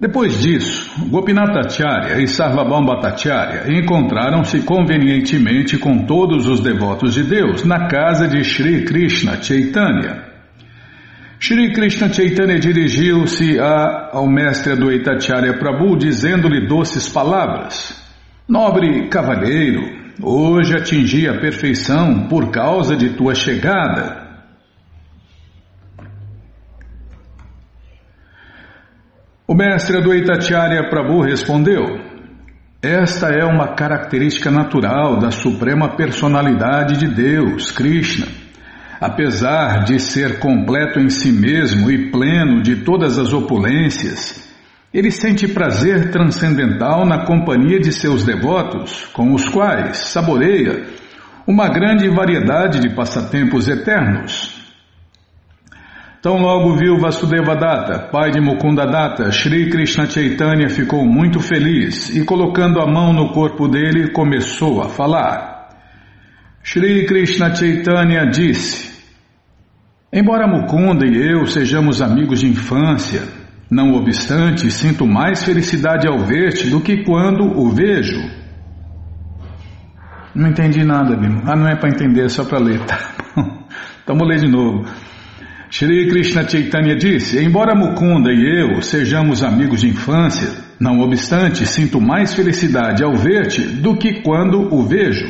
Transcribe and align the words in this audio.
Depois 0.00 0.38
disso, 0.38 1.08
Gopinathacharya 1.08 2.22
e 2.22 2.28
Sarvabhaum 2.28 2.84
Bhattacharya 2.84 3.64
encontraram-se 3.80 4.60
convenientemente 4.60 5.76
com 5.76 6.06
todos 6.06 6.46
os 6.46 6.60
devotos 6.60 7.14
de 7.14 7.24
Deus 7.24 7.64
na 7.64 7.88
casa 7.88 8.28
de 8.28 8.44
Sri 8.44 8.84
Krishna 8.84 9.42
Chaitanya. 9.42 10.22
Shri 11.40 11.72
Krishna 11.72 12.12
Chaitanya 12.12 12.60
dirigiu-se 12.60 13.58
ao 13.58 14.28
mestre 14.28 14.74
Advaitacharya 14.74 15.58
Prabhu 15.58 15.96
dizendo-lhe 15.96 16.68
doces 16.68 17.08
palavras. 17.08 18.00
Nobre 18.48 19.08
cavalheiro, 19.08 19.82
hoje 20.22 20.76
atingi 20.76 21.26
a 21.26 21.40
perfeição 21.40 22.28
por 22.28 22.52
causa 22.52 22.96
de 22.96 23.16
tua 23.16 23.34
chegada. 23.34 24.17
O 29.50 29.54
mestre 29.54 29.96
Advaitacharya 29.96 30.90
Prabhu 30.90 31.22
respondeu: 31.22 31.86
Esta 32.82 33.28
é 33.28 33.42
uma 33.46 33.68
característica 33.68 34.50
natural 34.50 35.18
da 35.18 35.30
suprema 35.30 35.96
personalidade 35.96 36.98
de 36.98 37.08
Deus, 37.08 37.70
Krishna. 37.70 38.26
Apesar 39.00 39.84
de 39.84 39.98
ser 40.00 40.38
completo 40.38 41.00
em 41.00 41.08
si 41.08 41.32
mesmo 41.32 41.90
e 41.90 42.10
pleno 42.10 42.60
de 42.62 42.84
todas 42.84 43.18
as 43.18 43.32
opulências, 43.32 44.46
ele 44.92 45.10
sente 45.10 45.48
prazer 45.48 46.10
transcendental 46.10 47.06
na 47.06 47.24
companhia 47.24 47.80
de 47.80 47.90
seus 47.90 48.24
devotos, 48.24 49.06
com 49.14 49.32
os 49.32 49.48
quais 49.48 49.96
saboreia 50.08 50.84
uma 51.46 51.70
grande 51.70 52.06
variedade 52.10 52.80
de 52.80 52.94
passatempos 52.94 53.66
eternos. 53.66 54.57
Tão 56.20 56.36
logo 56.38 56.74
viu 56.76 56.98
Vasudeva 56.98 57.54
Datta, 57.54 58.08
pai 58.10 58.32
de 58.32 58.40
Mukunda 58.40 58.84
Datta, 58.84 59.30
Sri 59.30 59.70
Krishna 59.70 60.04
Chaitanya 60.04 60.68
ficou 60.68 61.06
muito 61.06 61.38
feliz 61.38 62.08
e, 62.08 62.24
colocando 62.24 62.80
a 62.80 62.90
mão 62.90 63.12
no 63.12 63.32
corpo 63.32 63.68
dele, 63.68 64.10
começou 64.10 64.82
a 64.82 64.88
falar. 64.88 65.68
Sri 66.64 67.06
Krishna 67.06 67.54
Chaitanya 67.54 68.26
disse: 68.26 68.98
Embora 70.12 70.48
Mukunda 70.48 71.06
e 71.06 71.14
eu 71.14 71.46
sejamos 71.46 72.02
amigos 72.02 72.40
de 72.40 72.48
infância, 72.48 73.22
não 73.70 73.92
obstante, 73.94 74.72
sinto 74.72 75.06
mais 75.06 75.44
felicidade 75.44 76.08
ao 76.08 76.18
ver-te 76.18 76.68
do 76.68 76.80
que 76.80 77.04
quando 77.04 77.44
o 77.44 77.70
vejo. 77.70 78.18
Não 80.34 80.48
entendi 80.48 80.82
nada, 80.82 81.16
Bimo. 81.16 81.42
Ah, 81.46 81.54
não 81.54 81.68
é 81.68 81.76
para 81.76 81.90
entender, 81.90 82.24
é 82.24 82.28
só 82.28 82.44
para 82.44 82.58
ler. 82.58 82.80
Tá? 82.84 82.98
Então 84.02 84.16
vou 84.16 84.26
ler 84.26 84.38
de 84.38 84.50
novo. 84.50 84.86
Shri 85.70 86.08
Krishna 86.08 86.48
Chaitanya 86.48 86.96
disse: 86.96 87.38
Embora 87.38 87.74
Mukunda 87.74 88.32
e 88.32 88.62
eu 88.62 88.80
sejamos 88.80 89.42
amigos 89.42 89.82
de 89.82 89.88
infância, 89.88 90.48
não 90.80 91.00
obstante, 91.00 91.66
sinto 91.66 92.00
mais 92.00 92.34
felicidade 92.34 93.04
ao 93.04 93.14
ver-te 93.14 93.60
do 93.60 93.96
que 93.96 94.22
quando 94.22 94.74
o 94.74 94.82
vejo. 94.86 95.26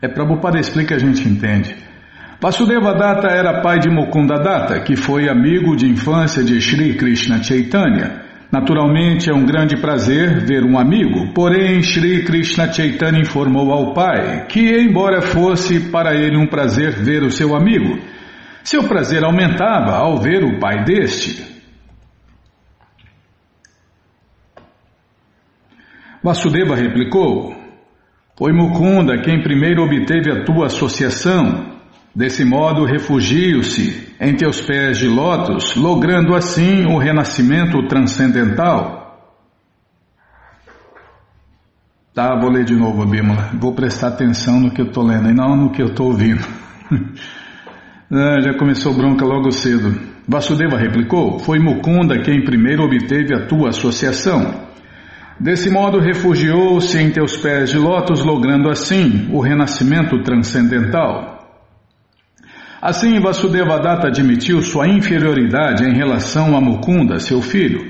É 0.00 0.08
Prabhupada 0.08 0.58
explica 0.58 0.94
a 0.94 0.98
gente 0.98 1.28
entende. 1.28 1.76
Vasudeva 2.40 2.94
Datta 2.94 3.28
era 3.28 3.60
pai 3.60 3.78
de 3.78 3.90
Mukunda 3.90 4.36
Datta, 4.38 4.80
que 4.80 4.96
foi 4.96 5.28
amigo 5.28 5.74
de 5.76 5.86
infância 5.86 6.42
de 6.42 6.60
Shri 6.60 6.94
Krishna 6.94 7.42
Chaitanya. 7.42 8.24
Naturalmente 8.52 9.28
é 9.28 9.34
um 9.34 9.44
grande 9.44 9.76
prazer 9.76 10.46
ver 10.46 10.64
um 10.64 10.78
amigo, 10.78 11.32
porém 11.34 11.82
Shri 11.82 12.24
Krishna 12.24 12.72
Chaitanya 12.72 13.20
informou 13.20 13.72
ao 13.72 13.92
pai 13.92 14.46
que, 14.46 14.78
embora 14.80 15.20
fosse 15.20 15.90
para 15.90 16.14
ele 16.14 16.36
um 16.36 16.46
prazer 16.46 16.92
ver 16.92 17.22
o 17.22 17.30
seu 17.30 17.56
amigo, 17.56 17.98
seu 18.66 18.82
prazer 18.88 19.22
aumentava 19.22 19.92
ao 19.92 20.18
ver 20.18 20.42
o 20.42 20.58
pai 20.58 20.82
deste. 20.82 21.54
Vasudeva 26.20 26.74
replicou: 26.74 27.54
Foi 28.36 28.52
Mukunda 28.52 29.22
quem 29.22 29.40
primeiro 29.40 29.84
obteve 29.84 30.32
a 30.32 30.44
tua 30.44 30.66
associação. 30.66 31.76
Desse 32.12 32.44
modo, 32.44 32.84
refugio-se 32.84 34.14
em 34.18 34.34
teus 34.34 34.60
pés 34.62 34.98
de 34.98 35.06
lótus, 35.06 35.76
logrando 35.76 36.34
assim 36.34 36.86
o 36.86 36.98
renascimento 36.98 37.86
transcendental. 37.86 39.20
Tá, 42.12 42.34
vou 42.40 42.50
ler 42.50 42.64
de 42.64 42.74
novo, 42.74 43.04
Bímola. 43.06 43.50
Vou 43.60 43.74
prestar 43.74 44.08
atenção 44.08 44.58
no 44.58 44.70
que 44.72 44.80
eu 44.80 44.86
estou 44.86 45.04
lendo 45.04 45.28
e 45.28 45.34
não 45.34 45.54
no 45.54 45.70
que 45.70 45.82
eu 45.82 45.88
estou 45.88 46.06
ouvindo. 46.06 46.42
Ah, 48.08 48.40
já 48.40 48.54
começou 48.54 48.94
bronca 48.94 49.24
logo 49.24 49.50
cedo. 49.50 50.00
Vasudeva 50.28 50.76
replicou: 50.76 51.40
Foi 51.40 51.58
Mukunda 51.58 52.20
quem 52.22 52.44
primeiro 52.44 52.84
obteve 52.84 53.34
a 53.34 53.46
tua 53.46 53.70
associação. 53.70 54.66
Desse 55.40 55.68
modo, 55.68 55.98
refugiou-se 55.98 56.96
em 56.96 57.10
teus 57.10 57.36
pés 57.36 57.70
de 57.70 57.78
lótus, 57.78 58.22
logrando 58.22 58.70
assim 58.70 59.28
o 59.32 59.40
renascimento 59.40 60.22
transcendental. 60.22 61.36
Assim, 62.80 63.18
Vasudeva 63.18 63.80
Datta 63.80 64.06
admitiu 64.06 64.62
sua 64.62 64.86
inferioridade 64.86 65.84
em 65.84 65.92
relação 65.92 66.56
a 66.56 66.60
Mukunda, 66.60 67.18
seu 67.18 67.42
filho. 67.42 67.84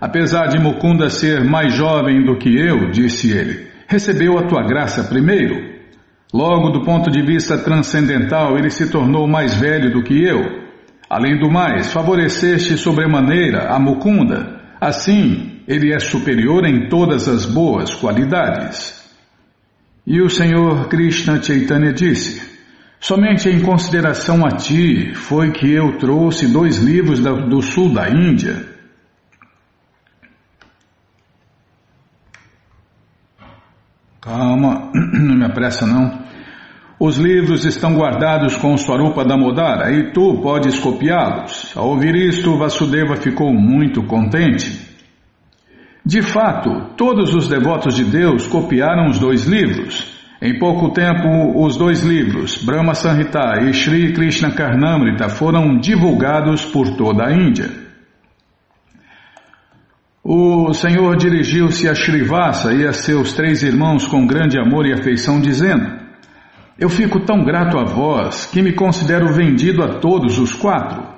Apesar 0.00 0.48
de 0.48 0.58
Mukunda 0.58 1.08
ser 1.08 1.44
mais 1.44 1.72
jovem 1.72 2.24
do 2.24 2.36
que 2.36 2.48
eu, 2.58 2.90
disse 2.90 3.30
ele, 3.30 3.68
recebeu 3.86 4.36
a 4.36 4.48
tua 4.48 4.66
graça 4.66 5.04
primeiro 5.04 5.73
Logo, 6.34 6.70
do 6.70 6.84
ponto 6.84 7.12
de 7.12 7.22
vista 7.22 7.56
transcendental, 7.56 8.58
ele 8.58 8.68
se 8.68 8.90
tornou 8.90 9.24
mais 9.28 9.54
velho 9.54 9.92
do 9.92 10.02
que 10.02 10.20
eu. 10.20 10.64
Além 11.08 11.38
do 11.38 11.48
mais, 11.48 11.92
favoreceste 11.92 12.76
sobremaneira 12.76 13.72
a 13.72 13.78
Mukunda. 13.78 14.60
Assim, 14.80 15.60
ele 15.68 15.94
é 15.94 16.00
superior 16.00 16.66
em 16.66 16.88
todas 16.88 17.28
as 17.28 17.46
boas 17.46 17.94
qualidades. 17.94 19.00
E 20.04 20.20
o 20.20 20.28
Senhor 20.28 20.88
Krishna 20.88 21.40
Chaitanya 21.40 21.92
disse: 21.92 22.42
Somente 22.98 23.48
em 23.48 23.60
consideração 23.60 24.44
a 24.44 24.56
ti 24.56 25.14
foi 25.14 25.52
que 25.52 25.70
eu 25.72 25.98
trouxe 25.98 26.48
dois 26.48 26.78
livros 26.78 27.20
do 27.20 27.62
sul 27.62 27.94
da 27.94 28.10
Índia. 28.10 28.74
Calma, 34.20 34.90
não 35.14 35.36
me 35.36 35.44
apressa 35.44 35.86
não. 35.86 36.23
Os 36.98 37.18
livros 37.18 37.64
estão 37.64 37.96
guardados 37.96 38.56
com 38.56 38.76
Swarupa 38.76 39.24
Damodara 39.24 39.92
e 39.92 40.12
tu 40.12 40.40
podes 40.40 40.78
copiá-los. 40.78 41.76
Ao 41.76 41.88
ouvir 41.88 42.14
isto, 42.14 42.56
Vasudeva 42.56 43.16
ficou 43.16 43.52
muito 43.52 44.04
contente. 44.04 44.80
De 46.06 46.22
fato, 46.22 46.94
todos 46.96 47.34
os 47.34 47.48
devotos 47.48 47.96
de 47.96 48.04
Deus 48.04 48.46
copiaram 48.46 49.08
os 49.08 49.18
dois 49.18 49.44
livros. 49.44 50.14
Em 50.40 50.58
pouco 50.58 50.90
tempo, 50.90 51.64
os 51.64 51.76
dois 51.76 52.02
livros, 52.02 52.62
Brahma 52.62 52.94
Sanhita 52.94 53.58
e 53.62 53.72
Sri 53.72 54.12
Krishna 54.12 54.52
Karnamrita, 54.52 55.28
foram 55.28 55.78
divulgados 55.78 56.64
por 56.64 56.96
toda 56.96 57.26
a 57.26 57.32
Índia. 57.32 57.70
O 60.22 60.72
Senhor 60.74 61.16
dirigiu-se 61.16 61.88
a 61.88 61.94
Srivasa 61.94 62.72
e 62.72 62.86
a 62.86 62.92
seus 62.92 63.32
três 63.32 63.62
irmãos 63.62 64.06
com 64.06 64.26
grande 64.26 64.58
amor 64.58 64.86
e 64.86 64.92
afeição, 64.92 65.40
dizendo: 65.40 66.03
eu 66.78 66.88
fico 66.88 67.20
tão 67.20 67.44
grato 67.44 67.78
a 67.78 67.84
vós 67.84 68.46
que 68.46 68.60
me 68.60 68.72
considero 68.72 69.32
vendido 69.32 69.82
a 69.82 70.00
todos 70.00 70.38
os 70.38 70.52
quatro. 70.52 71.14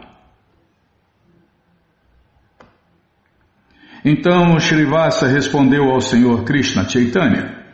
Então 4.05 4.59
Srivasa 4.61 5.27
respondeu 5.27 5.91
ao 5.91 6.01
Senhor 6.01 6.45
Krishna 6.45 6.89
Chaitanya: 6.89 7.65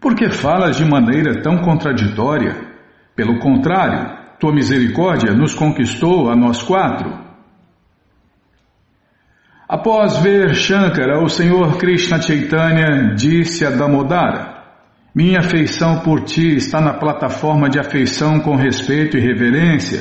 Por 0.00 0.14
que 0.14 0.28
falas 0.28 0.76
de 0.76 0.84
maneira 0.84 1.40
tão 1.40 1.58
contraditória? 1.58 2.68
Pelo 3.16 3.38
contrário, 3.38 4.18
tua 4.38 4.52
misericórdia 4.52 5.32
nos 5.32 5.54
conquistou 5.54 6.30
a 6.30 6.36
nós 6.36 6.62
quatro. 6.62 7.26
Após 9.68 10.18
ver 10.18 10.54
Shankara, 10.54 11.22
o 11.22 11.28
Senhor 11.28 11.76
Krishna 11.78 12.20
Chaitanya 12.20 13.14
disse 13.14 13.64
a 13.64 13.70
Damodara: 13.70 14.57
minha 15.18 15.40
afeição 15.40 15.98
por 15.98 16.20
ti 16.20 16.54
está 16.54 16.80
na 16.80 16.94
plataforma 16.94 17.68
de 17.68 17.76
afeição 17.76 18.38
com 18.38 18.54
respeito 18.54 19.18
e 19.18 19.20
reverência. 19.20 20.00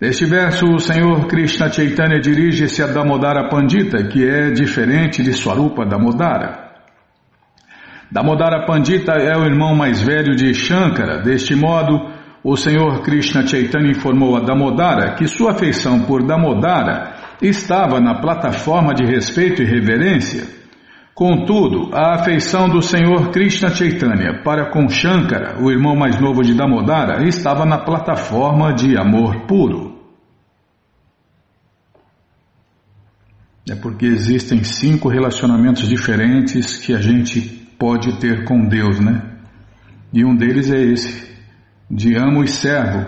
Neste 0.00 0.24
verso, 0.24 0.64
o 0.64 0.78
Senhor 0.78 1.26
Krishna 1.26 1.70
Chaitanya 1.70 2.18
dirige-se 2.18 2.82
a 2.82 2.86
Damodara 2.86 3.50
Pandita, 3.50 4.04
que 4.04 4.26
é 4.26 4.50
diferente 4.52 5.22
de 5.22 5.34
Swarupa 5.34 5.84
Damodara. 5.84 6.70
Damodara 8.10 8.64
Pandita 8.64 9.12
é 9.12 9.36
o 9.36 9.44
irmão 9.44 9.74
mais 9.74 10.00
velho 10.00 10.34
de 10.34 10.54
Shankara. 10.54 11.18
Deste 11.18 11.54
modo, 11.54 12.10
o 12.42 12.56
Senhor 12.56 13.02
Krishna 13.02 13.46
Chaitanya 13.46 13.90
informou 13.90 14.34
a 14.34 14.40
Damodara 14.40 15.14
que 15.14 15.26
sua 15.26 15.50
afeição 15.50 16.06
por 16.06 16.22
Damodara 16.26 17.16
estava 17.42 18.00
na 18.00 18.18
plataforma 18.18 18.94
de 18.94 19.04
respeito 19.04 19.60
e 19.60 19.66
reverência. 19.66 20.65
Contudo, 21.16 21.94
a 21.94 22.16
afeição 22.16 22.68
do 22.68 22.82
Senhor 22.82 23.30
Krishna 23.30 23.70
Chaitanya 23.70 24.42
para 24.44 24.70
com 24.70 24.86
Shankara, 24.86 25.56
o 25.62 25.70
irmão 25.70 25.96
mais 25.96 26.20
novo 26.20 26.42
de 26.42 26.54
Damodara, 26.54 27.26
estava 27.26 27.64
na 27.64 27.78
plataforma 27.78 28.74
de 28.74 28.98
amor 28.98 29.46
puro. 29.46 29.98
É 33.66 33.74
porque 33.74 34.04
existem 34.04 34.62
cinco 34.62 35.08
relacionamentos 35.08 35.88
diferentes 35.88 36.76
que 36.76 36.92
a 36.92 37.00
gente 37.00 37.40
pode 37.78 38.20
ter 38.20 38.44
com 38.44 38.68
Deus, 38.68 39.00
né? 39.00 39.38
E 40.12 40.22
um 40.22 40.36
deles 40.36 40.70
é 40.70 40.82
esse, 40.82 41.34
de 41.90 42.14
amo 42.14 42.44
e 42.44 42.48
servo, 42.48 43.06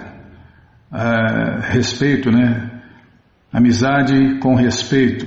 uh, 0.90 1.61
respeito, 1.61 2.31
né? 2.31 2.70
Amizade 3.52 4.38
com 4.40 4.54
respeito. 4.54 5.26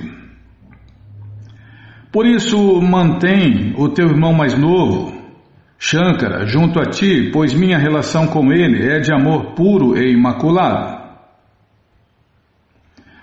Por 2.12 2.26
isso, 2.26 2.58
mantém 2.82 3.72
o 3.78 3.88
teu 3.88 4.06
irmão 4.06 4.34
mais 4.34 4.56
novo, 4.56 5.22
Shankara, 5.78 6.46
junto 6.46 6.78
a 6.78 6.84
ti, 6.84 7.30
pois 7.32 7.54
minha 7.54 7.78
relação 7.78 8.26
com 8.26 8.52
ele 8.52 8.86
é 8.86 9.00
de 9.00 9.12
amor 9.12 9.54
puro 9.54 9.96
e 9.96 10.12
imaculado. 10.12 11.02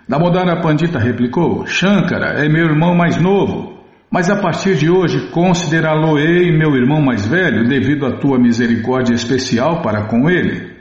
Damodara 0.08 0.60
Pandita 0.60 0.98
replicou: 0.98 1.68
Shankara 1.68 2.44
é 2.44 2.50
meu 2.50 2.66
irmão 2.66 2.96
mais 2.96 3.16
novo, 3.16 3.80
mas 4.12 4.28
a 4.30 4.42
partir 4.42 4.76
de 4.76 4.90
hoje 4.90 5.30
considerá-lo-ei 5.30 6.52
meu 6.52 6.76
irmão 6.76 7.00
mais 7.00 7.28
velho 7.28 7.68
devido 7.68 8.08
à 8.08 8.18
tua 8.18 8.40
misericórdia 8.40 9.14
especial 9.14 9.84
para 9.84 10.08
com 10.08 10.28
ele. 10.28 10.78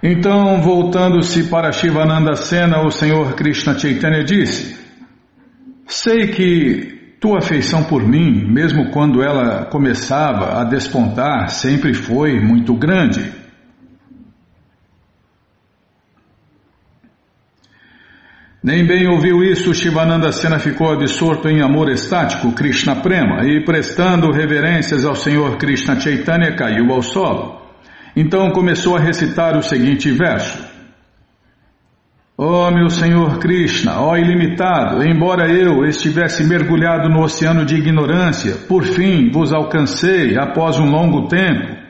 Então, 0.00 0.62
voltando-se 0.62 1.50
para 1.50 1.72
Shivananda 1.72 2.36
Sena, 2.36 2.82
o 2.82 2.90
Senhor 2.90 3.34
Krishna 3.34 3.78
Chaitanya 3.78 4.24
disse: 4.24 4.81
Sei 5.86 6.28
que 6.28 7.16
tua 7.20 7.38
afeição 7.38 7.84
por 7.84 8.02
mim, 8.02 8.44
mesmo 8.50 8.90
quando 8.90 9.22
ela 9.22 9.66
começava 9.66 10.60
a 10.60 10.64
despontar, 10.64 11.50
sempre 11.50 11.94
foi 11.94 12.40
muito 12.40 12.74
grande. 12.74 13.42
Nem 18.64 18.86
bem 18.86 19.08
ouviu 19.08 19.42
isso, 19.42 19.74
Shivananda 19.74 20.30
Sena 20.30 20.56
ficou 20.56 20.92
absorto 20.92 21.48
em 21.48 21.60
amor 21.60 21.90
estático, 21.90 22.52
Krishna 22.52 22.94
Prema, 22.94 23.44
e 23.44 23.64
prestando 23.64 24.30
reverências 24.30 25.04
ao 25.04 25.16
Senhor 25.16 25.56
Krishna 25.56 25.98
Chaitanya 25.98 26.54
caiu 26.54 26.92
ao 26.92 27.02
solo. 27.02 27.60
Então 28.14 28.52
começou 28.52 28.96
a 28.96 29.00
recitar 29.00 29.56
o 29.56 29.62
seguinte 29.62 30.12
verso: 30.12 30.61
Ó 32.36 32.68
oh, 32.68 32.70
meu 32.70 32.88
Senhor 32.88 33.38
Krishna, 33.38 34.00
ó 34.00 34.12
oh, 34.12 34.16
ilimitado, 34.16 35.04
embora 35.04 35.50
eu 35.50 35.84
estivesse 35.84 36.44
mergulhado 36.44 37.08
no 37.08 37.22
oceano 37.22 37.64
de 37.64 37.76
ignorância, 37.76 38.56
por 38.66 38.84
fim 38.84 39.30
vos 39.30 39.52
alcancei 39.52 40.36
após 40.36 40.78
um 40.78 40.90
longo 40.90 41.28
tempo. 41.28 41.80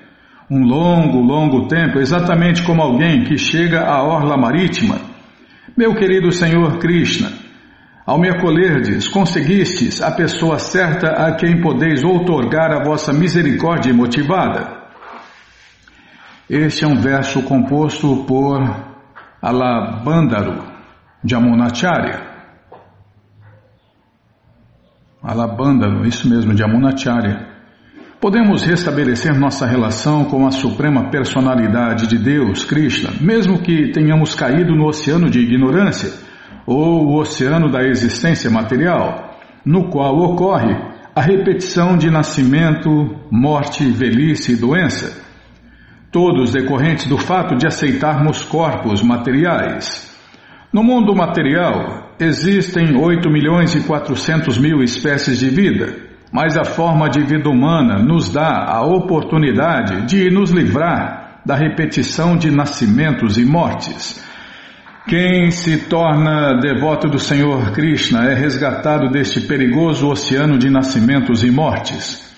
Um 0.51 0.67
longo, 0.67 1.21
longo 1.21 1.67
tempo, 1.69 1.99
exatamente 1.99 2.63
como 2.63 2.83
alguém 2.83 3.25
que 3.25 3.39
chega 3.39 3.83
à 3.83 4.03
orla 4.03 4.37
marítima 4.37 5.13
meu 5.77 5.95
querido 5.95 6.31
Senhor 6.31 6.79
Krishna, 6.79 7.33
ao 8.05 8.19
me 8.19 8.29
acolherdes, 8.29 9.09
conseguistes 9.09 10.03
a 10.03 10.11
pessoa 10.11 10.59
certa 10.59 11.13
a 11.13 11.35
quem 11.35 11.63
podeis 11.63 12.05
outorgar 12.05 12.71
a 12.73 12.85
vossa 12.85 13.13
misericórdia 13.13 13.95
motivada. 13.95 14.83
Este 16.51 16.85
é 16.85 16.87
um 16.89 16.97
verso 16.97 17.43
composto 17.43 18.25
por 18.27 18.92
Alabandaro, 19.43 20.63
de 21.25 21.35
Amunacharya. 21.35 22.31
Alabandaro, 25.21 26.07
isso 26.07 26.31
mesmo, 26.31 26.55
de 26.55 26.63
Amunacharya. 26.63 27.49
Podemos 28.21 28.63
restabelecer 28.63 29.37
nossa 29.37 29.67
relação 29.67 30.27
com 30.27 30.47
a 30.47 30.53
suprema 30.53 31.11
personalidade 31.11 32.07
de 32.07 32.19
Deus, 32.19 32.65
Krishna, 32.65 33.11
mesmo 33.21 33.61
que 33.61 33.91
tenhamos 33.91 34.37
caído 34.37 34.77
no 34.77 34.87
oceano 34.87 35.29
de 35.29 35.41
ignorância 35.41 36.13
ou 36.65 37.09
o 37.09 37.19
oceano 37.19 37.69
da 37.69 37.83
existência 37.83 38.49
material, 38.49 39.41
no 39.67 39.91
qual 39.91 40.17
ocorre 40.19 40.73
a 41.17 41.21
repetição 41.21 41.99
de 41.99 42.09
nascimento, 42.13 42.89
morte, 43.29 43.91
velhice 43.91 44.53
e 44.53 44.57
doença, 44.57 45.21
todos 46.13 46.53
decorrentes 46.53 47.07
do 47.07 47.19
fato 47.19 47.57
de 47.57 47.67
aceitarmos 47.67 48.45
corpos 48.45 49.03
materiais. 49.03 50.17
No 50.73 50.85
mundo 50.85 51.17
material, 51.17 52.13
existem 52.21 52.97
8 52.97 53.29
milhões 53.29 53.75
e 53.75 53.81
400 53.81 54.59
mil 54.59 54.83
espécies 54.83 55.41
de 55.41 55.49
vida 55.49 56.13
mas 56.33 56.57
a 56.57 56.65
forma 56.65 57.11
de 57.11 57.23
vida 57.23 57.51
humana 57.51 57.99
nos 57.99 58.33
dá 58.33 58.65
a 58.67 58.81
oportunidade 58.81 60.07
de 60.07 60.31
nos 60.31 60.51
livrar 60.51 61.43
da 61.45 61.55
repetição 61.55 62.39
de 62.39 62.51
nascimentos 62.51 63.37
e 63.37 63.45
mortes. 63.45 64.25
Quem 65.07 65.51
se 65.51 65.89
torna 65.89 66.59
devoto 66.59 67.09
do 67.09 67.19
Senhor 67.19 67.73
Krishna 67.73 68.25
é 68.31 68.35
resgatado 68.35 69.11
deste 69.11 69.43
perigoso 69.43 70.09
oceano 70.09 70.57
de 70.57 70.71
nascimentos 70.71 71.45
e 71.45 71.51
mortes. 71.51 72.32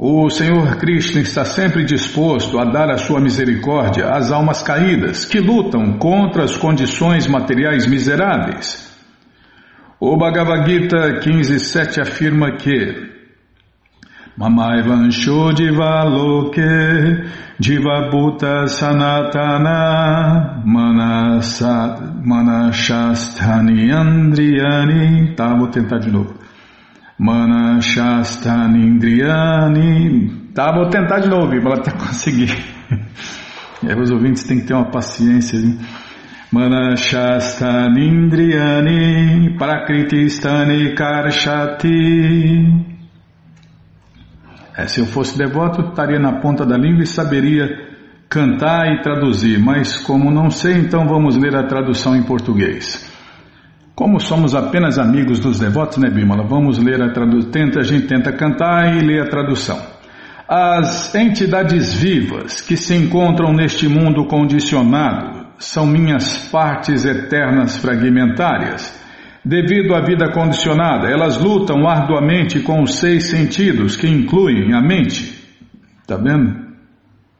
O 0.00 0.30
Senhor 0.30 0.76
Krishna 0.76 1.22
está 1.22 1.44
sempre 1.44 1.84
disposto 1.84 2.56
a 2.56 2.64
dar 2.64 2.88
a 2.88 2.98
sua 2.98 3.20
misericórdia 3.20 4.10
às 4.10 4.30
almas 4.30 4.62
caídas 4.62 5.24
que 5.24 5.40
lutam 5.40 5.98
contra 5.98 6.44
as 6.44 6.56
condições 6.56 7.26
materiais 7.26 7.84
miseráveis. 7.84 8.96
O 9.98 10.16
Bhagavad 10.16 10.70
Gita 10.70 11.18
15.7 11.18 12.00
afirma 12.00 12.52
que 12.52 13.08
Mamaivansho 14.36 15.50
Jivaloke 15.56 16.60
Jivabhuta 17.58 18.68
Sanatana 18.68 20.62
Manashastani 22.24 23.90
Andriyani 23.90 25.34
Tá, 25.34 25.56
vou 25.56 25.66
tentar 25.66 25.98
de 25.98 26.12
novo. 26.12 26.37
Manashastani 27.18 28.86
Indriyani 28.86 30.48
Tá, 30.54 30.72
vou 30.72 30.88
tentar 30.88 31.20
de 31.20 31.28
novo, 31.28 31.48
para 31.62 31.74
até 31.74 31.90
conseguir. 31.96 32.56
E 33.82 33.90
aí 33.90 34.00
os 34.00 34.10
ouvintes 34.10 34.42
têm 34.44 34.60
que 34.60 34.66
ter 34.66 34.74
uma 34.74 34.90
paciência. 34.90 35.58
Viu? 35.60 35.78
Manashastani 36.52 38.08
Indriyani 38.08 39.56
Prakritistani 39.56 40.94
Karshati 40.94 42.88
é, 44.78 44.86
se 44.86 45.00
eu 45.00 45.06
fosse 45.06 45.36
devoto, 45.36 45.88
estaria 45.88 46.20
na 46.20 46.40
ponta 46.40 46.64
da 46.64 46.78
língua 46.78 47.02
e 47.02 47.06
saberia 47.06 47.66
cantar 48.28 48.86
e 48.92 49.02
traduzir, 49.02 49.58
mas 49.58 49.98
como 49.98 50.30
não 50.30 50.50
sei, 50.50 50.74
então 50.74 51.04
vamos 51.08 51.36
ler 51.36 51.56
a 51.56 51.66
tradução 51.66 52.14
em 52.14 52.22
português. 52.22 53.07
Como 53.98 54.20
somos 54.20 54.54
apenas 54.54 54.96
amigos 54.96 55.40
dos 55.40 55.58
devotos, 55.58 55.98
né, 55.98 56.08
Bimala? 56.08 56.44
Vamos 56.46 56.78
ler 56.78 57.02
a 57.02 57.10
tradução. 57.10 57.50
Tenta, 57.50 57.80
a 57.80 57.82
gente 57.82 58.06
tenta 58.06 58.30
cantar 58.30 58.96
e 58.96 59.00
ler 59.00 59.22
a 59.22 59.28
tradução. 59.28 59.76
As 60.48 61.12
entidades 61.16 61.94
vivas 61.94 62.60
que 62.60 62.76
se 62.76 62.94
encontram 62.94 63.52
neste 63.52 63.88
mundo 63.88 64.24
condicionado 64.26 65.48
são 65.58 65.84
minhas 65.84 66.48
partes 66.48 67.04
eternas 67.04 67.76
fragmentárias 67.78 68.96
Devido 69.44 69.92
à 69.94 70.00
vida 70.00 70.30
condicionada, 70.30 71.08
elas 71.08 71.36
lutam 71.36 71.88
arduamente 71.88 72.60
com 72.60 72.82
os 72.82 73.00
seis 73.00 73.30
sentidos 73.30 73.96
que 73.96 74.06
incluem 74.06 74.74
a 74.74 74.80
mente. 74.80 75.34
Está 76.02 76.16
vendo? 76.16 76.54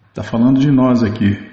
Está 0.09 0.25
falando 0.25 0.59
de 0.59 0.73
nós 0.73 1.05
aqui. 1.05 1.48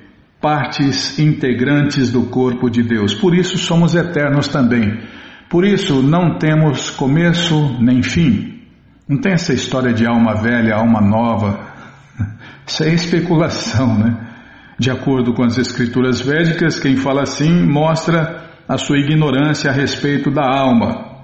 Partes 0.46 1.18
integrantes 1.18 2.12
do 2.12 2.28
corpo 2.28 2.70
de 2.70 2.84
Deus. 2.84 3.16
Por 3.16 3.34
isso 3.34 3.58
somos 3.58 3.96
eternos 3.96 4.48
também. 4.48 5.02
Por 5.50 5.66
isso 5.66 6.04
não 6.04 6.38
temos 6.38 6.92
começo 6.92 7.76
nem 7.82 8.04
fim. 8.04 8.62
Não 9.10 9.20
tem 9.20 9.32
essa 9.32 9.56
história 9.56 9.92
de 9.92 10.06
alma 10.06 10.36
velha, 10.36 10.76
alma 10.76 11.02
nova. 11.02 11.62
Isso 12.64 12.84
é 12.84 12.94
especulação, 12.94 13.98
né? 13.98 14.20
De 14.78 14.92
acordo 14.92 15.34
com 15.34 15.44
as 15.44 15.58
escrituras 15.58 16.22
védicas, 16.22 16.80
quem 16.80 16.96
fala 16.96 17.24
assim 17.24 17.66
mostra 17.66 18.44
a 18.70 18.78
sua 18.78 19.00
ignorância 19.00 19.72
a 19.72 19.74
respeito 19.74 20.30
da 20.30 20.46
alma, 20.48 21.24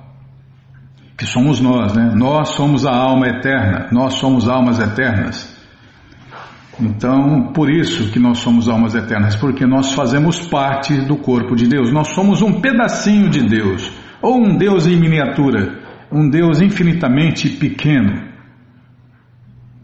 que 1.15 1.27
somos 1.27 1.61
nós, 1.61 1.93
né? 1.93 2.11
Nós 2.15 2.55
somos 2.55 2.87
a 2.87 2.95
alma 2.95 3.27
eterna, 3.27 3.87
nós 3.91 4.15
somos 4.15 4.49
almas 4.49 4.79
eternas. 4.79 5.60
Então, 6.79 7.51
por 7.53 7.69
isso 7.69 8.11
que 8.11 8.19
nós 8.19 8.39
somos 8.39 8.69
almas 8.69 8.95
eternas, 8.95 9.35
porque 9.35 9.65
nós 9.65 9.93
fazemos 9.93 10.47
parte 10.47 10.95
do 11.05 11.17
corpo 11.17 11.55
de 11.55 11.67
Deus. 11.67 11.91
Nós 11.91 12.09
somos 12.09 12.41
um 12.41 12.61
pedacinho 12.61 13.29
de 13.29 13.41
Deus, 13.41 13.91
ou 14.21 14.37
um 14.37 14.57
Deus 14.57 14.87
em 14.87 14.99
miniatura, 14.99 15.79
um 16.11 16.29
Deus 16.29 16.61
infinitamente 16.61 17.49
pequeno. 17.49 18.29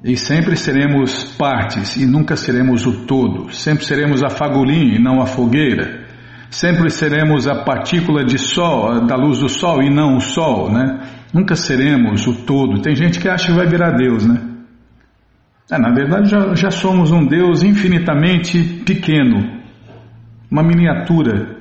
E 0.04 0.16
sempre 0.16 0.56
seremos 0.56 1.36
partes 1.38 1.98
e 1.98 2.06
nunca 2.06 2.36
seremos 2.36 2.86
o 2.86 3.06
todo. 3.06 3.52
Sempre 3.52 3.84
seremos 3.84 4.24
a 4.24 4.30
fagulhinha 4.30 4.96
e 4.96 5.04
não 5.04 5.22
a 5.22 5.26
fogueira. 5.26 6.06
Sempre 6.50 6.90
seremos 6.90 7.48
a 7.48 7.64
partícula 7.64 8.24
de 8.24 8.38
sol, 8.38 9.06
da 9.06 9.16
luz 9.16 9.40
do 9.40 9.50
sol 9.50 9.84
e 9.84 9.90
não 9.90 10.16
o 10.16 10.22
sol, 10.22 10.72
né? 10.72 11.00
Nunca 11.34 11.56
seremos 11.56 12.26
o 12.26 12.34
todo. 12.34 12.82
Tem 12.82 12.96
gente 12.96 13.20
que 13.20 13.28
acha 13.28 13.48
que 13.48 13.58
vai 13.58 13.68
virar 13.68 13.92
Deus, 13.92 14.26
né? 14.26 14.57
É, 15.70 15.78
na 15.78 15.92
verdade, 15.92 16.30
já, 16.30 16.56
já 16.56 16.72
somos 16.72 17.12
um 17.12 17.26
Deus 17.26 17.62
infinitamente 17.62 18.64
pequeno, 18.86 19.62
uma 20.50 20.64
miniatura, 20.64 21.58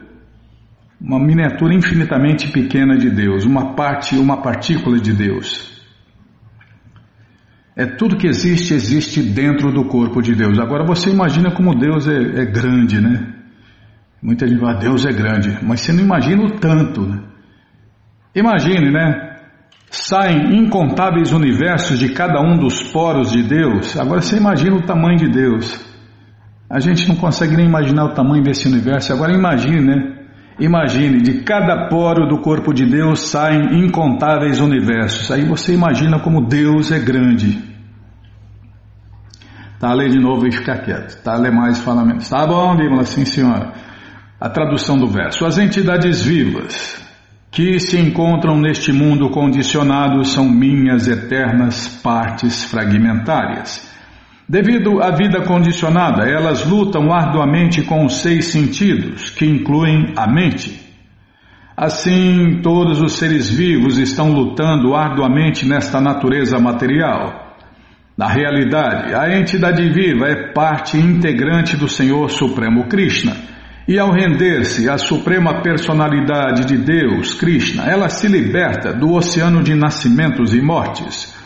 uma 1.00 1.18
miniatura 1.18 1.75
infinitamente 1.75 2.52
pequena 2.52 2.96
de 2.96 3.10
Deus, 3.10 3.44
uma 3.44 3.75
parte, 3.75 4.16
uma 4.16 4.40
partícula 4.40 4.98
de 5.00 5.12
Deus. 5.12 5.75
É 7.75 7.84
tudo 7.84 8.16
que 8.16 8.28
existe, 8.28 8.72
existe 8.72 9.20
dentro 9.20 9.72
do 9.72 9.84
corpo 9.84 10.22
de 10.22 10.34
Deus. 10.34 10.58
Agora 10.58 10.84
você 10.84 11.10
imagina 11.10 11.50
como 11.50 11.75
Deus 11.75 12.08
é, 12.08 12.42
é 12.42 12.46
grande, 12.46 13.00
né? 13.00 13.34
Muita 14.22 14.46
gente 14.46 14.60
fala, 14.60 14.78
Deus 14.78 15.04
é 15.04 15.12
grande, 15.12 15.58
mas 15.62 15.80
você 15.80 15.92
não 15.92 16.02
imagina 16.02 16.42
o 16.44 16.58
tanto, 16.58 17.02
né? 17.02 17.22
Imagine, 18.34 18.90
né? 18.90 19.36
Saem 19.90 20.59
incontáveis 20.59 21.33
universos 21.33 21.99
de 21.99 22.11
cada 22.11 22.40
um 22.40 22.59
dos 22.59 22.83
poros 22.83 23.31
de 23.31 23.43
Deus. 23.43 23.97
Agora 23.97 24.21
você 24.21 24.37
imagina 24.37 24.76
o 24.76 24.83
tamanho 24.83 25.19
de 25.19 25.31
Deus. 25.31 25.85
A 26.69 26.81
gente 26.81 27.09
não 27.09 27.14
consegue 27.14 27.57
nem 27.57 27.66
imaginar 27.66 28.07
o 28.07 28.14
tamanho 28.14 28.43
desse 28.43 28.66
universo. 28.66 29.12
Agora 29.12 29.33
imagine, 29.33 29.81
né? 29.81 30.12
Imagine, 30.59 31.21
de 31.21 31.43
cada 31.43 31.88
poro 31.88 32.26
do 32.26 32.40
corpo 32.40 32.73
de 32.73 32.87
Deus 32.87 33.28
saem 33.28 33.85
incontáveis 33.85 34.59
universos. 34.59 35.31
Aí 35.31 35.45
você 35.45 35.75
imagina 35.75 36.19
como 36.19 36.47
Deus 36.47 36.90
é 36.90 36.99
grande. 36.99 37.62
Tá, 39.78 39.93
lê 39.93 40.09
de 40.09 40.19
novo 40.19 40.47
e 40.47 40.52
fica 40.52 40.78
quieto. 40.78 41.23
Tá, 41.23 41.37
lê 41.37 41.50
mais, 41.50 41.78
fala 41.78 42.05
menos. 42.05 42.28
Tá 42.28 42.47
bom, 42.47 42.75
Bíblia, 42.75 43.05
sim 43.05 43.25
senhora. 43.25 43.75
A 44.40 44.49
tradução 44.49 44.97
do 44.97 45.07
verso. 45.07 45.45
As 45.45 45.59
entidades 45.59 46.23
vivas 46.23 47.05
que 47.56 47.80
se 47.80 47.98
encontram 47.98 48.60
neste 48.60 48.92
mundo 48.92 49.30
condicionado 49.30 50.22
são 50.26 50.46
minhas 50.46 51.08
eternas 51.08 51.88
partes 52.02 52.64
fragmentárias. 52.64 53.90
Devido 54.46 55.02
à 55.02 55.10
vida 55.10 55.40
condicionada, 55.40 56.28
elas 56.28 56.66
lutam 56.66 57.10
arduamente 57.10 57.80
com 57.80 58.04
os 58.04 58.18
seis 58.18 58.48
sentidos, 58.52 59.30
que 59.30 59.46
incluem 59.46 60.12
a 60.18 60.30
mente. 60.30 60.78
Assim, 61.75 62.60
todos 62.62 63.00
os 63.00 63.14
seres 63.14 63.50
vivos 63.50 63.96
estão 63.96 64.32
lutando 64.32 64.94
arduamente 64.94 65.66
nesta 65.66 65.98
natureza 65.98 66.58
material. 66.58 67.56
Na 68.18 68.28
realidade, 68.28 69.14
a 69.14 69.34
entidade 69.34 69.82
viva 69.88 70.26
é 70.26 70.52
parte 70.52 70.98
integrante 70.98 71.75
do 71.75 71.88
Senhor 71.88 72.28
Supremo 72.30 72.84
Krishna. 72.86 73.55
E 73.88 73.99
ao 73.99 74.11
render-se 74.11 74.88
à 74.88 74.99
suprema 74.99 75.62
personalidade 75.62 76.64
de 76.64 76.76
Deus, 76.76 77.35
Krishna, 77.35 77.85
ela 77.85 78.09
se 78.09 78.26
liberta 78.26 78.93
do 78.93 79.12
oceano 79.12 79.62
de 79.62 79.75
nascimentos 79.75 80.52
e 80.52 80.61
mortes 80.61 81.37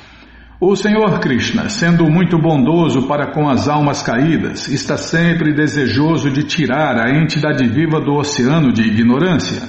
o 0.61 0.77
Senhor 0.77 1.19
Krishna, 1.21 1.71
sendo 1.71 2.05
muito 2.11 2.39
bondoso 2.39 3.09
para 3.09 3.33
com 3.33 3.49
as 3.49 3.67
almas 3.67 4.03
caídas, 4.03 4.69
está 4.69 4.99
sempre 4.99 5.55
desejoso 5.55 6.31
de 6.31 6.43
tirar 6.43 7.01
a 7.01 7.11
entidade 7.11 7.67
viva 7.67 7.99
do 7.99 8.13
oceano 8.13 8.71
de 8.71 8.83
ignorância. 8.83 9.63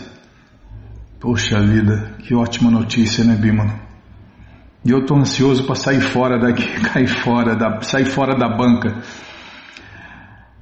Poxa 1.18 1.62
vida, 1.62 2.12
que 2.20 2.36
ótima 2.36 2.70
notícia, 2.70 3.24
né, 3.24 3.36
Bimala? 3.36 3.80
E 4.84 4.92
eu 4.92 5.00
estou 5.00 5.18
ansioso 5.18 5.64
para 5.64 5.76
sair 5.76 6.02
fora 6.02 6.38
daqui, 6.38 6.68
cair 6.92 7.08
fora 7.08 7.56
da, 7.56 7.82
sair 7.84 8.06
fora 8.06 8.36
da 8.36 8.50
banca. 8.50 8.98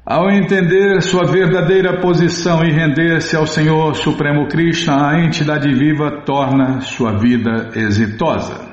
Ao 0.09 0.27
entender 0.27 1.03
sua 1.03 1.23
verdadeira 1.23 2.01
posição 2.01 2.63
e 2.63 2.71
render-se 2.71 3.35
ao 3.35 3.45
Senhor 3.45 3.93
Supremo 3.93 4.47
Krishna, 4.47 5.07
a 5.07 5.23
entidade 5.23 5.71
viva 5.71 6.23
torna 6.25 6.81
sua 6.81 7.15
vida 7.19 7.69
exitosa. 7.75 8.67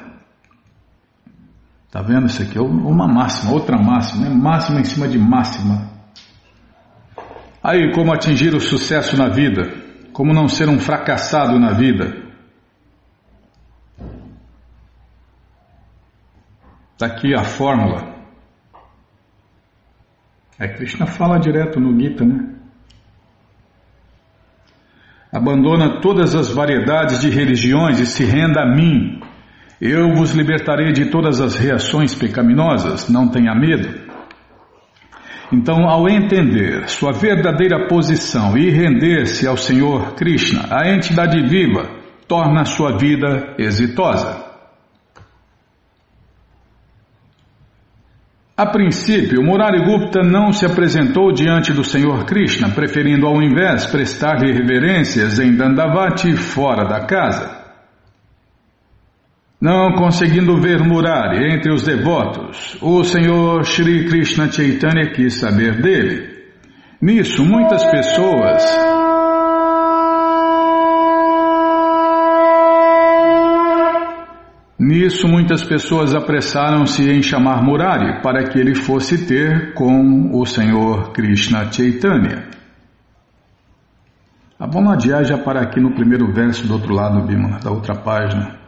Tá 1.90 2.00
vendo? 2.00 2.24
Isso 2.24 2.40
aqui 2.40 2.56
é 2.56 2.62
uma 2.62 3.06
máxima, 3.06 3.52
outra 3.52 3.76
máxima, 3.76 4.30
né? 4.30 4.34
máxima 4.34 4.80
em 4.80 4.84
cima 4.84 5.06
de 5.06 5.18
máxima. 5.18 5.90
Aí, 7.62 7.92
como 7.92 8.14
atingir 8.14 8.54
o 8.54 8.60
sucesso 8.60 9.14
na 9.14 9.28
vida? 9.28 9.74
Como 10.14 10.32
não 10.32 10.48
ser 10.48 10.70
um 10.70 10.78
fracassado 10.78 11.58
na 11.58 11.72
vida? 11.72 12.16
Está 16.94 17.04
aqui 17.04 17.34
a 17.34 17.44
fórmula. 17.44 18.15
É 20.58 20.68
Krishna 20.68 21.06
fala 21.06 21.38
direto 21.38 21.78
no 21.78 21.98
Gita, 22.00 22.24
né? 22.24 22.54
Abandona 25.32 26.00
todas 26.00 26.34
as 26.34 26.48
variedades 26.48 27.20
de 27.20 27.28
religiões 27.28 28.00
e 28.00 28.06
se 28.06 28.24
renda 28.24 28.62
a 28.62 28.74
mim, 28.74 29.20
eu 29.80 30.14
vos 30.14 30.32
libertarei 30.32 30.92
de 30.92 31.10
todas 31.10 31.40
as 31.40 31.56
reações 31.56 32.14
pecaminosas, 32.14 33.10
não 33.10 33.28
tenha 33.28 33.54
medo. 33.54 34.06
Então, 35.52 35.86
ao 35.88 36.08
entender 36.08 36.88
sua 36.88 37.12
verdadeira 37.12 37.86
posição 37.86 38.56
e 38.56 38.70
render-se 38.70 39.46
ao 39.46 39.56
Senhor 39.56 40.14
Krishna, 40.14 40.66
a 40.70 40.88
entidade 40.88 41.40
viva 41.46 41.88
torna 42.26 42.64
sua 42.64 42.96
vida 42.96 43.54
exitosa. 43.58 44.45
A 48.56 48.64
princípio, 48.64 49.42
Murari 49.42 49.84
Gupta 49.84 50.22
não 50.22 50.50
se 50.50 50.64
apresentou 50.64 51.30
diante 51.30 51.74
do 51.74 51.84
Senhor 51.84 52.24
Krishna, 52.24 52.70
preferindo 52.70 53.26
ao 53.26 53.42
invés 53.42 53.84
prestar-lhe 53.84 54.50
reverências 54.50 55.38
em 55.38 55.54
Dandavati 55.54 56.34
fora 56.34 56.88
da 56.88 57.04
casa. 57.04 57.54
Não 59.60 59.92
conseguindo 59.92 60.58
ver 60.58 60.82
Murari 60.82 61.52
entre 61.52 61.70
os 61.70 61.82
devotos, 61.82 62.78
o 62.80 63.04
Senhor 63.04 63.62
Sri 63.64 64.06
Krishna 64.06 64.50
Chaitanya 64.50 65.10
quis 65.10 65.34
saber 65.34 65.82
dele. 65.82 66.36
Nisso, 66.98 67.44
muitas 67.44 67.84
pessoas. 67.90 69.05
Nisso, 74.78 75.26
muitas 75.26 75.64
pessoas 75.64 76.14
apressaram-se 76.14 77.10
em 77.10 77.22
chamar 77.22 77.62
Murari 77.62 78.20
para 78.20 78.44
que 78.44 78.58
ele 78.58 78.74
fosse 78.74 79.26
ter 79.26 79.72
com 79.72 80.30
o 80.38 80.44
Senhor 80.44 81.12
Krishna 81.12 81.72
Chaitanya. 81.72 82.50
Vamos 84.58 84.92
adiar 84.92 85.24
já 85.24 85.38
para 85.38 85.62
aqui 85.62 85.80
no 85.80 85.94
primeiro 85.94 86.30
verso 86.30 86.66
do 86.66 86.74
outro 86.74 86.92
lado, 86.92 87.26
Bima, 87.26 87.58
da 87.58 87.70
outra 87.70 87.94
página. 87.94 88.58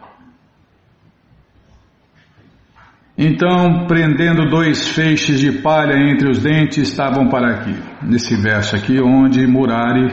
Então, 3.17 3.87
prendendo 3.87 4.49
dois 4.49 4.89
feixes 4.89 5.41
de 5.41 5.61
palha 5.61 5.95
entre 6.11 6.31
os 6.31 6.43
dentes, 6.43 6.89
estavam 6.89 7.29
para 7.29 7.53
aqui. 7.53 7.75
Nesse 8.03 8.35
verso 8.37 8.77
aqui, 8.77 8.99
onde 9.03 9.47
Murari 9.47 10.09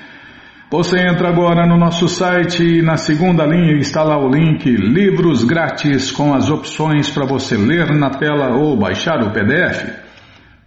Você 0.70 0.98
entra 0.98 1.28
agora 1.28 1.66
no 1.66 1.76
nosso 1.76 2.08
site 2.08 2.62
e 2.62 2.82
na 2.82 2.96
segunda 2.96 3.44
linha 3.44 3.78
está 3.78 4.02
lá 4.02 4.18
o 4.18 4.28
link 4.28 4.64
Livros 4.64 5.44
Grátis 5.44 6.10
com 6.10 6.34
as 6.34 6.50
opções 6.50 7.10
para 7.10 7.26
você 7.26 7.56
ler 7.56 7.94
na 7.94 8.10
tela 8.10 8.56
ou 8.56 8.78
baixar 8.78 9.22
o 9.22 9.30
PDF. 9.30 10.07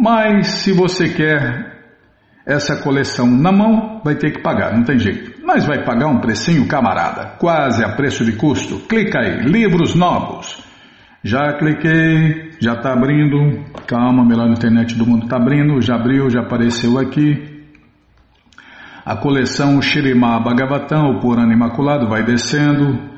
Mas 0.01 0.47
se 0.47 0.73
você 0.73 1.09
quer 1.09 1.79
essa 2.43 2.81
coleção 2.81 3.29
na 3.29 3.51
mão, 3.51 4.01
vai 4.03 4.15
ter 4.15 4.31
que 4.31 4.41
pagar, 4.41 4.75
não 4.75 4.83
tem 4.83 4.97
jeito. 4.97 5.45
Mas 5.45 5.63
vai 5.63 5.85
pagar 5.85 6.07
um 6.07 6.19
precinho, 6.19 6.67
camarada, 6.67 7.35
quase 7.37 7.83
a 7.83 7.89
preço 7.89 8.25
de 8.25 8.31
custo. 8.31 8.79
Clica 8.87 9.19
aí, 9.19 9.41
livros 9.43 9.93
novos. 9.93 10.57
Já 11.23 11.53
cliquei, 11.53 12.49
já 12.59 12.73
está 12.73 12.93
abrindo. 12.93 13.63
Calma, 13.85 14.25
melhor 14.25 14.49
internet 14.49 14.95
do 14.95 15.05
mundo 15.05 15.25
está 15.25 15.37
abrindo, 15.37 15.79
já 15.79 15.97
abriu, 15.97 16.31
já 16.31 16.41
apareceu 16.41 16.97
aqui. 16.97 17.67
A 19.05 19.15
coleção 19.15 19.79
Shirimá 19.83 20.39
Bhagavatam, 20.39 21.11
o 21.11 21.19
Purana 21.19 21.53
Imaculado, 21.53 22.09
vai 22.09 22.23
descendo. 22.23 23.10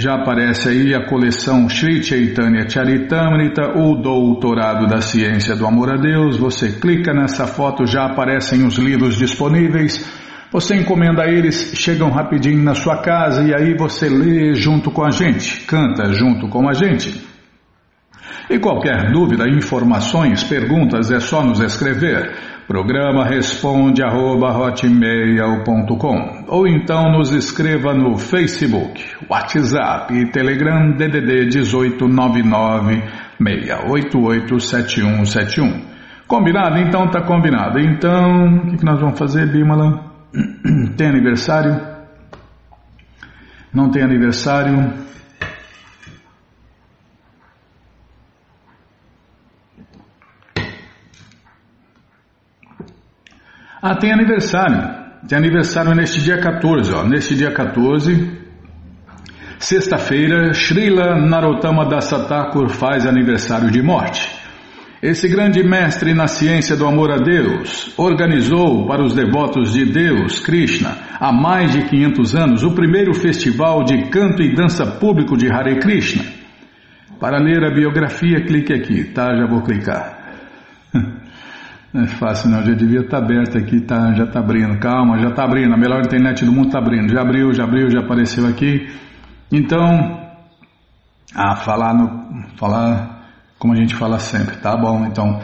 Já 0.00 0.14
aparece 0.14 0.66
aí 0.70 0.94
a 0.94 1.04
coleção 1.04 1.68
Sri 1.68 2.02
Chaitanya 2.02 2.66
Charitamrita, 2.66 3.76
o 3.76 3.96
Doutorado 3.96 4.86
da 4.86 5.02
Ciência 5.02 5.54
do 5.54 5.66
Amor 5.66 5.92
a 5.92 5.96
Deus. 5.98 6.38
Você 6.38 6.72
clica 6.80 7.12
nessa 7.12 7.46
foto, 7.46 7.84
já 7.84 8.06
aparecem 8.06 8.66
os 8.66 8.78
livros 8.78 9.18
disponíveis. 9.18 10.10
Você 10.50 10.74
encomenda 10.74 11.28
eles, 11.28 11.74
chegam 11.76 12.08
rapidinho 12.08 12.62
na 12.62 12.74
sua 12.74 13.02
casa 13.02 13.42
e 13.42 13.54
aí 13.54 13.76
você 13.76 14.08
lê 14.08 14.54
junto 14.54 14.90
com 14.90 15.04
a 15.04 15.10
gente, 15.10 15.66
canta 15.66 16.10
junto 16.14 16.48
com 16.48 16.66
a 16.66 16.72
gente. 16.72 17.22
E 18.48 18.58
qualquer 18.58 19.12
dúvida, 19.12 19.50
informações, 19.50 20.42
perguntas, 20.42 21.10
é 21.10 21.20
só 21.20 21.44
nos 21.44 21.60
escrever. 21.60 22.34
Programa 22.70 23.24
responde 23.24 24.00
arroba, 24.00 24.52
ou 26.46 26.68
então 26.68 27.10
nos 27.10 27.32
escreva 27.32 27.92
no 27.92 28.16
Facebook, 28.16 29.04
WhatsApp 29.28 30.14
e 30.14 30.30
Telegram 30.30 30.92
DDD 30.92 31.58
1899 31.58 33.02
6887171. 33.42 35.82
Combinado? 36.28 36.78
Então 36.78 37.10
tá 37.10 37.22
combinado. 37.22 37.80
Então, 37.80 38.58
o 38.58 38.70
que, 38.70 38.76
que 38.76 38.84
nós 38.84 39.00
vamos 39.00 39.18
fazer, 39.18 39.50
Bimala? 39.50 40.04
Tem 40.96 41.08
aniversário? 41.08 41.76
Não 43.74 43.90
tem 43.90 44.04
aniversário? 44.04 44.92
Ah, 53.82 53.94
tem 53.94 54.12
aniversário. 54.12 55.00
Tem 55.26 55.38
aniversário 55.38 55.94
neste 55.94 56.20
dia 56.20 56.38
14, 56.38 56.92
ó. 56.92 57.02
Neste 57.02 57.34
dia 57.34 57.50
14, 57.50 58.30
sexta-feira, 59.58 60.52
Srila 60.52 61.18
Narottama 61.18 61.88
Dasatakur 61.88 62.68
faz 62.68 63.06
aniversário 63.06 63.70
de 63.70 63.82
morte. 63.82 64.28
Esse 65.02 65.28
grande 65.28 65.62
mestre 65.62 66.12
na 66.12 66.26
ciência 66.26 66.76
do 66.76 66.86
amor 66.86 67.10
a 67.10 67.16
Deus 67.16 67.94
organizou 67.96 68.86
para 68.86 69.02
os 69.02 69.14
devotos 69.14 69.72
de 69.72 69.86
Deus, 69.86 70.40
Krishna, 70.40 70.98
há 71.18 71.32
mais 71.32 71.72
de 71.72 71.84
500 71.84 72.36
anos, 72.36 72.62
o 72.62 72.72
primeiro 72.72 73.14
festival 73.14 73.82
de 73.82 74.10
canto 74.10 74.42
e 74.42 74.54
dança 74.54 74.84
público 74.84 75.38
de 75.38 75.50
Hare 75.50 75.78
Krishna. 75.78 76.22
Para 77.18 77.38
ler 77.38 77.64
a 77.64 77.74
biografia, 77.74 78.44
clique 78.44 78.74
aqui, 78.74 79.04
tá? 79.04 79.34
Já 79.34 79.46
vou 79.46 79.62
clicar. 79.62 80.18
Não 81.92 82.04
é 82.04 82.06
fácil 82.06 82.50
não, 82.50 82.62
já 82.62 82.72
devia 82.72 83.00
estar 83.00 83.18
aberto 83.18 83.58
aqui, 83.58 83.80
tá, 83.80 84.14
já 84.14 84.22
está 84.22 84.38
abrindo, 84.38 84.78
calma, 84.78 85.18
já 85.18 85.30
está 85.30 85.42
abrindo, 85.42 85.74
a 85.74 85.76
melhor 85.76 86.00
internet 86.00 86.44
do 86.44 86.52
mundo 86.52 86.68
está 86.68 86.78
abrindo, 86.78 87.12
já 87.12 87.20
abriu, 87.20 87.52
já 87.52 87.64
abriu, 87.64 87.90
já 87.90 87.98
apareceu 87.98 88.46
aqui. 88.46 88.88
Então, 89.50 90.20
ah, 91.34 91.56
falar 91.56 91.92
no, 91.92 92.46
falar 92.56 93.26
como 93.58 93.72
a 93.72 93.76
gente 93.76 93.96
fala 93.96 94.20
sempre, 94.20 94.58
tá 94.58 94.76
bom? 94.76 95.04
Então, 95.04 95.40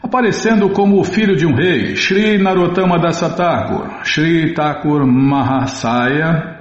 Aparecendo 0.00 0.70
como 0.70 1.00
o 1.00 1.04
filho 1.04 1.34
de 1.34 1.46
um 1.46 1.54
rei, 1.54 1.96
Sri 1.96 2.38
Narottama 2.38 2.96
Dasatakura, 3.00 4.04
Sri 4.04 4.54
Thakur 4.54 5.04
Mahasaya, 5.04 6.53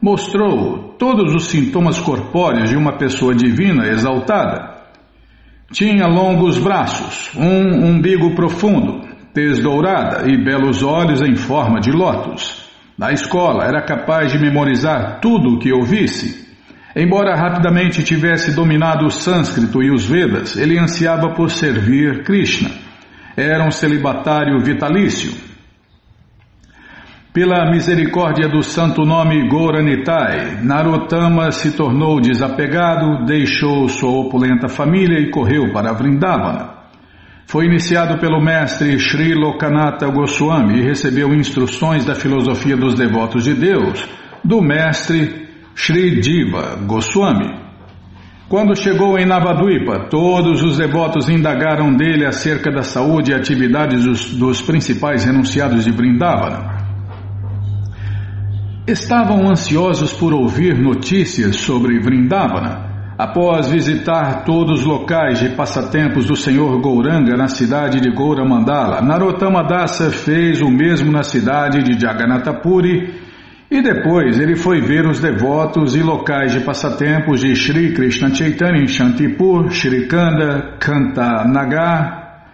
mostrou 0.00 0.94
todos 0.98 1.34
os 1.34 1.46
sintomas 1.48 1.98
corpóreos 1.98 2.70
de 2.70 2.76
uma 2.76 2.96
pessoa 2.96 3.34
divina 3.34 3.86
exaltada. 3.88 4.76
Tinha 5.72 6.06
longos 6.06 6.58
braços, 6.58 7.30
um 7.36 7.86
umbigo 7.86 8.34
profundo, 8.34 9.06
tez 9.34 9.60
dourada 9.60 10.30
e 10.30 10.42
belos 10.42 10.82
olhos 10.82 11.20
em 11.22 11.34
forma 11.34 11.80
de 11.80 11.90
lótus. 11.90 12.66
Na 12.96 13.12
escola 13.12 13.64
era 13.64 13.82
capaz 13.82 14.32
de 14.32 14.38
memorizar 14.38 15.20
tudo 15.20 15.54
o 15.54 15.58
que 15.58 15.72
ouvisse. 15.72 16.46
Embora 16.94 17.36
rapidamente 17.36 18.02
tivesse 18.02 18.54
dominado 18.54 19.04
o 19.04 19.10
sânscrito 19.10 19.82
e 19.82 19.90
os 19.90 20.06
Vedas, 20.06 20.56
ele 20.56 20.78
ansiava 20.78 21.34
por 21.34 21.50
servir 21.50 22.22
Krishna. 22.22 22.70
Era 23.36 23.66
um 23.66 23.70
celibatário 23.70 24.58
vitalício 24.60 25.45
pela 27.36 27.70
misericórdia 27.70 28.48
do 28.48 28.62
santo 28.62 29.04
nome 29.04 29.46
Goranitai, 29.46 30.62
Narottama 30.62 31.50
se 31.50 31.76
tornou 31.76 32.18
desapegado, 32.18 33.26
deixou 33.26 33.90
sua 33.90 34.08
opulenta 34.08 34.70
família 34.70 35.20
e 35.20 35.30
correu 35.30 35.70
para 35.70 35.92
Vrindavana. 35.92 36.70
Foi 37.46 37.66
iniciado 37.66 38.18
pelo 38.18 38.42
mestre 38.42 38.98
Sri 38.98 39.34
Lokanatha 39.34 40.06
Goswami 40.06 40.78
e 40.78 40.82
recebeu 40.82 41.34
instruções 41.34 42.06
da 42.06 42.14
filosofia 42.14 42.74
dos 42.74 42.94
devotos 42.94 43.44
de 43.44 43.52
Deus 43.52 44.08
do 44.42 44.62
mestre 44.62 45.46
Sri 45.74 46.18
Diva 46.18 46.78
Goswami. 46.86 47.66
Quando 48.48 48.74
chegou 48.74 49.18
em 49.18 49.26
Navadvipa, 49.26 50.08
todos 50.08 50.62
os 50.62 50.78
devotos 50.78 51.28
indagaram 51.28 51.92
dele 51.92 52.24
acerca 52.24 52.72
da 52.72 52.82
saúde 52.82 53.32
e 53.32 53.34
atividades 53.34 54.06
dos, 54.06 54.30
dos 54.32 54.62
principais 54.62 55.22
renunciados 55.26 55.84
de 55.84 55.90
Vrindavana. 55.90 56.75
Estavam 58.86 59.50
ansiosos 59.50 60.12
por 60.12 60.32
ouvir 60.32 60.78
notícias 60.78 61.56
sobre 61.56 61.98
Vrindavana. 61.98 63.14
Após 63.18 63.68
visitar 63.68 64.44
todos 64.44 64.80
os 64.80 64.86
locais 64.86 65.40
de 65.40 65.48
passatempos 65.56 66.26
do 66.26 66.36
Senhor 66.36 66.80
Gouranga 66.80 67.36
na 67.36 67.48
cidade 67.48 68.00
de 68.00 68.08
Gouramandala, 68.10 69.02
Narottama 69.02 69.64
Dasa 69.64 70.12
fez 70.12 70.60
o 70.60 70.70
mesmo 70.70 71.10
na 71.10 71.24
cidade 71.24 71.82
de 71.82 72.00
Jagannathapuri 72.00 73.12
e 73.68 73.82
depois 73.82 74.38
ele 74.38 74.54
foi 74.54 74.80
ver 74.80 75.04
os 75.04 75.18
devotos 75.18 75.96
e 75.96 76.02
locais 76.02 76.52
de 76.52 76.60
passatempos 76.60 77.40
de 77.40 77.56
Sri 77.56 77.92
Krishna 77.92 78.32
Chaitanya 78.32 78.82
em 78.82 78.86
Shantipur, 78.86 79.68
Shrikanda, 79.68 80.76
Kantanagar, 80.78 82.44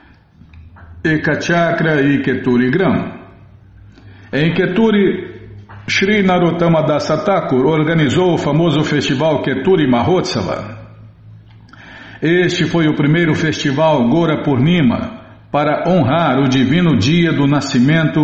Ekachakra 1.05 2.01
e 2.01 2.23
Keturigram. 2.23 3.21
Em 4.33 4.55
Keturi, 4.55 5.32
Sri 5.89 6.23
Narottama 6.23 6.83
Dasa 6.83 7.19
Thakur 7.25 7.67
organizou 7.67 8.35
o 8.35 8.39
famoso 8.39 8.85
festival 8.85 9.43
Keturi 9.43 9.91
Mahotsava. 9.91 10.81
Este 12.21 12.67
foi 12.67 12.87
o 12.87 12.95
primeiro 12.95 13.35
festival 13.35 14.09
Gora 14.09 14.43
Purnima 14.45 15.21
para 15.51 15.89
honrar 15.89 16.39
o 16.39 16.49
divino 16.49 16.97
dia 16.97 17.33
do 17.33 17.49
nascimento 17.49 18.21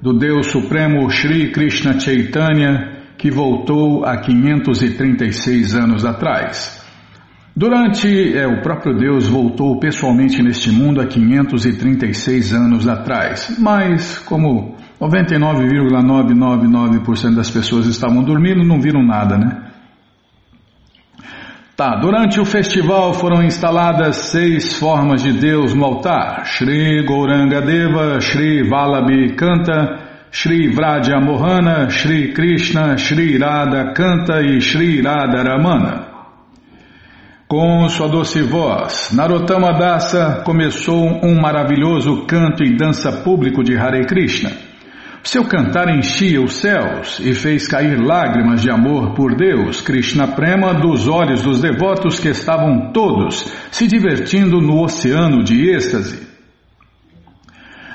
do 0.00 0.14
Deus 0.14 0.46
Supremo 0.46 1.08
Sri 1.10 1.52
Krishna 1.52 2.00
Chaitanya, 2.00 3.04
que 3.18 3.30
voltou 3.30 4.06
há 4.06 4.16
536 4.16 5.74
anos 5.74 6.06
atrás. 6.06 6.82
Durante, 7.54 8.08
é, 8.34 8.46
o 8.46 8.62
próprio 8.62 8.96
Deus 8.96 9.28
voltou 9.28 9.78
pessoalmente 9.78 10.42
neste 10.42 10.70
mundo 10.70 11.00
há 11.00 11.06
536 11.06 12.54
anos 12.54 12.88
atrás, 12.88 13.54
mas 13.60 14.18
como 14.18 14.76
99,999% 15.02 17.34
das 17.34 17.50
pessoas 17.50 17.86
estavam 17.86 18.22
dormindo, 18.22 18.62
não 18.62 18.80
viram 18.80 19.02
nada, 19.02 19.36
né? 19.36 19.62
Tá, 21.76 21.96
durante 21.96 22.38
o 22.38 22.44
festival 22.44 23.12
foram 23.14 23.42
instaladas 23.42 24.14
seis 24.16 24.78
formas 24.78 25.22
de 25.22 25.32
Deus 25.32 25.74
no 25.74 25.84
altar: 25.84 26.44
Shri 26.44 27.04
Gauranga 27.04 27.60
Deva, 27.60 28.20
Shri 28.20 28.62
Valabi 28.68 29.34
Canta, 29.34 29.98
Shri 30.30 30.70
Vraja 30.70 31.18
Mohana, 31.18 31.90
Shri 31.90 32.32
Krishna, 32.32 32.96
Shri 32.96 33.36
Radha 33.38 33.92
Canta 33.94 34.40
e 34.40 34.60
Shri 34.60 35.00
Radha 35.00 35.42
Ramana. 35.42 36.12
Com 37.48 37.88
sua 37.88 38.08
doce 38.08 38.40
voz, 38.42 39.10
Narottama 39.12 39.72
Dasa 39.72 40.42
começou 40.44 41.20
um 41.24 41.40
maravilhoso 41.40 42.24
canto 42.26 42.62
e 42.62 42.76
dança 42.76 43.10
público 43.10 43.64
de 43.64 43.76
Hare 43.76 44.06
Krishna. 44.06 44.70
Seu 45.24 45.44
cantar 45.44 45.88
enchia 45.88 46.42
os 46.42 46.54
céus 46.54 47.20
e 47.20 47.32
fez 47.32 47.68
cair 47.68 47.96
lágrimas 47.96 48.60
de 48.60 48.70
amor 48.70 49.14
por 49.14 49.36
Deus, 49.36 49.80
Krishna 49.80 50.26
Prema, 50.26 50.74
dos 50.74 51.06
olhos 51.06 51.42
dos 51.42 51.60
devotos 51.60 52.18
que 52.18 52.28
estavam 52.28 52.90
todos 52.92 53.52
se 53.70 53.86
divertindo 53.86 54.60
no 54.60 54.82
oceano 54.82 55.44
de 55.44 55.70
êxtase. 55.70 56.32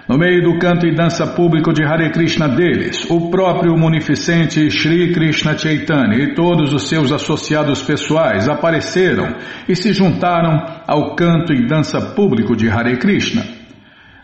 No 0.08 0.18
meio 0.18 0.42
do 0.42 0.58
canto 0.58 0.88
e 0.88 0.96
dança 0.96 1.28
público 1.28 1.74
de 1.74 1.84
Hare 1.84 2.10
Krishna 2.12 2.48
deles, 2.48 3.06
o 3.10 3.30
próprio 3.30 3.78
munificente 3.78 4.72
Sri 4.72 5.12
Krishna 5.12 5.58
Chaitanya 5.58 6.16
e 6.16 6.34
todos 6.34 6.72
os 6.72 6.88
seus 6.88 7.12
associados 7.12 7.82
pessoais 7.82 8.48
apareceram 8.48 9.36
e 9.68 9.76
se 9.76 9.92
juntaram 9.92 10.66
ao 10.88 11.13
canto 11.13 11.52
e 11.52 11.68
dança 11.68 12.00
público 12.00 12.56
de 12.56 12.70
Hare 12.70 12.96
Krishna. 12.96 13.44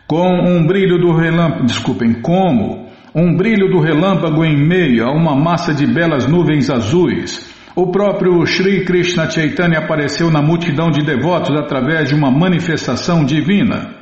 Com 0.06 0.26
um 0.26 0.66
brilho 0.66 0.98
do 0.98 1.12
relâmpago, 1.12 1.66
desculpem, 1.66 2.14
como 2.14 2.83
um 3.14 3.36
brilho 3.36 3.70
do 3.70 3.78
relâmpago 3.78 4.44
em 4.44 4.56
meio 4.56 5.06
a 5.06 5.12
uma 5.12 5.36
massa 5.36 5.72
de 5.72 5.86
belas 5.86 6.26
nuvens 6.26 6.68
azuis. 6.68 7.48
O 7.76 7.90
próprio 7.92 8.44
Sri 8.44 8.84
Krishna 8.84 9.30
Chaitanya 9.30 9.78
apareceu 9.78 10.30
na 10.30 10.42
multidão 10.42 10.90
de 10.90 11.04
devotos 11.04 11.56
através 11.56 12.08
de 12.08 12.14
uma 12.14 12.30
manifestação 12.30 13.24
divina. 13.24 13.94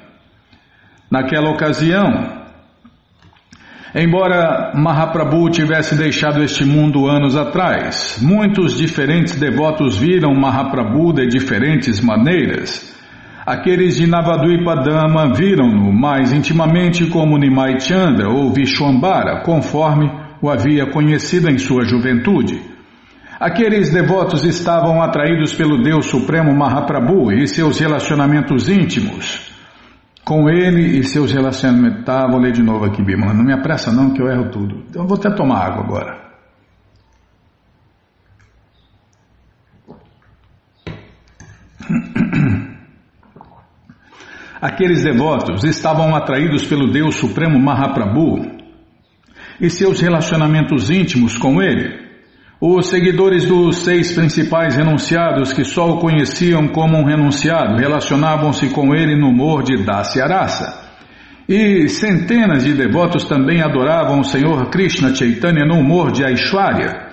Naquela 1.11 1.51
ocasião, 1.51 2.43
embora 3.95 4.73
Mahaprabhu 4.75 5.51
tivesse 5.51 5.95
deixado 5.95 6.43
este 6.43 6.65
mundo 6.65 7.07
anos 7.07 7.37
atrás, 7.37 8.19
muitos 8.23 8.79
diferentes 8.79 9.39
devotos 9.39 9.99
viram 9.99 10.35
Mahaprabhu 10.35 11.13
de 11.13 11.27
diferentes 11.27 12.01
maneiras. 12.01 13.02
Aqueles 13.45 13.97
de 13.97 14.07
Navadvipadama 14.07 15.35
viram-no 15.35 15.93
mais 15.93 16.33
intimamente 16.33 17.07
como 17.07 17.37
Nimai 17.37 17.81
Chandra 17.81 18.29
ou 18.29 18.53
Vishwambara, 18.53 19.43
conforme 19.43 20.09
o 20.41 20.49
havia 20.49 20.87
conhecido 20.87 21.51
em 21.51 21.59
sua 21.59 21.85
juventude. 21.85 22.61
Aqueles 23.41 23.93
devotos 23.93 24.45
estavam 24.45 25.03
atraídos 25.03 25.53
pelo 25.53 25.83
Deus 25.83 26.07
Supremo 26.07 26.55
Mahaprabhu 26.55 27.33
e 27.33 27.49
seus 27.49 27.81
relacionamentos 27.81 28.69
íntimos. 28.69 29.51
com 30.25 30.49
ele 30.49 30.99
e 30.99 31.05
seus 31.05 31.33
relacionamentos. 31.33 32.05
Tá, 32.05 32.27
vou 32.29 32.39
ler 32.41 32.53
de 32.53 32.63
novo 32.63 32.85
aqui, 32.85 33.03
Bimala. 33.03 33.35
Não 33.35 33.45
me 33.45 33.53
apressa 33.53 33.93
não, 33.93 34.13
que 34.15 34.23
eu 34.23 34.29
erro 34.29 34.51
tudo. 34.51 34.85
Então, 34.89 35.07
vou 35.07 35.19
até 35.19 35.31
tomar 35.31 35.67
água 35.67 35.85
agora. 35.85 36.22
Aqueles 44.63 45.03
devotos 45.03 45.65
estavam 45.65 46.15
atraídos 46.15 46.65
pelo 46.65 46.93
Deus 46.93 47.17
Supremo 47.17 47.59
Mahaprabhu 47.59 48.47
e 49.61 49.69
seus 49.69 50.01
relacionamentos 50.01 50.89
íntimos 50.89 51.37
com 51.37 51.61
ele. 51.61 52.01
Os 52.61 52.87
seguidores 52.87 53.45
dos 53.45 53.79
seis 53.79 54.13
principais 54.13 54.77
renunciados, 54.77 55.53
que 55.53 55.65
só 55.65 55.91
o 55.91 55.99
conheciam 55.99 56.69
como 56.69 56.97
um 56.97 57.05
renunciado, 57.05 57.77
relacionavam-se 57.77 58.69
com 58.69 58.95
ele 58.95 59.17
no 59.17 59.31
humor 59.31 59.65
de 59.65 59.85
Dasyarasa. 59.85 60.81
E 61.49 61.89
centenas 61.89 62.63
de 62.63 62.73
devotos 62.73 63.25
também 63.25 63.61
adoravam 63.61 64.21
o 64.21 64.25
Senhor 64.25 64.71
Krishna 64.71 65.13
Chaitanya 65.13 65.65
no 65.67 65.81
humor 65.81 66.13
de 66.13 66.25
Aishwarya, 66.25 67.09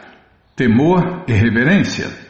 temor 0.55 1.23
e 1.27 1.33
reverência. 1.33 2.28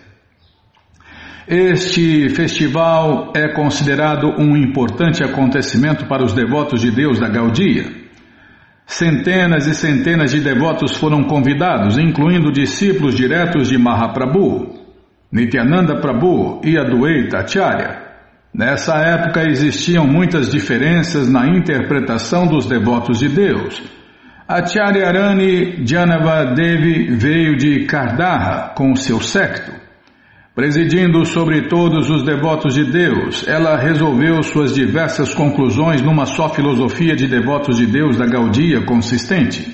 Este 1.51 2.29
festival 2.29 3.33
é 3.35 3.47
considerado 3.47 4.35
um 4.39 4.55
importante 4.55 5.23
acontecimento 5.23 6.05
para 6.05 6.23
os 6.23 6.31
devotos 6.31 6.79
de 6.79 6.91
Deus 6.91 7.19
da 7.19 7.27
Gaudia. 7.27 7.85
Centenas 8.85 9.65
e 9.65 9.73
centenas 9.73 10.29
de 10.29 10.41
devotos 10.41 10.95
foram 10.95 11.23
convidados, 11.23 11.97
incluindo 11.97 12.51
discípulos 12.51 13.15
diretos 13.15 13.67
de 13.67 13.79
Mahaprabhu, 13.79 14.75
Nityananda 15.31 15.99
Prabhu 15.99 16.61
e 16.63 16.77
Adwaita 16.77 17.39
Acharya. 17.39 17.99
Nessa 18.53 18.97
época 18.97 19.41
existiam 19.49 20.05
muitas 20.05 20.51
diferenças 20.51 21.27
na 21.27 21.47
interpretação 21.47 22.45
dos 22.45 22.67
devotos 22.67 23.17
de 23.17 23.27
Deus. 23.27 23.81
Acharya 24.47 25.07
Arani 25.07 25.83
Janava 25.83 26.53
Devi 26.53 27.15
veio 27.15 27.57
de 27.57 27.85
Kardaha 27.85 28.75
com 28.75 28.95
seu 28.95 29.19
secto. 29.19 29.78
Presidindo 30.59 31.25
sobre 31.25 31.69
todos 31.69 32.09
os 32.09 32.21
devotos 32.21 32.73
de 32.73 32.83
Deus, 32.83 33.47
ela 33.47 33.77
resolveu 33.77 34.43
suas 34.43 34.75
diversas 34.75 35.33
conclusões 35.33 36.01
numa 36.01 36.25
só 36.25 36.49
filosofia 36.49 37.15
de 37.15 37.29
devotos 37.29 37.77
de 37.77 37.85
Deus 37.85 38.17
da 38.17 38.25
Gaudia 38.25 38.81
consistente. 38.81 39.73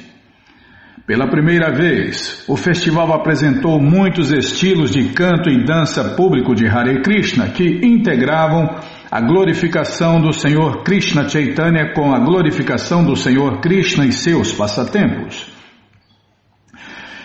Pela 1.08 1.28
primeira 1.28 1.74
vez, 1.74 2.46
o 2.48 2.56
festival 2.56 3.12
apresentou 3.14 3.82
muitos 3.82 4.32
estilos 4.32 4.92
de 4.92 5.06
canto 5.06 5.50
e 5.50 5.66
dança 5.66 6.04
público 6.16 6.54
de 6.54 6.68
Hare 6.68 7.02
Krishna 7.02 7.50
que 7.50 7.80
integravam 7.84 8.76
a 9.10 9.20
glorificação 9.22 10.22
do 10.22 10.32
Senhor 10.32 10.84
Krishna 10.84 11.28
Chaitanya 11.28 11.94
com 11.96 12.14
a 12.14 12.20
glorificação 12.20 13.04
do 13.04 13.16
Senhor 13.16 13.60
Krishna 13.60 14.06
e 14.06 14.12
seus 14.12 14.54
passatempos. 14.54 15.52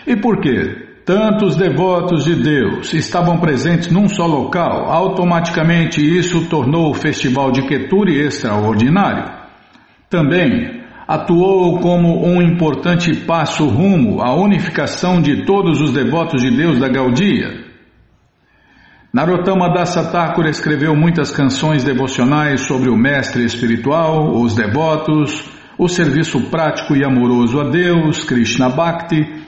E 0.07 0.15
por 0.15 0.41
quê? 0.41 0.90
Tantos 1.11 1.57
devotos 1.57 2.23
de 2.23 2.35
Deus 2.35 2.93
estavam 2.93 3.37
presentes 3.37 3.91
num 3.91 4.07
só 4.07 4.25
local, 4.25 4.89
automaticamente 4.89 5.99
isso 5.99 6.47
tornou 6.47 6.89
o 6.89 6.93
festival 6.93 7.51
de 7.51 7.63
Keturi 7.63 8.17
extraordinário. 8.17 9.29
Também 10.09 10.81
atuou 11.05 11.81
como 11.81 12.25
um 12.25 12.41
importante 12.41 13.13
passo 13.25 13.67
rumo 13.67 14.21
à 14.21 14.33
unificação 14.33 15.21
de 15.21 15.43
todos 15.43 15.81
os 15.81 15.91
devotos 15.91 16.41
de 16.41 16.49
Deus 16.49 16.79
da 16.79 16.87
Gaudia. 16.87 17.59
Narottama 19.13 19.73
Dasa 19.73 20.09
Thakur 20.09 20.45
escreveu 20.45 20.95
muitas 20.95 21.29
canções 21.29 21.83
devocionais 21.83 22.61
sobre 22.61 22.89
o 22.89 22.95
mestre 22.95 23.43
espiritual, 23.43 24.33
os 24.33 24.55
devotos, 24.55 25.43
o 25.77 25.89
serviço 25.89 26.39
prático 26.49 26.95
e 26.95 27.03
amoroso 27.03 27.59
a 27.59 27.65
Deus, 27.65 28.23
Krishna 28.23 28.69
Bhakti, 28.69 29.40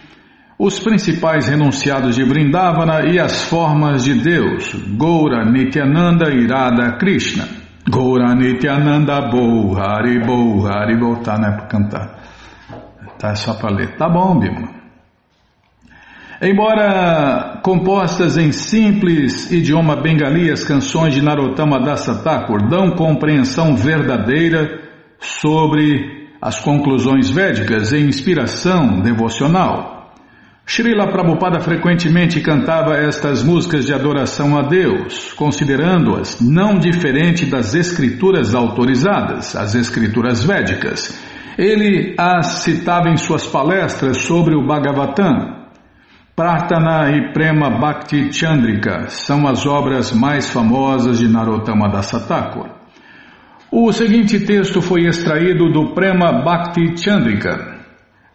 os 0.65 0.79
principais 0.79 1.45
renunciados 1.45 2.15
de 2.15 2.23
Vrindavana 2.23 3.05
e 3.11 3.19
as 3.19 3.43
formas 3.49 4.05
de 4.05 4.13
Deus, 4.13 4.73
Goura 4.95 5.43
Nityananda 5.43 6.29
Radha 6.29 6.97
Krishna. 6.97 7.45
Goura 7.89 8.33
Nityananda 8.33 9.29
Bo 9.29 9.77
Hari 9.77 10.21
Bo 10.25 10.61
Bo, 10.61 11.15
tá 11.17 11.37
né, 11.37 11.51
para 11.51 11.67
cantar. 11.67 12.19
Tá 13.19 13.35
só 13.35 13.55
para 13.55 13.75
ler. 13.75 13.97
Tá 13.97 14.07
bom, 14.07 14.39
Bima. 14.39 14.69
Embora 16.41 17.59
compostas 17.61 18.37
em 18.37 18.53
simples 18.53 19.51
idioma 19.51 19.97
bengali, 19.97 20.49
as 20.49 20.63
canções 20.63 21.13
de 21.13 21.21
Narottama 21.21 21.81
Dasa 21.81 22.23
Thakur 22.23 22.69
dão 22.69 22.91
compreensão 22.91 23.75
verdadeira 23.75 24.79
sobre 25.19 26.29
as 26.41 26.61
conclusões 26.61 27.29
védicas 27.29 27.91
e 27.91 27.97
inspiração 27.97 29.01
devocional. 29.01 30.02
Srila 30.65 31.07
Prabhupada 31.07 31.59
frequentemente 31.59 32.39
cantava 32.41 32.95
estas 32.95 33.43
músicas 33.43 33.85
de 33.85 33.93
adoração 33.93 34.57
a 34.57 34.61
Deus, 34.61 35.33
considerando-as 35.33 36.39
não 36.39 36.79
diferente 36.79 37.45
das 37.45 37.75
escrituras 37.75 38.55
autorizadas, 38.55 39.55
as 39.55 39.75
escrituras 39.75 40.43
védicas. 40.43 41.21
Ele 41.57 42.15
as 42.17 42.63
citava 42.63 43.09
em 43.09 43.17
suas 43.17 43.45
palestras 43.45 44.19
sobre 44.19 44.55
o 44.55 44.65
Bhagavatam. 44.65 45.63
Pratana 46.35 47.11
e 47.11 47.31
Prema 47.31 47.69
Bhakti 47.69 48.33
Chandrika 48.33 49.07
são 49.09 49.47
as 49.47 49.67
obras 49.67 50.11
mais 50.11 50.49
famosas 50.49 51.19
de 51.19 51.27
Narottama 51.27 51.89
Dasa. 51.89 52.25
O 53.69 53.91
seguinte 53.91 54.39
texto 54.39 54.81
foi 54.81 55.05
extraído 55.05 55.71
do 55.71 55.93
Prema 55.93 56.41
Bhakti 56.43 56.97
Chandrika, 56.97 57.72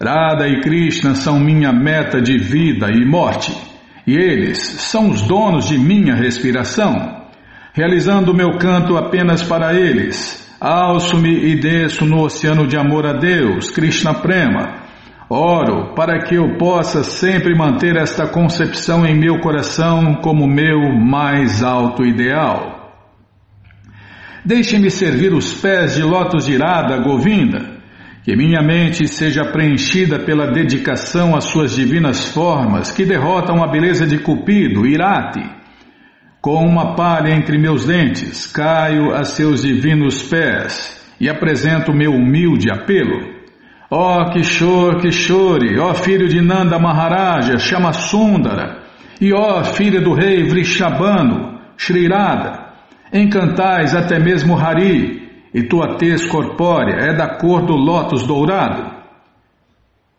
Radha 0.00 0.46
e 0.46 0.60
Krishna 0.60 1.16
são 1.16 1.40
minha 1.40 1.72
meta 1.72 2.20
de 2.20 2.38
vida 2.38 2.88
e 2.88 3.04
morte, 3.04 3.52
e 4.06 4.14
eles 4.14 4.58
são 4.58 5.10
os 5.10 5.22
donos 5.22 5.66
de 5.66 5.76
minha 5.76 6.14
respiração. 6.14 7.26
Realizando 7.74 8.32
meu 8.32 8.58
canto 8.58 8.96
apenas 8.96 9.42
para 9.42 9.74
eles, 9.74 10.56
alço-me 10.60 11.50
e 11.50 11.56
desço 11.58 12.04
no 12.04 12.22
oceano 12.22 12.64
de 12.64 12.76
amor 12.76 13.06
a 13.06 13.12
Deus, 13.14 13.72
Krishna 13.72 14.14
Prema. 14.14 14.86
Oro 15.28 15.94
para 15.94 16.22
que 16.22 16.36
eu 16.36 16.56
possa 16.56 17.02
sempre 17.02 17.54
manter 17.56 17.96
esta 17.96 18.28
concepção 18.28 19.04
em 19.04 19.18
meu 19.18 19.40
coração 19.40 20.14
como 20.22 20.46
meu 20.46 20.94
mais 20.94 21.62
alto 21.62 22.04
ideal. 22.04 22.94
Deixe-me 24.44 24.90
servir 24.90 25.34
os 25.34 25.52
pés 25.60 25.96
de 25.96 26.02
lótus 26.02 26.46
de 26.46 26.56
Radha 26.56 26.98
Govinda 26.98 27.77
que 28.28 28.36
minha 28.36 28.60
mente 28.60 29.08
seja 29.08 29.42
preenchida 29.42 30.18
pela 30.18 30.52
dedicação 30.52 31.34
às 31.34 31.44
suas 31.44 31.74
divinas 31.74 32.28
formas 32.28 32.92
que 32.92 33.06
derrotam 33.06 33.64
a 33.64 33.68
beleza 33.68 34.06
de 34.06 34.18
Cupido, 34.18 34.86
Irate. 34.86 35.42
Com 36.38 36.62
uma 36.66 36.94
palha 36.94 37.34
entre 37.34 37.56
meus 37.56 37.86
dentes, 37.86 38.46
caio 38.46 39.14
a 39.14 39.24
seus 39.24 39.62
divinos 39.62 40.22
pés 40.24 41.02
e 41.18 41.26
apresento 41.26 41.90
meu 41.90 42.12
humilde 42.12 42.70
apelo. 42.70 43.18
Ó 43.90 44.20
oh, 44.20 44.30
Kishore, 44.30 45.00
Kishore, 45.00 45.78
ó 45.78 45.92
oh, 45.92 45.94
filho 45.94 46.28
de 46.28 46.42
Nanda 46.42 46.78
Maharaja, 46.78 47.56
chama 47.56 47.94
Sundara, 47.94 48.82
e 49.18 49.32
ó 49.32 49.60
oh, 49.60 49.64
filha 49.64 50.02
do 50.02 50.12
rei 50.12 50.44
Vrishabhanu, 50.44 51.58
Shrirada, 51.78 52.74
encantais 53.10 53.94
até 53.94 54.18
mesmo 54.18 54.54
Hari, 54.54 55.27
e 55.54 55.62
tua 55.62 55.96
tez 55.96 56.26
corpórea 56.26 57.10
é 57.10 57.14
da 57.14 57.36
cor 57.36 57.64
do 57.64 57.74
lótus 57.74 58.26
dourado. 58.26 58.98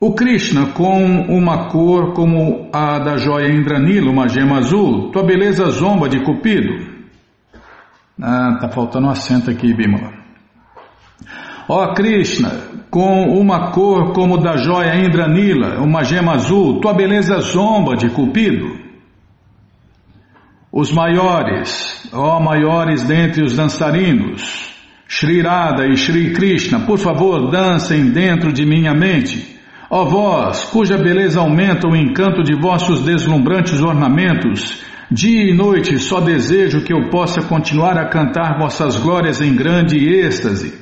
O 0.01 0.13
Krishna, 0.13 0.67
com 0.67 1.03
uma 1.27 1.67
cor 1.67 2.13
como 2.13 2.69
a 2.71 2.99
da 2.99 3.17
joia 3.17 3.51
Indranila, 3.51 4.09
uma 4.09 4.29
gema 4.29 4.57
azul, 4.57 5.11
tua 5.11 5.23
beleza 5.23 5.69
zomba 5.69 6.07
de 6.07 6.23
Cupido. 6.23 6.99
Ah, 8.21 8.57
tá 8.61 8.69
faltando 8.69 9.07
um 9.07 9.09
acento 9.09 9.51
aqui, 9.51 9.73
Bimala. 9.73 10.13
Ó 11.67 11.93
Krishna, 11.93 12.49
com 12.89 13.25
uma 13.39 13.71
cor 13.71 14.13
como 14.13 14.37
da 14.37 14.55
joia 14.55 14.95
Indranila, 15.05 15.79
uma 15.81 16.03
gema 16.03 16.33
azul, 16.33 16.79
tua 16.79 16.93
beleza 16.93 17.37
zomba 17.39 17.95
de 17.95 18.09
Cupido. 18.09 18.79
Os 20.71 20.91
maiores, 20.91 22.09
ó 22.13 22.39
maiores 22.39 23.03
dentre 23.03 23.43
os 23.43 23.55
dançarinos, 23.55 24.78
Shri 25.11 25.41
Radha 25.41 25.87
e 25.87 25.97
Shri 25.97 26.33
Krishna, 26.33 26.81
por 26.81 26.99
favor, 26.99 27.49
dancem 27.49 28.11
dentro 28.11 28.53
de 28.53 28.63
minha 28.63 28.93
mente. 28.93 29.57
Ó 29.89 30.05
vós, 30.05 30.65
cuja 30.65 30.99
beleza 30.99 31.39
aumenta 31.39 31.87
o 31.87 31.95
encanto 31.95 32.43
de 32.43 32.53
vossos 32.53 33.01
deslumbrantes 33.01 33.81
ornamentos, 33.81 34.83
dia 35.09 35.49
e 35.49 35.55
noite 35.55 35.97
só 35.97 36.21
desejo 36.21 36.83
que 36.83 36.93
eu 36.93 37.09
possa 37.09 37.41
continuar 37.41 37.97
a 37.97 38.07
cantar 38.07 38.59
vossas 38.59 38.99
glórias 38.99 39.41
em 39.41 39.55
grande 39.55 39.97
êxtase. 39.97 40.75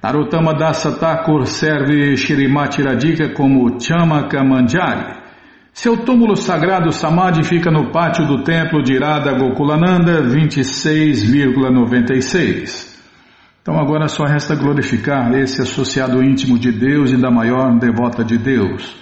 Narottama 0.00 0.54
Dasa 0.54 0.92
Thakur 0.92 1.44
serve 1.44 2.16
Shrimati 2.16 2.80
Radhika 2.80 3.30
como 3.30 3.76
Chamaka 3.80 4.44
Manjari. 4.44 5.16
Seu 5.72 5.96
túmulo 5.96 6.36
sagrado 6.36 6.92
Samadhi 6.92 7.42
fica 7.42 7.72
no 7.72 7.90
pátio 7.90 8.24
do 8.24 8.44
templo 8.44 8.84
de 8.84 8.96
Radha 8.96 9.32
Gokulananda 9.32 10.22
26,96. 10.22 13.01
Então 13.62 13.78
agora 13.78 14.08
só 14.08 14.24
resta 14.24 14.56
glorificar 14.56 15.32
esse 15.34 15.62
associado 15.62 16.20
íntimo 16.22 16.58
de 16.58 16.72
Deus 16.72 17.12
e 17.12 17.16
da 17.16 17.30
maior 17.30 17.78
devota 17.78 18.24
de 18.24 18.36
Deus. 18.36 19.00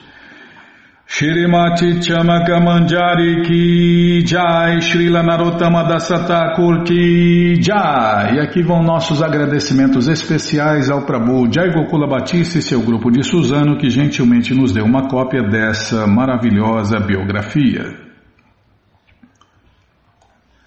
Shrimati 1.06 2.00
Chamaka 2.04 2.60
Manjari 2.60 3.42
Ki 3.42 4.24
Jai 4.24 4.80
Srila 4.80 5.22
Narottama 5.24 5.82
Dasatakul 5.82 6.84
Ki 6.84 7.60
Jai 7.60 8.36
E 8.36 8.38
aqui 8.38 8.62
vão 8.62 8.80
nossos 8.80 9.20
agradecimentos 9.20 10.06
especiais 10.06 10.88
ao 10.88 11.04
Prabhu 11.04 11.52
Jai 11.52 11.72
Gokula 11.72 12.06
Batista 12.06 12.58
e 12.58 12.62
seu 12.62 12.80
grupo 12.82 13.10
de 13.10 13.24
Suzano 13.24 13.76
que 13.76 13.90
gentilmente 13.90 14.54
nos 14.54 14.72
deu 14.72 14.84
uma 14.84 15.08
cópia 15.08 15.42
dessa 15.42 16.06
maravilhosa 16.06 17.00
biografia. 17.00 17.86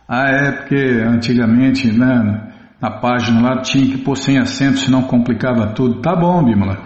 Ah, 0.09 0.29
é 0.29 0.51
porque 0.51 1.01
antigamente, 1.07 1.89
né, 1.89 2.52
na 2.83 2.91
página 2.91 3.41
lá 3.41 3.61
tinha 3.61 3.85
que 3.85 3.97
pôr 3.97 4.17
sem 4.17 4.37
acento, 4.37 4.79
senão 4.79 5.03
complicava 5.03 5.67
tudo. 5.67 6.01
Tá 6.01 6.13
bom, 6.13 6.43
Bímola. 6.43 6.77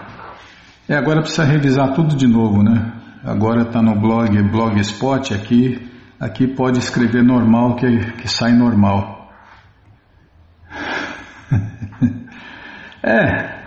É, 0.88 0.94
agora 0.94 1.22
precisa 1.22 1.42
revisar 1.42 1.92
tudo 1.92 2.14
de 2.14 2.28
novo, 2.28 2.62
né? 2.62 2.92
Agora 3.24 3.62
está 3.62 3.82
no 3.82 3.98
blog 3.98 4.40
Blogspot 4.44 5.34
aqui. 5.34 5.90
Aqui 6.20 6.46
pode 6.46 6.78
escrever 6.78 7.24
normal 7.24 7.74
que, 7.74 8.12
que 8.12 8.28
sai 8.28 8.52
normal. 8.52 9.28
é. 13.02 13.58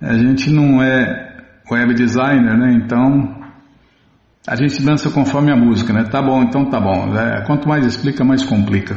A 0.00 0.16
gente 0.16 0.48
não 0.48 0.80
é 0.80 1.42
web 1.68 1.92
designer, 1.92 2.56
né? 2.56 2.72
Então 2.74 3.42
a 4.46 4.54
gente 4.54 4.80
dança 4.80 5.10
conforme 5.10 5.50
a 5.50 5.56
música, 5.56 5.92
né? 5.92 6.04
Tá 6.04 6.22
bom, 6.22 6.40
então 6.44 6.70
tá 6.70 6.78
bom. 6.78 7.18
É, 7.18 7.44
quanto 7.46 7.68
mais 7.68 7.84
explica, 7.84 8.24
mais 8.24 8.44
complica. 8.44 8.96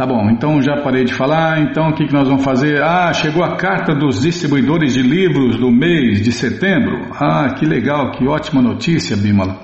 Tá 0.00 0.06
bom, 0.06 0.30
então 0.30 0.62
já 0.62 0.80
parei 0.80 1.04
de 1.04 1.12
falar, 1.12 1.60
então 1.60 1.90
o 1.90 1.92
que, 1.92 2.06
que 2.06 2.12
nós 2.14 2.26
vamos 2.26 2.42
fazer? 2.42 2.82
Ah, 2.82 3.12
chegou 3.12 3.44
a 3.44 3.58
carta 3.58 3.94
dos 3.94 4.22
distribuidores 4.22 4.94
de 4.94 5.02
livros 5.02 5.58
do 5.58 5.70
mês 5.70 6.24
de 6.24 6.32
setembro. 6.32 7.10
Ah, 7.12 7.52
que 7.52 7.66
legal, 7.66 8.10
que 8.12 8.26
ótima 8.26 8.62
notícia, 8.62 9.14
Bimala. 9.14 9.60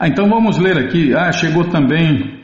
Ah, 0.00 0.08
então 0.08 0.30
vamos 0.30 0.56
ler 0.56 0.78
aqui. 0.78 1.14
Ah, 1.14 1.30
chegou 1.30 1.64
também 1.64 2.40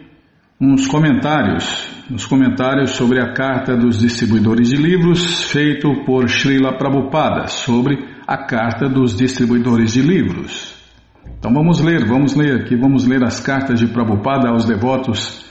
uns 0.60 0.86
comentários, 0.86 1.88
uns 2.10 2.26
comentários 2.26 2.90
sobre 2.90 3.18
a 3.18 3.32
carta 3.32 3.74
dos 3.74 3.98
distribuidores 3.98 4.68
de 4.68 4.76
livros 4.76 5.50
feito 5.50 6.04
por 6.04 6.28
Srila 6.28 6.76
Prabhupada 6.76 7.46
sobre 7.46 7.96
a 8.26 8.36
carta 8.36 8.90
dos 8.90 9.16
distribuidores 9.16 9.94
de 9.94 10.02
livros. 10.02 10.74
Então 11.38 11.50
vamos 11.50 11.80
ler, 11.80 12.06
vamos 12.06 12.34
ler 12.34 12.60
aqui, 12.60 12.76
vamos 12.76 13.06
ler 13.06 13.24
as 13.24 13.40
cartas 13.40 13.80
de 13.80 13.86
Prabhupada 13.86 14.50
aos 14.50 14.66
devotos 14.66 15.43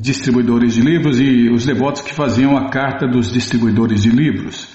distribuidores 0.00 0.74
de 0.74 0.80
livros 0.80 1.20
e 1.20 1.50
os 1.50 1.66
devotos 1.66 2.00
que 2.00 2.14
faziam 2.14 2.56
a 2.56 2.70
carta 2.70 3.06
dos 3.06 3.30
distribuidores 3.30 4.02
de 4.02 4.10
livros. 4.10 4.68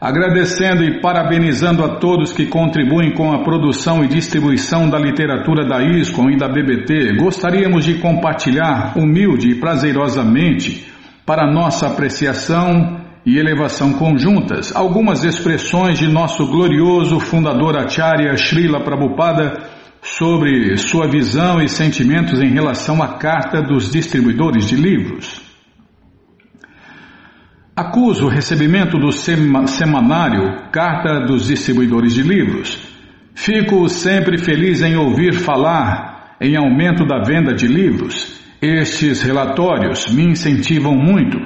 Agradecendo 0.00 0.84
e 0.84 1.00
parabenizando 1.00 1.82
a 1.82 1.96
todos 1.96 2.32
que 2.32 2.46
contribuem 2.46 3.12
com 3.14 3.32
a 3.32 3.42
produção 3.42 4.04
e 4.04 4.08
distribuição 4.08 4.88
da 4.88 4.98
literatura 4.98 5.66
da 5.66 5.82
ISCOM 5.82 6.30
e 6.30 6.36
da 6.36 6.46
BBT, 6.46 7.16
gostaríamos 7.16 7.84
de 7.84 7.94
compartilhar 7.94 8.96
humilde 8.96 9.50
e 9.50 9.54
prazerosamente, 9.54 10.92
para 11.26 11.50
nossa 11.50 11.86
apreciação 11.86 13.00
e 13.24 13.38
elevação 13.38 13.94
conjuntas, 13.94 14.76
algumas 14.76 15.24
expressões 15.24 15.98
de 15.98 16.06
nosso 16.06 16.46
glorioso 16.46 17.18
fundador 17.18 17.76
Acharya 17.78 18.36
Srila 18.36 18.84
Prabhupada 18.84 19.73
sobre 20.04 20.76
sua 20.76 21.08
visão 21.08 21.62
e 21.62 21.68
sentimentos 21.68 22.38
em 22.38 22.50
relação 22.50 23.02
à 23.02 23.16
carta 23.16 23.62
dos 23.62 23.90
distribuidores 23.90 24.68
de 24.68 24.76
livros. 24.76 25.40
Acuso 27.74 28.26
o 28.26 28.28
recebimento 28.28 28.98
do 28.98 29.10
semanário 29.10 30.70
Carta 30.70 31.26
dos 31.26 31.46
Distribuidores 31.46 32.12
de 32.12 32.22
Livros. 32.22 32.78
Fico 33.34 33.88
sempre 33.88 34.38
feliz 34.38 34.82
em 34.82 34.94
ouvir 34.94 35.32
falar 35.32 36.36
em 36.38 36.54
aumento 36.54 37.06
da 37.06 37.22
venda 37.22 37.54
de 37.54 37.66
livros. 37.66 38.38
Estes 38.60 39.22
relatórios 39.22 40.06
me 40.12 40.22
incentivam 40.24 40.94
muito. 40.94 41.38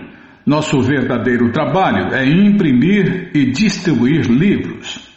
Nosso 0.44 0.82
verdadeiro 0.82 1.52
trabalho 1.52 2.12
é 2.12 2.26
imprimir 2.26 3.30
e 3.32 3.52
distribuir 3.52 4.28
livros. 4.28 5.08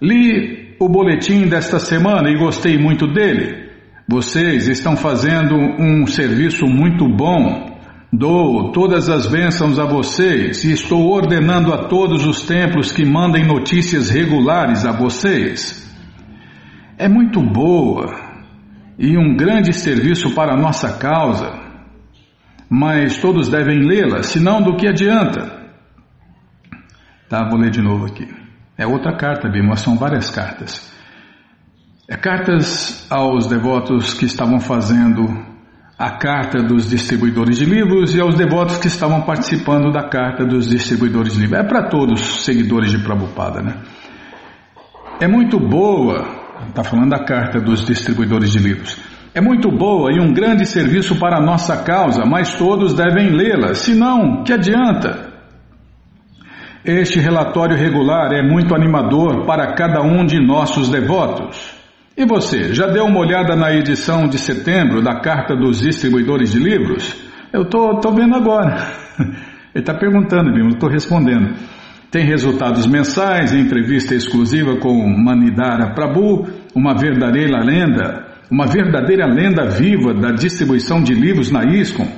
Li 0.00 0.61
o 0.84 0.88
boletim 0.88 1.46
desta 1.46 1.78
semana 1.78 2.28
e 2.28 2.36
gostei 2.36 2.76
muito 2.76 3.06
dele. 3.06 3.70
Vocês 4.08 4.66
estão 4.66 4.96
fazendo 4.96 5.54
um 5.54 6.06
serviço 6.06 6.66
muito 6.66 7.08
bom. 7.08 7.70
Dou 8.12 8.72
todas 8.72 9.08
as 9.08 9.26
bênçãos 9.26 9.78
a 9.78 9.86
vocês 9.86 10.64
e 10.64 10.72
estou 10.72 11.08
ordenando 11.08 11.72
a 11.72 11.88
todos 11.88 12.26
os 12.26 12.42
templos 12.42 12.90
que 12.90 13.04
mandem 13.04 13.46
notícias 13.46 14.10
regulares 14.10 14.84
a 14.84 14.92
vocês. 14.92 15.88
É 16.98 17.08
muito 17.08 17.40
boa 17.40 18.12
e 18.98 19.16
um 19.16 19.36
grande 19.36 19.72
serviço 19.72 20.34
para 20.34 20.52
a 20.52 20.60
nossa 20.60 20.98
causa, 20.98 21.58
mas 22.68 23.16
todos 23.18 23.48
devem 23.48 23.78
lê-la, 23.78 24.22
senão 24.22 24.60
do 24.60 24.76
que 24.76 24.86
adianta? 24.86 25.62
Tá, 27.28 27.48
vou 27.48 27.58
ler 27.58 27.70
de 27.70 27.80
novo 27.80 28.06
aqui. 28.06 28.41
É 28.76 28.86
outra 28.86 29.16
carta, 29.16 29.48
Bima, 29.48 29.76
são 29.76 29.96
várias 29.96 30.30
cartas. 30.30 30.90
É 32.08 32.16
cartas 32.16 33.06
aos 33.10 33.46
devotos 33.46 34.14
que 34.14 34.24
estavam 34.24 34.60
fazendo 34.60 35.26
a 35.98 36.18
carta 36.18 36.62
dos 36.62 36.90
distribuidores 36.90 37.58
de 37.58 37.64
livros 37.64 38.14
e 38.14 38.20
aos 38.20 38.34
devotos 38.34 38.78
que 38.78 38.88
estavam 38.88 39.22
participando 39.22 39.92
da 39.92 40.08
carta 40.08 40.44
dos 40.44 40.68
distribuidores 40.68 41.34
de 41.34 41.40
livros. 41.40 41.60
É 41.60 41.62
para 41.62 41.88
todos 41.88 42.20
os 42.20 42.44
seguidores 42.44 42.90
de 42.90 42.98
Prabhupada, 42.98 43.62
né? 43.62 43.76
É 45.20 45.28
muito 45.28 45.60
boa, 45.60 46.26
está 46.68 46.82
falando 46.82 47.10
da 47.10 47.24
carta 47.24 47.60
dos 47.60 47.84
distribuidores 47.84 48.50
de 48.50 48.58
livros. 48.58 48.98
É 49.34 49.40
muito 49.40 49.70
boa 49.70 50.12
e 50.12 50.20
um 50.20 50.32
grande 50.32 50.66
serviço 50.66 51.18
para 51.18 51.38
a 51.38 51.40
nossa 51.40 51.84
causa, 51.84 52.24
mas 52.26 52.54
todos 52.54 52.94
devem 52.94 53.30
lê-la, 53.30 53.72
senão, 53.74 54.42
que 54.42 54.52
adianta? 54.52 55.31
Este 56.84 57.20
relatório 57.20 57.76
regular 57.76 58.32
é 58.32 58.42
muito 58.42 58.74
animador 58.74 59.46
para 59.46 59.72
cada 59.74 60.02
um 60.02 60.26
de 60.26 60.44
nossos 60.44 60.88
devotos. 60.88 61.72
E 62.16 62.26
você, 62.26 62.74
já 62.74 62.88
deu 62.88 63.04
uma 63.04 63.20
olhada 63.20 63.54
na 63.54 63.72
edição 63.72 64.26
de 64.26 64.36
setembro 64.36 65.00
da 65.00 65.20
Carta 65.20 65.54
dos 65.54 65.80
Distribuidores 65.80 66.50
de 66.50 66.58
Livros? 66.58 67.14
Eu 67.52 67.66
tô, 67.66 68.00
tô 68.00 68.10
vendo 68.10 68.34
agora. 68.34 68.76
Ele 69.72 69.82
está 69.82 69.94
perguntando, 69.94 70.58
eu 70.58 70.70
estou 70.70 70.88
respondendo. 70.88 71.54
Tem 72.10 72.24
resultados 72.24 72.84
mensais, 72.84 73.54
entrevista 73.54 74.16
exclusiva 74.16 74.76
com 74.76 75.08
Manidara 75.08 75.94
Prabhu, 75.94 76.48
uma 76.74 76.94
verdadeira 76.94 77.62
lenda, 77.64 78.26
uma 78.50 78.66
verdadeira 78.66 79.24
lenda 79.26 79.70
viva 79.70 80.12
da 80.12 80.32
distribuição 80.32 81.00
de 81.00 81.14
livros 81.14 81.52
na 81.52 81.64
ISCOM. 81.64 82.08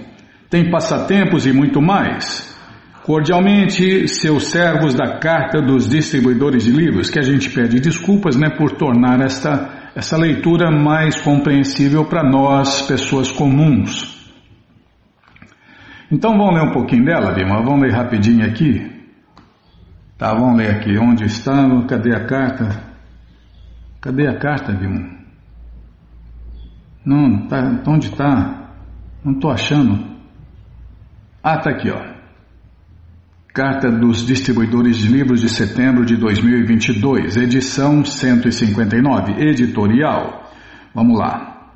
Tem 0.48 0.70
passatempos 0.70 1.46
e 1.46 1.52
muito 1.52 1.82
mais. 1.82 2.53
Cordialmente, 3.04 4.08
seus 4.08 4.46
servos 4.46 4.94
da 4.94 5.18
Carta 5.18 5.60
dos 5.60 5.86
Distribuidores 5.86 6.64
de 6.64 6.72
Livros, 6.72 7.10
que 7.10 7.18
a 7.18 7.22
gente 7.22 7.50
pede 7.50 7.78
desculpas 7.78 8.34
né, 8.34 8.48
por 8.56 8.78
tornar 8.78 9.20
esta, 9.20 9.90
essa 9.94 10.16
leitura 10.16 10.70
mais 10.70 11.20
compreensível 11.20 12.06
para 12.06 12.22
nós, 12.26 12.80
pessoas 12.80 13.30
comuns. 13.30 14.32
Então 16.10 16.30
vamos 16.38 16.54
ler 16.54 16.66
um 16.66 16.72
pouquinho 16.72 17.04
dela, 17.04 17.34
Bima? 17.34 17.62
Vamos 17.62 17.82
ler 17.82 17.92
rapidinho 17.92 18.46
aqui? 18.46 18.90
Tá, 20.16 20.32
vamos 20.32 20.56
ler 20.56 20.70
aqui. 20.70 20.96
Onde 20.96 21.24
está? 21.24 21.68
Cadê 21.86 22.16
a 22.16 22.24
carta? 22.24 22.84
Cadê 24.00 24.26
a 24.26 24.38
carta, 24.38 24.72
Bima? 24.72 25.10
Não, 27.04 27.48
tá, 27.48 27.82
onde 27.86 28.06
está? 28.06 28.70
Não 29.22 29.34
estou 29.34 29.50
achando. 29.50 30.02
Ah, 31.42 31.58
tá 31.58 31.68
aqui, 31.68 31.90
ó. 31.90 32.13
Carta 33.54 33.88
dos 33.88 34.26
Distribuidores 34.26 34.96
de 34.96 35.06
Livros 35.06 35.40
de 35.40 35.48
setembro 35.48 36.04
de 36.04 36.16
2022, 36.16 37.36
edição 37.36 38.04
159, 38.04 39.34
editorial. 39.48 40.50
Vamos 40.92 41.16
lá. 41.16 41.70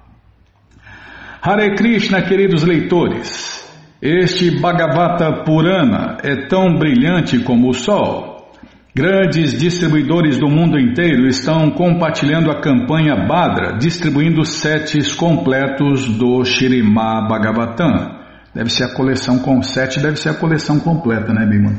Hare 1.41 1.77
Krishna, 1.77 2.21
queridos 2.23 2.65
leitores. 2.65 3.65
Este 4.03 4.61
Bhagavata 4.61 5.45
Purana 5.45 6.19
é 6.25 6.49
tão 6.49 6.75
brilhante 6.75 7.39
como 7.45 7.71
o 7.71 7.75
sol. 7.75 8.51
Grandes 8.93 9.57
distribuidores 9.57 10.37
do 10.37 10.49
mundo 10.49 10.81
inteiro 10.81 11.29
estão 11.29 11.71
compartilhando 11.71 12.51
a 12.51 12.61
campanha 12.61 13.15
Badra, 13.15 13.79
distribuindo 13.79 14.45
setes 14.45 15.15
completos 15.15 16.09
do 16.09 16.45
Shirimá 16.45 17.21
Bhagavatam. 17.29 18.18
Deve 18.59 18.71
ser 18.71 18.87
a 18.87 18.93
coleção 18.93 19.39
com 19.39 19.63
sete, 19.63 20.01
deve 20.01 20.17
ser 20.17 20.31
a 20.31 20.35
coleção 20.35 20.81
completa, 20.81 21.33
né, 21.33 21.47
Bima? 21.47 21.75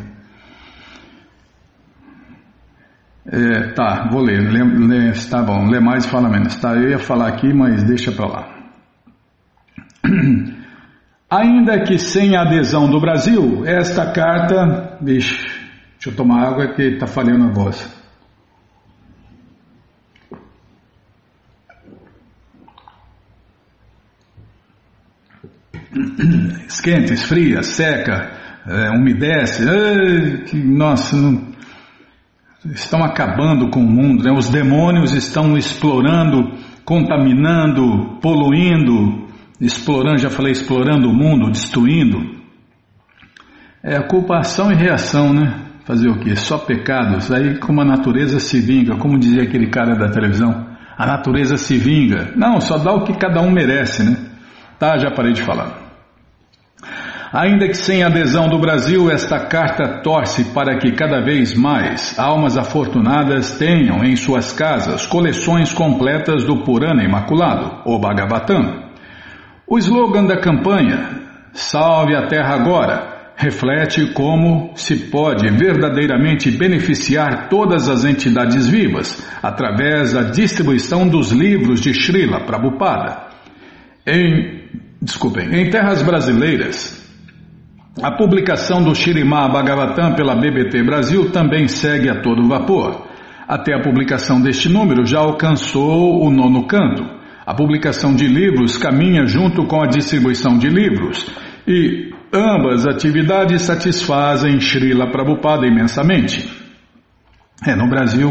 É, 3.26 3.74
tá, 3.74 4.08
vou 4.10 4.22
ler, 4.22 4.40
lê, 4.50 4.64
lê, 4.64 5.12
tá 5.30 5.44
bom, 5.44 5.68
lê 5.68 5.82
mais 5.82 6.06
e 6.06 6.08
fala 6.08 6.30
menos. 6.30 6.56
Tá, 6.56 6.76
eu 6.76 6.92
ia 6.92 6.98
falar 6.98 7.28
aqui, 7.28 7.54
mas 7.54 7.84
deixa 7.84 8.14
para 8.14 8.28
lá. 8.28 8.48
Ainda 11.30 11.84
que 11.84 11.98
sem 11.98 12.38
adesão 12.38 12.90
do 12.90 13.02
Brasil, 13.02 13.66
esta 13.66 14.14
carta. 14.14 14.98
Vixe, 15.02 15.36
deixa 15.96 16.12
eu 16.12 16.16
tomar 16.16 16.48
água 16.48 16.76
que 16.76 16.94
está 16.94 17.06
falhando 17.06 17.44
a 17.44 17.52
voz. 17.52 17.99
Esquenta, 26.68 27.14
esfria, 27.14 27.64
seca, 27.64 28.32
é, 28.68 28.90
umedece. 28.92 29.64
que, 30.46 30.58
nossa, 30.58 31.16
não, 31.16 31.50
estão 32.66 33.04
acabando 33.04 33.70
com 33.70 33.80
o 33.80 33.90
mundo. 33.90 34.24
Né? 34.24 34.32
Os 34.32 34.50
demônios 34.50 35.14
estão 35.14 35.58
explorando, 35.58 36.58
contaminando, 36.86 38.20
poluindo, 38.22 39.28
explorando, 39.60 40.20
já 40.20 40.30
falei, 40.30 40.52
explorando 40.52 41.10
o 41.10 41.14
mundo, 41.14 41.52
destruindo. 41.52 42.40
É 43.82 44.00
culpação 44.02 44.72
e 44.72 44.76
reação, 44.76 45.34
né? 45.34 45.66
Fazer 45.86 46.10
o 46.10 46.20
quê? 46.20 46.36
Só 46.36 46.58
pecados. 46.58 47.32
Aí 47.32 47.58
como 47.60 47.82
a 47.82 47.86
natureza 47.86 48.40
se 48.40 48.60
vinga, 48.60 48.98
como 48.98 49.18
dizia 49.18 49.44
aquele 49.44 49.70
cara 49.70 49.96
da 49.96 50.10
televisão, 50.10 50.68
a 50.98 51.06
natureza 51.06 51.56
se 51.56 51.78
vinga. 51.78 52.34
Não, 52.36 52.60
só 52.60 52.78
dá 52.78 52.92
o 52.94 53.06
que 53.06 53.18
cada 53.18 53.42
um 53.42 53.50
merece, 53.50 54.04
né? 54.04 54.29
Tá, 54.80 54.98
já 54.98 55.12
parei 55.12 55.34
de 55.34 55.42
falar. 55.42 55.90
Ainda 57.34 57.68
que 57.68 57.76
sem 57.76 58.02
adesão 58.02 58.48
do 58.48 58.58
Brasil, 58.58 59.12
esta 59.12 59.40
carta 59.46 60.02
torce 60.02 60.46
para 60.46 60.80
que 60.80 60.94
cada 60.94 61.22
vez 61.22 61.54
mais 61.54 62.18
almas 62.18 62.58
afortunadas 62.58 63.60
tenham 63.60 64.04
em 64.04 64.16
suas 64.16 64.52
casas 64.52 65.06
coleções 65.06 65.72
completas 65.72 66.44
do 66.44 66.64
Purana 66.64 67.04
Imaculado, 67.04 67.82
o 67.86 68.00
Bhagavatam. 68.00 68.90
O 69.68 69.78
slogan 69.78 70.26
da 70.26 70.40
campanha, 70.40 71.20
Salve 71.54 72.16
a 72.16 72.26
Terra 72.28 72.56
Agora, 72.56 73.34
reflete 73.36 74.12
como 74.14 74.72
se 74.76 74.96
pode 75.12 75.48
verdadeiramente 75.50 76.50
beneficiar 76.50 77.48
todas 77.48 77.88
as 77.88 78.06
entidades 78.06 78.68
vivas 78.68 79.24
através 79.44 80.14
da 80.14 80.24
distribuição 80.24 81.08
dos 81.08 81.32
livros 81.32 81.80
de 81.80 81.94
Srila 81.94 82.40
Prabhupada. 82.42 83.29
Em, 84.10 84.64
desculpem, 85.00 85.54
em 85.54 85.70
terras 85.70 86.02
brasileiras, 86.02 87.00
a 88.02 88.12
publicação 88.12 88.84
do 88.84 88.96
Shirimá 88.96 89.48
Bhagavatam 89.48 90.16
pela 90.16 90.36
BBT 90.36 90.84
Brasil 90.84 91.32
também 91.32 91.68
segue 91.68 92.10
a 92.10 92.22
todo 92.22 92.48
vapor. 92.48 93.08
Até 93.48 93.76
a 93.76 93.82
publicação 93.82 94.42
deste 94.42 94.68
número 94.68 95.06
já 95.06 95.20
alcançou 95.20 96.24
o 96.24 96.32
nono 96.32 96.66
canto. 96.66 97.04
A 97.46 97.54
publicação 97.54 98.16
de 98.16 98.28
livros 98.28 98.78
caminha 98.78 99.26
junto 99.28 99.66
com 99.68 99.82
a 99.82 99.88
distribuição 99.88 100.58
de 100.58 100.70
livros 100.70 101.30
e 101.68 102.12
ambas 102.34 102.88
atividades 102.88 103.64
satisfazem 103.64 104.60
Srila 104.60 105.12
Prabhupada 105.12 105.68
imensamente. 105.68 106.48
É, 107.66 107.76
no 107.76 107.88
Brasil 107.88 108.30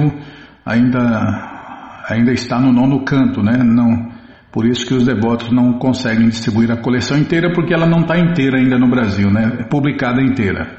ainda, 0.64 2.04
ainda 2.08 2.32
está 2.32 2.58
no 2.60 2.72
nono 2.72 3.04
canto, 3.04 3.42
né? 3.42 3.58
Não, 3.62 4.07
por 4.50 4.66
isso 4.66 4.87
que 4.87 4.94
os 4.94 5.04
devotos 5.04 5.50
não 5.52 5.74
conseguem 5.78 6.28
distribuir 6.28 6.70
a 6.70 6.76
coleção 6.76 7.18
inteira, 7.18 7.52
porque 7.52 7.74
ela 7.74 7.87
não 7.87 8.00
está 8.00 8.18
inteira 8.18 8.58
ainda 8.58 8.78
no 8.78 8.88
Brasil, 8.88 9.30
né? 9.30 9.58
É 9.61 9.64
publicada 9.64 10.22
inteira. 10.22 10.78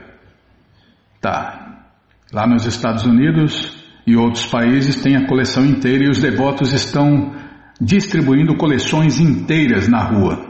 Tá. 1.21 1.85
Lá 2.33 2.47
nos 2.47 2.65
Estados 2.65 3.05
Unidos 3.05 3.77
e 4.05 4.15
outros 4.15 4.45
países 4.45 5.01
tem 5.01 5.15
a 5.15 5.27
coleção 5.27 5.65
inteira 5.65 6.05
e 6.05 6.09
os 6.09 6.19
devotos 6.19 6.73
estão 6.73 7.35
distribuindo 7.79 8.57
coleções 8.57 9.19
inteiras 9.19 9.87
na 9.87 10.03
rua. 10.03 10.48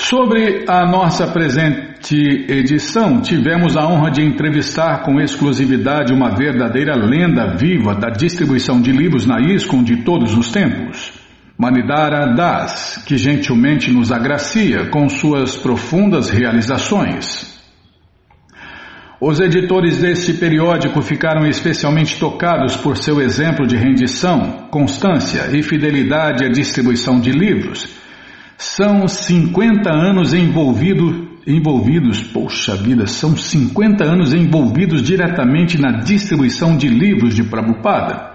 Sobre 0.00 0.64
a 0.68 0.86
nossa 0.86 1.26
presente 1.26 2.14
edição, 2.48 3.20
tivemos 3.20 3.76
a 3.76 3.84
honra 3.84 4.12
de 4.12 4.22
entrevistar 4.22 5.02
com 5.02 5.20
exclusividade 5.20 6.14
uma 6.14 6.36
verdadeira 6.36 6.94
lenda 6.94 7.56
viva 7.56 7.96
da 7.96 8.08
distribuição 8.08 8.80
de 8.80 8.92
livros 8.92 9.26
na 9.26 9.40
ISCOM 9.40 9.82
de 9.82 10.04
todos 10.04 10.38
os 10.38 10.52
tempos. 10.52 11.12
Manidara 11.58 12.32
Das, 12.32 13.02
que 13.04 13.18
gentilmente 13.18 13.90
nos 13.90 14.12
agracia 14.12 14.86
com 14.86 15.08
suas 15.08 15.56
profundas 15.56 16.30
realizações. 16.30 17.58
Os 19.20 19.40
editores 19.40 19.98
deste 19.98 20.32
periódico 20.32 21.02
ficaram 21.02 21.44
especialmente 21.44 22.20
tocados 22.20 22.76
por 22.76 22.96
seu 22.96 23.20
exemplo 23.20 23.66
de 23.66 23.76
rendição, 23.76 24.68
constância 24.70 25.50
e 25.52 25.60
fidelidade 25.60 26.44
à 26.44 26.48
distribuição 26.48 27.20
de 27.20 27.32
livros. 27.32 27.97
São 28.60 29.06
50 29.06 29.88
anos 29.88 30.34
envolvido, 30.34 31.28
envolvidos, 31.46 32.20
poxa 32.20 32.74
vida, 32.74 33.06
são 33.06 33.36
50 33.36 34.02
anos 34.02 34.34
envolvidos 34.34 35.00
diretamente 35.00 35.80
na 35.80 36.00
distribuição 36.00 36.76
de 36.76 36.88
livros 36.88 37.36
de 37.36 37.44
Prabhupada. 37.44 38.34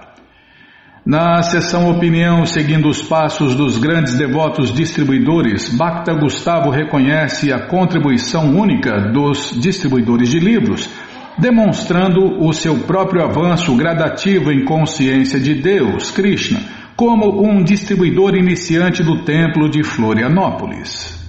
Na 1.06 1.44
seção 1.44 1.90
Opinião, 1.92 2.46
seguindo 2.46 2.88
os 2.88 3.02
passos 3.02 3.54
dos 3.54 3.78
grandes 3.78 4.18
devotos 4.18 4.74
distribuidores, 4.74 5.68
Bhakta 5.68 6.14
Gustavo 6.14 6.70
reconhece 6.70 7.52
a 7.52 7.68
contribuição 7.68 8.58
única 8.58 9.12
dos 9.12 9.52
distribuidores 9.60 10.30
de 10.30 10.40
livros, 10.40 10.90
demonstrando 11.38 12.42
o 12.42 12.54
seu 12.54 12.80
próprio 12.80 13.26
avanço 13.26 13.76
gradativo 13.76 14.54
em 14.54 14.64
consciência 14.64 15.38
de 15.38 15.54
Deus, 15.56 16.12
Krishna, 16.12 16.62
como 16.96 17.44
um 17.44 17.64
distribuidor 17.64 18.36
iniciante 18.36 19.04
do 19.04 19.24
Templo 19.24 19.70
de 19.70 19.84
Florianópolis. 19.84 21.22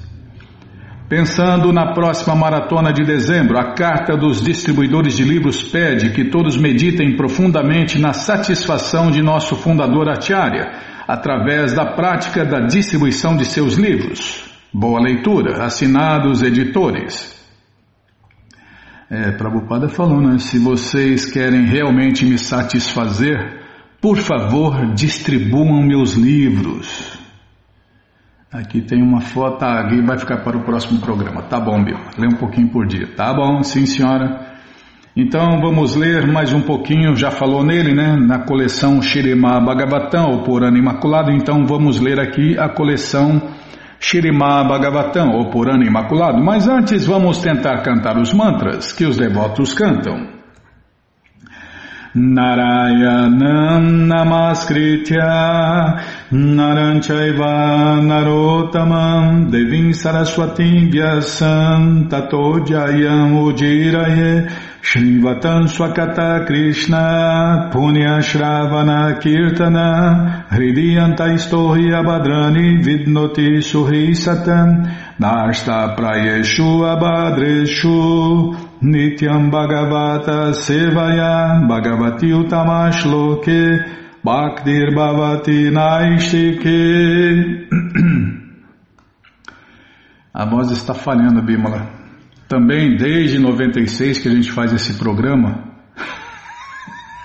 Pensando 1.09 1.73
na 1.73 1.93
próxima 1.93 2.35
maratona 2.35 2.93
de 2.93 3.05
dezembro, 3.05 3.59
a 3.59 3.75
Carta 3.75 4.17
dos 4.17 4.43
Distribuidores 4.43 5.17
de 5.17 5.23
Livros 5.23 5.63
pede 5.63 6.11
que 6.11 6.25
todos 6.25 6.57
meditem 6.57 7.17
profundamente 7.17 7.99
na 7.99 8.13
satisfação 8.13 9.11
de 9.11 9.23
nosso 9.23 9.55
fundador 9.55 10.09
Acharya, 10.09 10.73
através 11.07 11.75
da 11.75 11.85
prática 11.85 12.45
da 12.45 12.61
distribuição 12.61 13.37
de 13.37 13.45
seus 13.45 13.75
livros. 13.75 14.45
Boa 14.73 15.01
leitura, 15.01 15.63
assinados 15.63 16.43
editores. 16.43 17.35
É, 19.11 19.31
Prabhupada 19.33 19.89
falou, 19.89 20.21
né? 20.21 20.39
Se 20.39 20.59
vocês 20.59 21.27
querem 21.27 21.67
realmente 21.67 22.25
me 22.25 22.39
satisfazer, 22.39 23.64
por 24.05 24.19
favor, 24.19 24.93
distribuam 24.93 25.83
meus 25.83 26.13
livros. 26.13 27.19
Aqui 28.53 28.83
tem 28.83 29.03
uma 29.03 29.23
foto, 29.23 29.63
aqui 29.63 30.03
vai 30.03 30.19
ficar 30.19 30.45
para 30.45 30.59
o 30.59 30.63
próximo 30.63 31.01
programa. 31.01 31.41
Tá 31.45 31.59
bom, 31.59 31.83
Bill. 31.83 31.97
Lê 32.19 32.27
um 32.27 32.37
pouquinho 32.37 32.69
por 32.69 32.87
dia. 32.87 33.07
Tá 33.17 33.33
bom, 33.33 33.63
sim, 33.63 33.87
senhora. 33.87 34.59
Então 35.17 35.59
vamos 35.59 35.97
ler 35.97 36.27
mais 36.27 36.53
um 36.53 36.61
pouquinho, 36.61 37.17
já 37.17 37.31
falou 37.31 37.65
nele, 37.65 37.95
né? 37.95 38.15
Na 38.15 38.41
coleção 38.41 39.01
Shirima 39.01 39.59
Bhagavatam, 39.59 40.33
ou 40.33 40.43
Purana 40.43 40.77
Imaculado. 40.77 41.31
Então 41.31 41.65
vamos 41.65 41.99
ler 41.99 42.21
aqui 42.21 42.59
a 42.59 42.69
coleção 42.69 43.41
Shirima 43.99 44.65
Bhagavatam, 44.65 45.31
ou 45.31 45.49
Purana 45.49 45.83
Imaculado. 45.83 46.45
Mas 46.45 46.69
antes 46.69 47.07
vamos 47.07 47.39
tentar 47.39 47.81
cantar 47.81 48.19
os 48.19 48.35
mantras 48.35 48.93
que 48.93 49.07
os 49.07 49.17
devotos 49.17 49.73
cantam. 49.73 50.34
Narayanam 52.15 54.07
Namaskritya 54.07 55.99
Naranchaiva 56.31 57.99
Narotamam 57.99 59.51
Devim 59.51 59.91
Saraswatim 59.93 60.93
Vyasam 60.93 62.09
Tato 62.09 62.61
Ujiraye 62.61 64.49
Shrivatam 64.81 65.67
Swakata 65.67 66.47
Krishna 66.47 67.69
Punya 67.73 68.23
Shravana 68.23 69.21
Kirtana 69.21 70.47
Hridiyanta 70.51 71.35
Istohi 71.35 71.91
Abhadrani 71.91 72.81
Vidnoti 72.81 73.59
Suhi 73.59 74.15
Satam 74.15 74.87
Nashta 75.19 75.97
Prayeshu 75.97 76.85
Abhadreshu 76.95 78.64
Nityam 78.85 79.51
Bhagavata 79.51 80.53
Sevaya 80.53 81.59
Bhagavati 81.67 82.29
Utamashloke 82.35 83.81
Bhaktir 84.23 84.95
Bhavati 84.95 85.71
Naistike 85.73 87.67
A 90.35 90.45
voz 90.45 90.71
está 90.71 90.93
falhando, 90.93 91.41
Bímola. 91.43 91.89
Também 92.47 92.97
desde 92.97 93.39
96 93.39 94.19
que 94.19 94.29
a 94.29 94.33
gente 94.33 94.53
faz 94.53 94.71
esse 94.75 94.99
programa. 94.99 95.65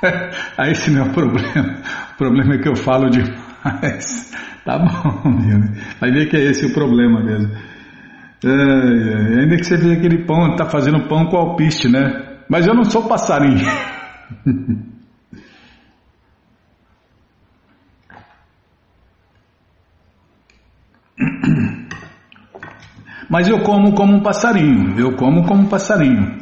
Aí 0.58 0.72
esse 0.72 0.92
não 0.92 1.08
é 1.08 1.10
o 1.10 1.12
problema. 1.12 1.82
O 2.14 2.18
problema 2.18 2.54
é 2.54 2.58
que 2.60 2.70
eu 2.70 2.76
falo 2.76 3.10
demais. 3.10 4.32
Tá 4.64 4.78
bom, 4.78 5.38
vai 6.00 6.12
ver 6.12 6.30
que 6.30 6.38
é 6.38 6.44
esse 6.52 6.68
o 6.68 6.74
problema 6.74 7.24
mesmo. 7.24 7.52
É, 8.44 8.48
é, 8.48 9.42
ainda 9.42 9.58
que 9.58 9.64
você 9.66 9.76
vê 9.78 9.94
aquele 9.94 10.26
pão, 10.26 10.56
tá 10.56 10.66
fazendo 10.66 11.08
pão 11.08 11.26
com 11.26 11.38
alpiste, 11.38 11.90
né? 11.90 12.40
Mas 12.50 12.66
eu 12.66 12.74
não 12.74 12.84
sou 12.86 13.08
passarinho. 13.08 13.66
Mas 23.30 23.48
eu 23.48 23.62
como 23.62 23.94
como 23.94 24.16
um 24.16 24.22
passarinho, 24.22 25.00
eu 25.00 25.16
como 25.16 25.46
como 25.46 25.62
um 25.62 25.68
passarinho. 25.68 26.40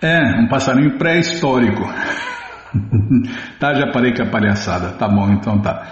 É, 0.00 0.40
um 0.40 0.46
passarinho 0.48 0.96
pré-histórico. 0.98 1.82
tá, 3.58 3.74
já 3.74 3.90
parei 3.92 4.14
com 4.14 4.22
a 4.22 4.30
palhaçada. 4.30 4.92
Tá 4.92 5.08
bom, 5.08 5.30
então 5.30 5.60
tá. 5.60 5.86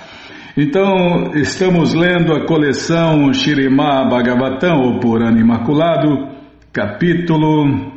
Então, 0.56 1.30
estamos 1.34 1.94
lendo 1.94 2.34
a 2.34 2.44
coleção 2.44 3.32
Shirimá 3.32 4.04
Bhagavatam, 4.08 4.80
ou 4.80 4.98
Purana 4.98 5.38
Imaculado, 5.38 6.28
capítulo. 6.72 7.92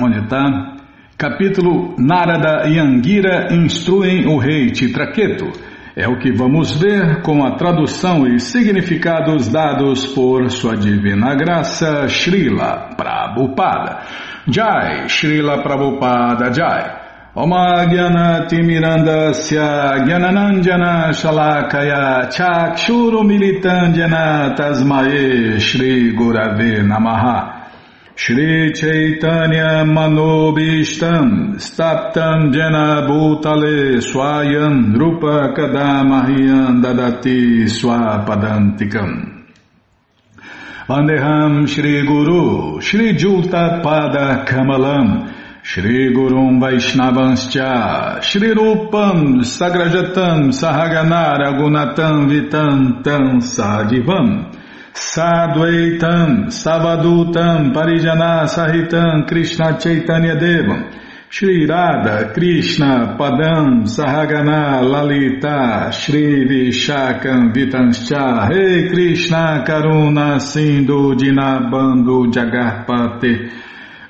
Onde 0.00 0.20
está? 0.20 0.74
Capítulo 1.18 1.94
Narada 1.98 2.66
e 2.68 2.78
Angira 2.78 3.54
instruem 3.54 4.26
o 4.26 4.38
rei 4.38 4.70
Titraketo. 4.70 5.52
É 5.94 6.08
o 6.08 6.18
que 6.18 6.32
vamos 6.32 6.80
ver 6.80 7.20
com 7.20 7.44
a 7.44 7.56
tradução 7.56 8.26
e 8.26 8.40
significados 8.40 9.46
dados 9.46 10.06
por 10.06 10.50
Sua 10.50 10.76
Divina 10.76 11.34
Graça 11.34 12.08
Srila 12.08 12.90
Prabhupada. 12.96 14.00
Jai, 14.48 15.08
Srila 15.08 15.62
Prabhupada 15.62 16.52
Jai. 16.52 17.03
Omagyanatimirandasya 17.36 20.06
Gyananandjana 20.06 21.10
Shalakaya 21.10 22.30
Chakshuru 22.30 23.26
Militandjana 23.26 24.54
Tasmae 24.54 25.58
Shri 25.58 26.14
Gurave 26.14 26.78
Namaha 26.86 27.66
Shri 28.14 28.70
Chaitanya 28.72 29.82
Manobishtam 29.84 31.58
Staptam 31.58 32.52
Jena 32.52 33.02
Bhutale 33.08 34.00
Swayam 34.00 34.94
Rupa 34.94 35.52
Kadamahyam 35.56 36.82
Dadati 36.84 37.66
Swapadantikam 37.66 39.42
Vandeham 40.86 41.66
Shri 41.66 42.06
Guru 42.06 42.80
Shri 42.80 43.14
Juta 43.14 43.80
Pada 43.82 44.44
Kamalam 44.46 45.40
Shri 45.66 46.12
Gurum 46.12 46.60
Vaishnavanscha 46.60 48.22
Shri 48.22 48.52
Rupam 48.52 49.40
Sagrajatam 49.40 50.52
Sahagana 50.52 51.38
Ragunatam 51.40 52.28
Vitantam 52.28 53.40
Sadivam 53.40 54.54
Sadvaitam 54.92 56.48
Savadutam 56.52 57.72
Parijana 57.72 58.44
Sahitam 58.44 59.26
Krishna 59.26 59.78
Chaitanya 59.80 60.36
Devam 60.36 61.00
Shri 61.30 61.64
Radha 61.66 62.34
Krishna 62.34 63.16
Padam 63.18 63.84
Sahagana 63.84 64.82
Lalita 64.82 65.90
Shri 65.90 66.44
Vishakam 66.46 67.54
Vitanscha 67.54 68.50
Rei 68.50 68.90
Krishna 68.90 69.64
Karuna 69.66 70.38
Sindhu 70.38 71.14
Dinabando 71.16 72.30
Jagarpate 72.30 73.63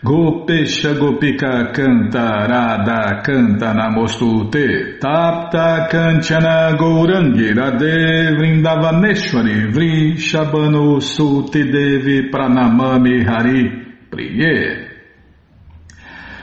Gopesha 0.05 0.93
Gopika 0.93 1.73
Canta 1.73 2.47
Radha 2.47 3.23
Canta 3.23 3.73
Namostute 3.73 4.99
Tapta 5.01 5.89
Kanchana 5.89 6.77
Gourangi 6.77 7.55
Radhe 7.55 8.37
Vrindavaneshwari 8.37 9.73
Vri 9.73 10.19
Shabano 10.19 11.01
Suti 11.01 11.71
Devi 11.73 12.29
Pranamami 12.29 13.25
Hari 13.25 13.71
Priye. 14.11 14.91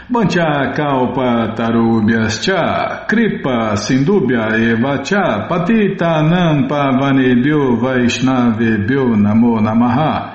Bancha 0.10 0.74
Kalpa 0.76 1.54
Tarubhyascha 1.56 3.06
Kripa 3.08 3.78
Sindubhya 3.78 4.58
Eva 4.58 5.04
Cha 5.04 5.48
Patita 5.48 6.24
Nampa 6.28 6.98
Vanebhyo 7.00 7.78
Vaishnavebhyo 7.80 9.16
Namo 9.16 9.62
Namaha 9.62 10.31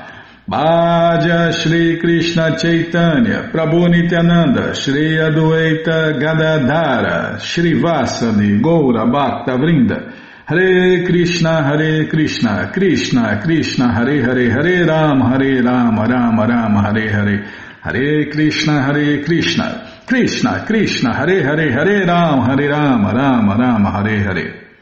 Bhaja 0.49 1.53
Shri 1.53 1.99
Krishna 1.99 2.57
Chaitanya, 2.57 3.51
Prabhu 3.53 3.89
Nityananda, 3.91 4.77
Shri 4.77 5.17
Adueita 5.19 6.21
Gadadhara, 6.21 7.41
Shri 7.41 7.73
Vasani, 7.73 8.61
Goura 8.63 9.11
Bhakta 9.11 9.59
Vrinda, 9.59 10.15
Hare 10.47 11.05
Krishna, 11.05 11.65
Hare 11.65 12.07
Krishna, 12.07 12.71
Krishna, 12.73 13.43
Krishna, 13.43 13.93
Hare 13.93 14.23
Hare, 14.23 14.49
Hare 14.49 14.87
Ram, 14.87 15.21
Hare 15.21 15.63
Ram, 15.65 15.99
Ram 15.99 16.39
Ram, 16.39 16.77
Hare 16.77 17.11
Hare, 17.11 17.51
Hare 17.83 18.31
Krishna, 18.31 18.83
Hare 18.83 19.25
Krishna, 19.25 19.91
Krishna, 20.07 20.65
Krishna, 20.65 21.13
Hare 21.13 21.43
Hare, 21.43 21.73
Hare 21.73 22.07
Ram, 22.07 22.47
Hare 22.47 22.69
Ram, 22.69 23.05
Ram 23.05 23.51
Ram, 23.51 23.85
Hare 23.85 24.23
Hare. 24.23 24.76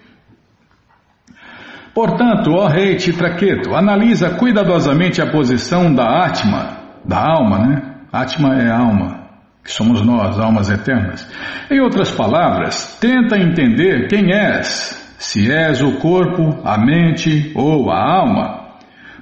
Portanto, 1.95 2.51
ó 2.51 2.67
rei 2.67 2.97
Titraqueto, 2.97 3.75
analisa 3.75 4.31
cuidadosamente 4.31 5.23
a 5.23 5.31
posição 5.31 5.95
da 5.95 6.25
Atma, 6.25 6.79
da 7.05 7.19
alma, 7.19 7.59
né? 7.59 7.83
Atma 8.13 8.61
é 8.61 8.69
alma, 8.69 9.29
que 9.63 9.71
somos 9.71 10.05
nós, 10.05 10.39
almas 10.39 10.69
eternas. 10.69 11.31
Em 11.71 11.81
outras 11.81 12.11
palavras, 12.11 12.99
tenta 13.01 13.39
entender 13.39 14.09
quem 14.09 14.33
és, 14.33 15.17
se 15.19 15.51
és 15.53 15.83
o 15.83 15.93
corpo, 15.99 16.61
a 16.65 16.77
mente 16.77 17.53
ou 17.55 17.91
a 17.91 17.99
alma. 17.99 18.65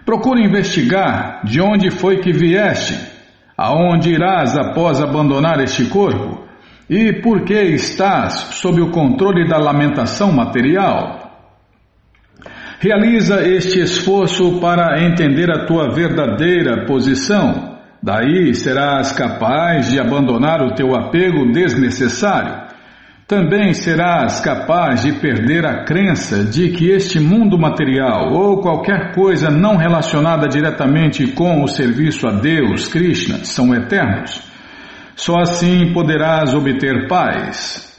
Procura 0.07 0.41
investigar 0.41 1.43
de 1.45 1.61
onde 1.61 1.91
foi 1.91 2.21
que 2.21 2.33
vieste, 2.33 2.99
aonde 3.57 4.11
irás 4.11 4.57
após 4.57 5.01
abandonar 5.01 5.61
este 5.61 5.85
corpo 5.87 6.43
e 6.89 7.13
por 7.21 7.45
que 7.45 7.55
estás 7.55 8.33
sob 8.55 8.81
o 8.81 8.91
controle 8.91 9.47
da 9.47 9.59
lamentação 9.59 10.33
material. 10.33 11.22
Realiza 12.83 13.47
este 13.47 13.79
esforço 13.79 14.59
para 14.59 15.01
entender 15.05 15.49
a 15.53 15.67
tua 15.67 15.95
verdadeira 15.95 16.85
posição. 16.85 17.79
Daí 18.03 18.53
serás 18.57 19.13
capaz 19.13 19.89
de 19.89 20.01
abandonar 20.01 20.61
o 20.61 20.75
teu 20.75 20.93
apego 20.93 21.53
desnecessário. 21.53 22.61
Também 23.29 23.73
serás 23.73 24.41
capaz 24.41 25.05
de 25.05 25.13
perder 25.13 25.65
a 25.65 25.85
crença 25.85 26.43
de 26.43 26.71
que 26.71 26.91
este 26.91 27.21
mundo 27.21 27.57
material 27.57 28.33
ou 28.33 28.61
qualquer 28.61 29.15
coisa 29.15 29.49
não 29.49 29.77
relacionada 29.77 30.49
diretamente 30.49 31.29
com 31.29 31.63
o 31.63 31.69
serviço 31.69 32.27
a 32.27 32.33
Deus, 32.33 32.89
Krishna, 32.89 33.45
são 33.45 33.73
eternos. 33.73 34.43
Só 35.15 35.39
assim 35.39 35.93
poderás 35.93 36.53
obter 36.53 37.07
paz. 37.07 37.97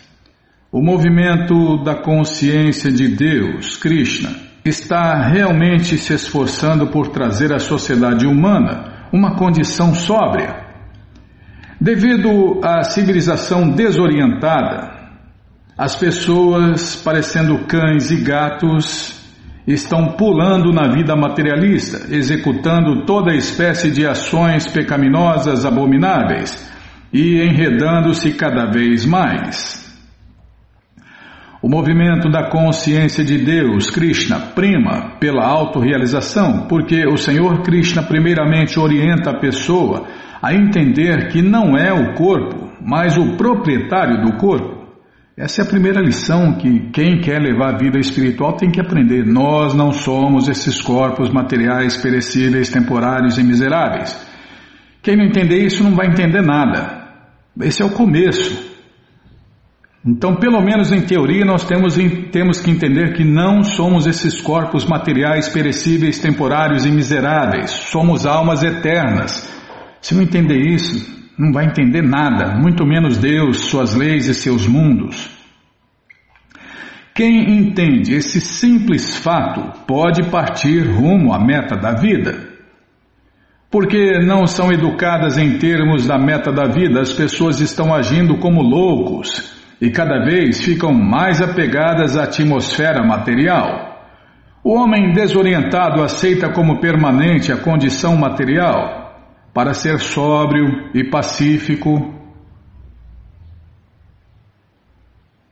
O 0.69 0.83
movimento 0.83 1.81
da 1.85 1.95
consciência 1.95 2.91
de 2.91 3.07
Deus, 3.07 3.77
Krishna, 3.77 4.51
está 4.65 5.27
realmente 5.27 5.97
se 5.97 6.13
esforçando 6.13 6.87
por 6.87 7.07
trazer 7.07 7.53
à 7.53 7.59
sociedade 7.59 8.25
humana 8.25 9.07
uma 9.11 9.35
condição 9.35 9.93
sóbria. 9.93 10.63
Devido 11.79 12.61
à 12.63 12.83
civilização 12.83 13.69
desorientada, 13.69 14.93
as 15.77 15.95
pessoas, 15.95 16.95
parecendo 16.95 17.65
cães 17.65 18.09
e 18.09 18.17
gatos, 18.17 19.21
estão 19.67 20.13
pulando 20.13 20.71
na 20.71 20.93
vida 20.93 21.15
materialista, 21.15 22.13
executando 22.13 23.05
toda 23.05 23.35
espécie 23.35 23.91
de 23.91 24.05
ações 24.05 24.67
pecaminosas 24.67 25.65
abomináveis 25.65 26.71
e 27.11 27.41
enredando-se 27.41 28.33
cada 28.33 28.65
vez 28.65 29.05
mais. 29.05 29.82
O 31.63 31.69
movimento 31.69 32.29
da 32.29 32.49
consciência 32.49 33.23
de 33.23 33.37
Deus, 33.37 33.89
Krishna, 33.89 34.37
prima 34.53 35.15
pela 35.17 35.45
autorrealização, 35.45 36.67
porque 36.67 37.07
o 37.07 37.15
Senhor 37.15 37.61
Krishna 37.61 38.03
primeiramente 38.03 38.77
orienta 38.77 39.29
a 39.29 39.39
pessoa 39.39 40.05
a 40.41 40.53
entender 40.53 41.29
que 41.29 41.41
não 41.41 41.77
é 41.77 41.93
o 41.93 42.15
corpo, 42.15 42.69
mas 42.81 43.17
o 43.17 43.37
proprietário 43.37 44.25
do 44.25 44.35
corpo. 44.35 44.89
Essa 45.37 45.61
é 45.61 45.63
a 45.63 45.69
primeira 45.69 46.01
lição 46.01 46.57
que 46.57 46.89
quem 46.91 47.21
quer 47.21 47.39
levar 47.39 47.75
a 47.75 47.77
vida 47.77 47.97
espiritual 47.97 48.57
tem 48.57 48.69
que 48.69 48.81
aprender. 48.81 49.25
Nós 49.25 49.73
não 49.73 49.93
somos 49.93 50.49
esses 50.49 50.81
corpos 50.81 51.31
materiais 51.31 51.95
perecíveis, 51.95 52.69
temporários 52.69 53.37
e 53.37 53.43
miseráveis. 53.43 54.13
Quem 55.01 55.15
não 55.15 55.23
entender 55.23 55.63
isso 55.63 55.81
não 55.81 55.95
vai 55.95 56.07
entender 56.07 56.41
nada. 56.41 57.07
Esse 57.61 57.81
é 57.81 57.85
o 57.85 57.91
começo. 57.91 58.72
Então, 60.05 60.35
pelo 60.35 60.61
menos 60.61 60.91
em 60.91 61.01
teoria, 61.01 61.45
nós 61.45 61.63
temos, 61.63 61.95
temos 62.29 62.59
que 62.59 62.69
entender 62.69 63.13
que 63.13 63.23
não 63.23 63.63
somos 63.63 64.05
esses 64.05 64.41
corpos 64.41 64.83
materiais 64.83 65.47
perecíveis, 65.47 66.19
temporários 66.19 66.85
e 66.85 66.91
miseráveis. 66.91 67.71
Somos 67.71 68.25
almas 68.25 68.63
eternas. 68.63 69.49
Se 70.01 70.13
não 70.13 70.21
entender 70.21 70.59
isso, 70.59 71.09
não 71.39 71.53
vai 71.53 71.65
entender 71.65 72.01
nada, 72.01 72.53
muito 72.53 72.85
menos 72.85 73.17
Deus, 73.17 73.69
suas 73.69 73.95
leis 73.95 74.27
e 74.27 74.33
seus 74.33 74.67
mundos. 74.67 75.29
Quem 77.15 77.57
entende 77.57 78.13
esse 78.13 78.41
simples 78.41 79.15
fato 79.15 79.85
pode 79.87 80.29
partir 80.29 80.81
rumo 80.81 81.31
à 81.31 81.39
meta 81.39 81.77
da 81.77 81.93
vida. 81.93 82.49
Porque 83.71 84.19
não 84.19 84.45
são 84.47 84.69
educadas 84.69 85.37
em 85.37 85.57
termos 85.57 86.05
da 86.05 86.17
meta 86.17 86.51
da 86.51 86.65
vida, 86.65 86.99
as 86.99 87.13
pessoas 87.13 87.61
estão 87.61 87.93
agindo 87.93 88.37
como 88.37 88.61
loucos 88.61 89.62
e 89.83 89.91
cada 89.91 90.23
vez 90.23 90.63
ficam 90.63 90.93
mais 90.93 91.41
apegadas 91.41 92.15
à 92.15 92.23
atmosfera 92.23 93.05
material. 93.05 94.01
O 94.63 94.75
homem 94.75 95.11
desorientado 95.11 96.01
aceita 96.01 96.53
como 96.53 96.79
permanente 96.79 97.51
a 97.51 97.57
condição 97.57 98.15
material 98.15 99.13
para 99.53 99.73
ser 99.73 99.99
sóbrio 99.99 100.89
e 100.93 101.03
pacífico. 101.03 102.17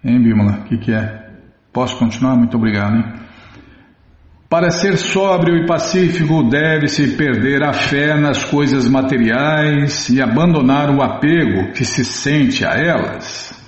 Hein, 0.01 0.23
Bímola? 0.23 0.59
O 0.59 0.63
que, 0.63 0.77
que 0.77 0.93
é? 0.93 1.29
Posso 1.73 1.97
continuar? 1.97 2.37
Muito 2.37 2.55
obrigado. 2.55 2.95
Hein? 2.95 3.03
Para 4.49 4.71
ser 4.71 4.97
sóbrio 4.97 5.57
e 5.57 5.65
pacífico, 5.65 6.41
deve-se 6.43 7.17
perder 7.17 7.65
a 7.65 7.73
fé 7.73 8.17
nas 8.17 8.45
coisas 8.45 8.87
materiais 8.87 10.07
e 10.07 10.21
abandonar 10.21 10.89
o 10.89 11.01
apego 11.01 11.73
que 11.73 11.83
se 11.83 12.05
sente 12.05 12.65
a 12.65 12.71
elas. 12.71 13.59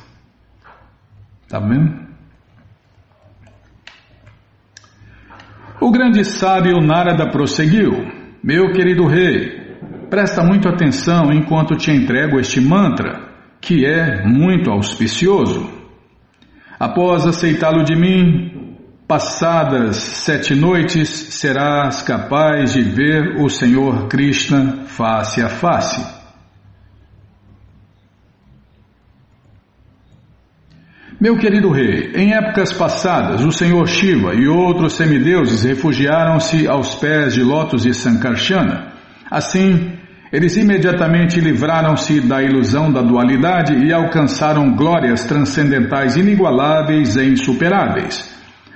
Tá? 1.54 1.62
O 5.80 5.92
grande 5.92 6.26
sábio 6.26 6.82
Narada 6.82 7.30
prosseguiu: 7.30 7.92
Meu 8.44 8.72
querido 8.72 9.06
rei, 9.06 9.78
presta 10.10 10.44
muito 10.44 10.68
atenção 10.68 11.32
enquanto 11.32 11.76
te 11.76 11.92
entrego 11.92 12.40
este 12.40 12.60
mantra, 12.60 13.30
que 13.62 13.86
é 13.86 14.26
muito 14.26 14.72
auspicioso. 14.72 15.70
Após 16.80 17.28
aceitá-lo 17.28 17.84
de 17.84 17.96
mim, 17.96 18.76
passadas 19.08 19.98
sete 19.98 20.56
noites, 20.56 21.08
serás 21.08 22.02
capaz 22.02 22.74
de 22.74 22.82
ver 22.82 23.40
o 23.40 23.48
Senhor 23.48 24.08
Krishna 24.08 24.86
face 24.88 25.40
a 25.40 25.50
face. 25.50 26.23
Meu 31.24 31.38
querido 31.38 31.72
rei, 31.72 32.12
em 32.16 32.34
épocas 32.34 32.74
passadas, 32.74 33.46
o 33.46 33.50
Senhor 33.50 33.88
Shiva 33.88 34.36
e 34.36 34.46
outros 34.46 34.92
semideuses 34.98 35.64
refugiaram-se 35.64 36.68
aos 36.68 36.96
pés 36.96 37.34
de 37.34 37.42
Lotus 37.42 37.86
e 37.86 37.94
Sankarsana. 37.94 38.92
Assim, 39.32 39.94
eles 40.34 40.58
imediatamente 40.58 41.40
livraram-se 41.40 42.20
da 42.20 42.44
ilusão 42.44 42.92
da 42.92 43.02
dualidade 43.02 43.74
e 43.74 43.94
alcançaram 43.94 44.76
glórias 44.76 45.24
transcendentais 45.24 46.18
inigualáveis 46.18 47.16
e 47.16 47.24
insuperáveis. 47.24 48.30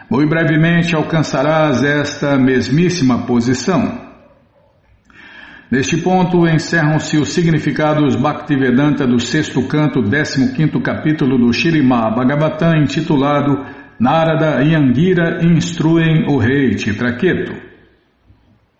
Muito 0.10 0.30
brevemente 0.30 0.96
alcançarás 0.96 1.84
esta 1.84 2.38
mesmíssima 2.38 3.26
posição. 3.26 4.07
Neste 5.70 5.98
ponto 5.98 6.48
encerram-se 6.48 7.18
os 7.18 7.34
significados 7.34 8.16
Bhaktivedanta 8.16 9.06
do 9.06 9.20
sexto 9.20 9.68
canto, 9.68 10.02
15 10.02 10.80
capítulo 10.82 11.38
do 11.38 11.52
Shirimá 11.52 12.10
Bhagavatam, 12.10 12.78
intitulado 12.78 13.66
Narada 14.00 14.64
e 14.64 14.74
Angira 14.74 15.44
instruem 15.44 16.26
o 16.30 16.38
rei 16.38 16.76
Titraketu. 16.76 17.54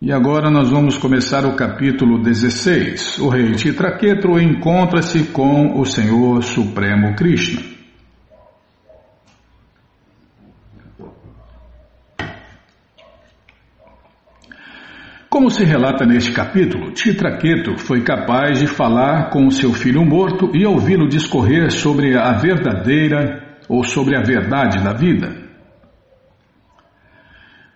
E 0.02 0.14
agora 0.14 0.50
nós 0.50 0.70
vamos 0.70 0.98
começar 0.98 1.44
o 1.46 1.58
capítulo 1.58 2.24
16. 2.24 3.20
O 3.20 3.28
rei 3.28 3.52
Titraketu 3.52 4.40
encontra-se 4.40 5.26
com 5.26 5.78
o 5.78 5.86
Senhor 5.86 6.42
Supremo 6.42 7.16
Krishna. 7.16 7.77
Como 15.38 15.52
se 15.52 15.64
relata 15.64 16.04
neste 16.04 16.32
capítulo, 16.32 16.92
Titraketu 16.94 17.78
foi 17.78 18.02
capaz 18.02 18.58
de 18.58 18.66
falar 18.66 19.30
com 19.30 19.52
seu 19.52 19.72
filho 19.72 20.04
morto 20.04 20.50
e 20.52 20.66
ouvi-lo 20.66 21.08
discorrer 21.08 21.70
sobre 21.70 22.18
a 22.18 22.32
verdadeira 22.32 23.60
ou 23.70 23.84
sobre 23.84 24.18
a 24.18 24.24
verdade 24.24 24.84
da 24.84 24.94
vida. 24.94 25.36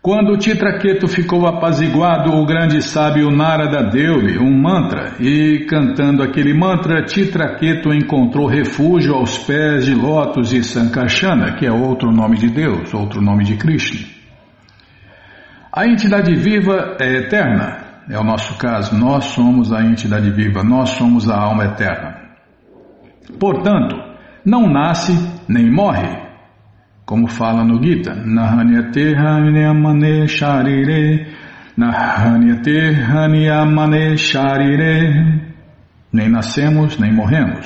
Quando 0.01 0.39
Titraketu 0.39 1.07
ficou 1.07 1.45
apaziguado, 1.45 2.31
o 2.31 2.47
grande 2.47 2.81
sábio 2.81 3.29
Narada 3.29 3.91
deu-lhe 3.91 4.39
um 4.39 4.59
mantra 4.59 5.17
e, 5.19 5.63
cantando 5.69 6.23
aquele 6.23 6.55
mantra, 6.55 7.05
Titraketu 7.05 7.93
encontrou 7.93 8.47
refúgio 8.47 9.13
aos 9.13 9.37
pés 9.37 9.85
de 9.85 9.93
Lotus 9.93 10.51
e 10.51 10.63
Sankarsana, 10.63 11.53
que 11.53 11.67
é 11.67 11.71
outro 11.71 12.11
nome 12.11 12.37
de 12.37 12.49
Deus, 12.49 12.91
outro 12.91 13.21
nome 13.21 13.43
de 13.43 13.55
Krishna. 13.55 14.20
A 15.73 15.87
entidade 15.87 16.35
viva 16.35 16.97
é 16.99 17.19
eterna, 17.19 17.77
é 18.09 18.19
o 18.19 18.25
nosso 18.25 18.57
caso, 18.57 18.93
nós 18.93 19.23
somos 19.23 19.71
a 19.71 19.81
entidade 19.81 20.29
viva, 20.29 20.61
nós 20.65 20.89
somos 20.89 21.29
a 21.29 21.39
alma 21.39 21.63
eterna. 21.63 22.13
Portanto, 23.39 23.95
não 24.45 24.67
nasce 24.67 25.13
nem 25.47 25.71
morre, 25.71 26.09
como 27.05 27.29
fala 27.29 27.63
no 27.63 27.81
Gita, 27.81 28.13
Nahanyate 28.13 29.15
Hanyamane 29.15 30.27
Sharire, 30.27 31.27
Nahanyate 31.77 32.93
Hanyamane 33.09 34.17
Sharire, 34.17 35.41
nem 36.11 36.27
nascemos 36.29 36.99
nem 36.99 37.13
morremos. 37.13 37.65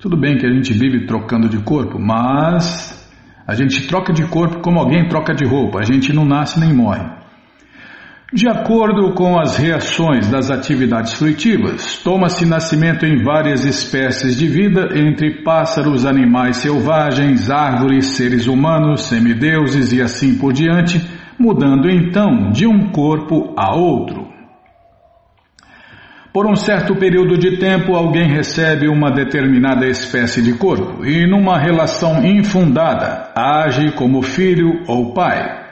Tudo 0.00 0.16
bem 0.16 0.38
que 0.38 0.46
a 0.46 0.50
gente 0.50 0.72
vive 0.72 1.04
trocando 1.04 1.50
de 1.50 1.58
corpo, 1.58 1.98
mas 1.98 3.06
a 3.46 3.54
gente 3.54 3.86
troca 3.86 4.10
de 4.10 4.26
corpo 4.26 4.60
como 4.60 4.80
alguém 4.80 5.06
troca 5.06 5.34
de 5.34 5.44
roupa, 5.44 5.80
a 5.80 5.84
gente 5.84 6.14
não 6.14 6.24
nasce 6.24 6.58
nem 6.58 6.72
morre. 6.72 7.25
De 8.32 8.48
acordo 8.48 9.14
com 9.14 9.38
as 9.38 9.56
reações 9.56 10.28
das 10.28 10.50
atividades 10.50 11.14
fruitivas, 11.14 11.98
toma-se 11.98 12.44
nascimento 12.44 13.06
em 13.06 13.22
várias 13.22 13.64
espécies 13.64 14.36
de 14.36 14.48
vida, 14.48 14.98
entre 14.98 15.44
pássaros, 15.44 16.04
animais 16.04 16.56
selvagens, 16.56 17.48
árvores, 17.48 18.16
seres 18.16 18.48
humanos, 18.48 19.02
semideuses 19.02 19.92
e 19.92 20.02
assim 20.02 20.36
por 20.38 20.52
diante, 20.52 21.00
mudando 21.38 21.88
então 21.88 22.50
de 22.50 22.66
um 22.66 22.90
corpo 22.90 23.54
a 23.56 23.76
outro. 23.76 24.26
Por 26.32 26.46
um 26.46 26.56
certo 26.56 26.96
período 26.96 27.38
de 27.38 27.58
tempo, 27.58 27.94
alguém 27.94 28.28
recebe 28.28 28.88
uma 28.88 29.08
determinada 29.08 29.86
espécie 29.86 30.42
de 30.42 30.54
corpo 30.54 31.06
e, 31.06 31.28
numa 31.28 31.58
relação 31.58 32.26
infundada, 32.26 33.30
age 33.36 33.92
como 33.92 34.20
filho 34.20 34.82
ou 34.88 35.14
pai. 35.14 35.65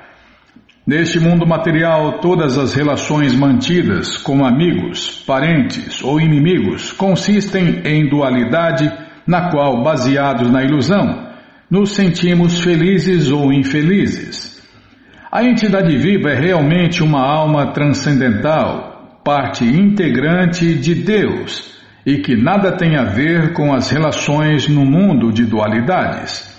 Neste 0.87 1.19
mundo 1.19 1.47
material, 1.47 2.19
todas 2.21 2.59
as 2.59 2.75
relações 2.75 3.35
mantidas 3.35 4.19
com 4.19 4.45
amigos, 4.45 5.25
parentes 5.27 6.05
ou 6.05 6.21
inimigos 6.21 6.93
consistem 6.93 7.81
em 7.87 8.07
dualidade, 8.07 8.93
na 9.27 9.51
qual, 9.51 9.83
baseados 9.83 10.51
na 10.51 10.63
ilusão, 10.63 11.27
nos 11.71 11.93
sentimos 11.93 12.61
felizes 12.61 13.33
ou 13.33 13.51
infelizes. 13.51 14.63
A 15.33 15.43
entidade 15.43 15.97
viva 15.97 16.29
é 16.29 16.39
realmente 16.39 17.03
uma 17.03 17.23
alma 17.23 17.73
transcendental, 17.73 19.21
parte 19.25 19.65
integrante 19.65 20.75
de 20.75 20.95
Deus 20.97 21.81
e 22.05 22.19
que 22.19 22.37
nada 22.37 22.77
tem 22.77 22.95
a 22.99 23.05
ver 23.05 23.55
com 23.55 23.73
as 23.73 23.91
relações 23.91 24.69
no 24.69 24.85
mundo 24.85 25.33
de 25.33 25.47
dualidades. 25.47 26.54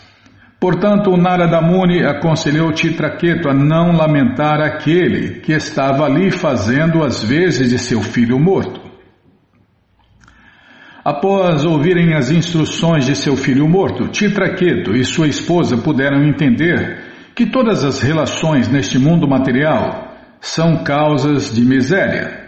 Portanto, 0.65 1.15
Narada 1.15 1.61
Muni 1.61 2.03
aconselhou 2.03 2.71
Titraketu 2.71 3.47
a 3.47 3.53
não 3.53 3.91
lamentar 3.91 4.59
aquele 4.59 5.41
que 5.41 5.51
estava 5.51 6.05
ali 6.05 6.31
fazendo 6.31 7.03
as 7.03 7.23
vezes 7.23 7.69
de 7.69 7.77
seu 7.77 8.01
filho 8.01 8.39
morto. 8.39 8.81
Após 11.03 11.63
ouvirem 11.63 12.15
as 12.15 12.31
instruções 12.31 13.05
de 13.05 13.15
seu 13.15 13.35
filho 13.37 13.69
morto, 13.69 14.07
Titraketu 14.07 14.95
e 14.95 15.03
sua 15.03 15.27
esposa 15.27 15.77
puderam 15.77 16.23
entender 16.23 16.99
que 17.35 17.45
todas 17.45 17.85
as 17.85 18.01
relações 18.01 18.67
neste 18.67 18.97
mundo 18.97 19.27
material 19.27 20.15
são 20.41 20.83
causas 20.83 21.53
de 21.53 21.61
miséria. 21.61 22.43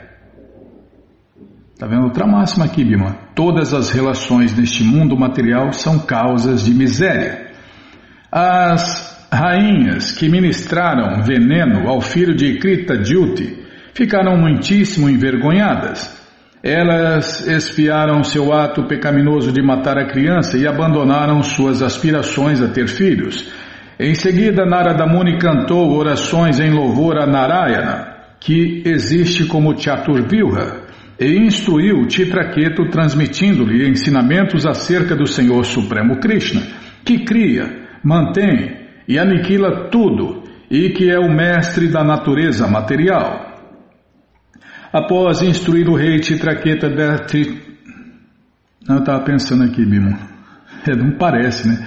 Está 1.71 1.85
vendo 1.85 2.05
outra 2.05 2.25
máxima 2.25 2.65
aqui, 2.65 2.83
Bima? 2.83 3.15
Todas 3.35 3.75
as 3.75 3.91
relações 3.91 4.57
neste 4.57 4.83
mundo 4.83 5.15
material 5.15 5.71
são 5.71 5.99
causas 5.99 6.65
de 6.65 6.73
miséria. 6.73 7.46
As 8.31 9.27
rainhas 9.31 10.11
que 10.11 10.29
ministraram 10.29 11.23
veneno 11.23 11.87
ao 11.87 12.01
filho 12.01 12.35
de 12.35 12.57
Krita 12.57 12.97
Dyuti 12.97 13.65
ficaram 13.93 14.37
muitíssimo 14.37 15.09
envergonhadas. 15.09 16.15
Elas 16.61 17.47
espiaram 17.47 18.23
seu 18.23 18.51
ato 18.51 18.83
pecaminoso 18.83 19.51
de 19.51 19.61
matar 19.61 19.97
a 19.97 20.07
criança 20.07 20.57
e 20.57 20.67
abandonaram 20.67 21.41
suas 21.41 21.81
aspirações 21.81 22.61
a 22.61 22.67
ter 22.67 22.87
filhos. 22.87 23.51
Em 23.99 24.13
seguida, 24.13 24.65
Narada 24.65 25.07
Muni 25.07 25.39
cantou 25.39 25.95
orações 25.97 26.59
em 26.59 26.71
louvor 26.71 27.17
a 27.17 27.25
Narayana, 27.25 28.15
que 28.39 28.83
existe 28.85 29.45
como 29.45 29.77
Chaturvilha, 29.79 30.81
e 31.19 31.37
instruiu 31.37 32.05
Titraketu 32.05 32.89
transmitindo-lhe 32.89 33.87
ensinamentos 33.89 34.65
acerca 34.67 35.15
do 35.15 35.25
Senhor 35.25 35.63
Supremo 35.65 36.19
Krishna, 36.19 36.61
que 37.03 37.23
cria, 37.23 37.76
mantém 38.03 38.87
e 39.07 39.17
aniquila 39.17 39.89
tudo 39.89 40.43
e 40.69 40.89
que 40.89 41.09
é 41.09 41.17
o 41.17 41.29
mestre 41.29 41.87
da 41.87 42.03
natureza 42.03 42.67
material. 42.67 43.45
Após 44.91 45.41
instruir 45.41 45.89
o 45.89 45.95
rei 45.95 46.19
Titraqueta 46.19 46.89
Berti. 46.89 47.61
Eu 48.87 48.99
estava 48.99 49.23
pensando 49.23 49.63
aqui, 49.63 49.85
Bimo. 49.85 50.17
É, 50.87 50.95
não 50.95 51.17
parece, 51.17 51.67
né? 51.67 51.85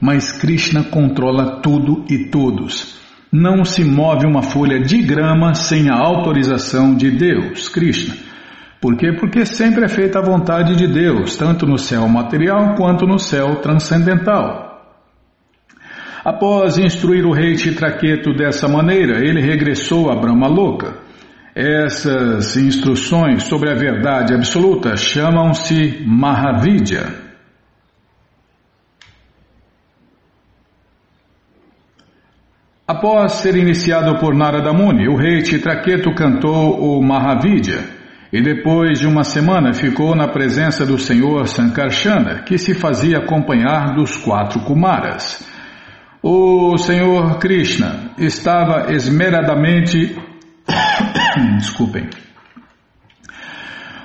Mas 0.00 0.32
Krishna 0.32 0.82
controla 0.84 1.60
tudo 1.60 2.04
e 2.10 2.30
todos. 2.30 2.98
não 3.32 3.64
se 3.64 3.84
move 3.84 4.26
uma 4.26 4.42
folha 4.42 4.80
de 4.80 5.00
grama 5.02 5.54
sem 5.54 5.88
a 5.88 5.94
autorização 5.94 6.96
de 6.96 7.12
Deus, 7.12 7.68
Krishna. 7.68 8.14
Por 8.80 8.96
quê? 8.96 9.12
Porque 9.12 9.44
sempre 9.44 9.84
é 9.84 9.88
feita 9.88 10.18
a 10.18 10.22
vontade 10.22 10.74
de 10.74 10.88
Deus, 10.88 11.36
tanto 11.36 11.66
no 11.66 11.78
céu 11.78 12.08
material 12.08 12.74
quanto 12.74 13.06
no 13.06 13.18
céu 13.18 13.56
transcendental. 13.56 14.69
Após 16.24 16.76
instruir 16.76 17.24
o 17.24 17.32
rei 17.32 17.56
Chitraketu 17.56 18.34
dessa 18.34 18.68
maneira, 18.68 19.24
ele 19.24 19.40
regressou 19.40 20.10
a 20.10 20.16
Brahma 20.16 20.48
Loka. 20.48 20.98
Essas 21.54 22.56
instruções 22.56 23.44
sobre 23.44 23.70
a 23.70 23.74
verdade 23.74 24.34
absoluta 24.34 24.96
chamam-se 24.96 26.04
Mahavidya. 26.06 27.30
Após 32.86 33.32
ser 33.34 33.56
iniciado 33.56 34.18
por 34.18 34.34
Narada 34.34 34.72
Muni, 34.72 35.08
o 35.08 35.16
rei 35.16 35.44
Chitraketu 35.44 36.14
cantou 36.14 36.78
o 36.80 37.02
Mahavidya 37.02 37.78
e 38.32 38.42
depois 38.42 39.00
de 39.00 39.06
uma 39.06 39.24
semana 39.24 39.72
ficou 39.72 40.14
na 40.14 40.28
presença 40.28 40.84
do 40.84 40.98
senhor 40.98 41.48
Sankarsana, 41.48 42.42
que 42.42 42.58
se 42.58 42.74
fazia 42.74 43.18
acompanhar 43.18 43.94
dos 43.94 44.16
quatro 44.16 44.60
Kumaras. 44.60 45.49
O 46.22 46.76
senhor 46.76 47.38
Krishna 47.38 48.10
estava 48.18 48.92
esmeradamente. 48.92 50.14
Desculpem. 51.56 52.10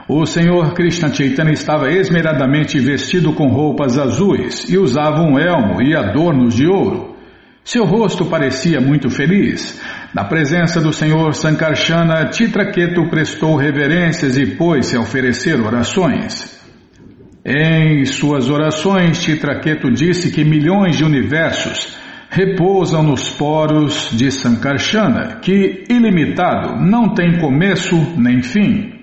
O 0.07 0.26
senhor 0.26 0.74
Krishna 0.74 1.13
Chaitanya 1.13 1.51
estava 1.51 1.91
esmeradamente 1.91 2.80
vestido 2.80 3.34
com 3.34 3.49
roupas 3.49 3.97
azuis 3.97 4.70
e 4.70 4.78
usava 4.78 5.24
um 5.24 5.38
elmo 5.38 5.82
e 5.82 5.93
adornos 5.93 6.55
de 6.55 6.66
ouro. 6.68 7.18
Seu 7.66 7.84
rosto 7.84 8.24
parecia 8.26 8.80
muito 8.80 9.09
feliz. 9.09 9.82
Na 10.13 10.24
presença 10.24 10.80
do 10.80 10.93
Senhor 10.93 11.34
Sankarsana, 11.34 12.30
Titraketu 12.30 13.09
prestou 13.09 13.57
reverências 13.57 14.38
e 14.38 14.55
pôs-se 14.55 14.95
a 14.95 15.01
oferecer 15.01 15.59
orações. 15.59 16.55
Em 17.43 18.05
suas 18.05 18.49
orações, 18.49 19.22
Titraketu 19.22 19.91
disse 19.91 20.32
que 20.32 20.45
milhões 20.45 20.95
de 20.95 21.03
universos 21.03 22.05
repousam 22.36 23.01
nos 23.01 23.29
poros 23.29 24.09
de 24.11 24.29
Sankarsana, 24.29 25.38
que, 25.41 25.86
ilimitado, 25.89 26.75
não 26.75 27.13
tem 27.13 27.39
começo 27.39 27.95
nem 28.17 28.41
fim. 28.41 28.93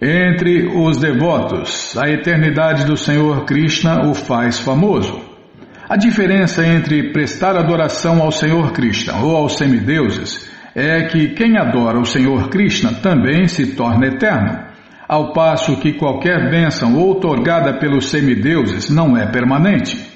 Entre 0.00 0.68
os 0.68 0.98
devotos, 0.98 1.96
a 1.98 2.08
eternidade 2.08 2.84
do 2.84 2.96
Senhor 2.96 3.44
Krishna 3.44 4.08
o 4.08 4.14
faz 4.14 4.60
famoso. 4.60 5.20
A 5.88 5.96
diferença 5.96 6.64
entre 6.64 7.12
prestar 7.12 7.56
adoração 7.56 8.22
ao 8.22 8.30
Senhor 8.30 8.70
Krishna 8.70 9.20
ou 9.20 9.36
aos 9.36 9.58
semideuses 9.58 10.48
é 10.76 11.06
que 11.06 11.30
quem 11.30 11.58
adora 11.58 11.98
o 11.98 12.06
Senhor 12.06 12.50
Krishna 12.50 12.92
também 13.02 13.48
se 13.48 13.74
torna 13.74 14.06
eterno, 14.06 14.60
ao 15.08 15.32
passo 15.32 15.76
que 15.80 15.94
qualquer 15.94 16.48
bênção 16.48 16.96
outorgada 16.96 17.80
pelos 17.80 18.10
semideuses 18.10 18.88
não 18.88 19.16
é 19.16 19.26
permanente. 19.26 20.11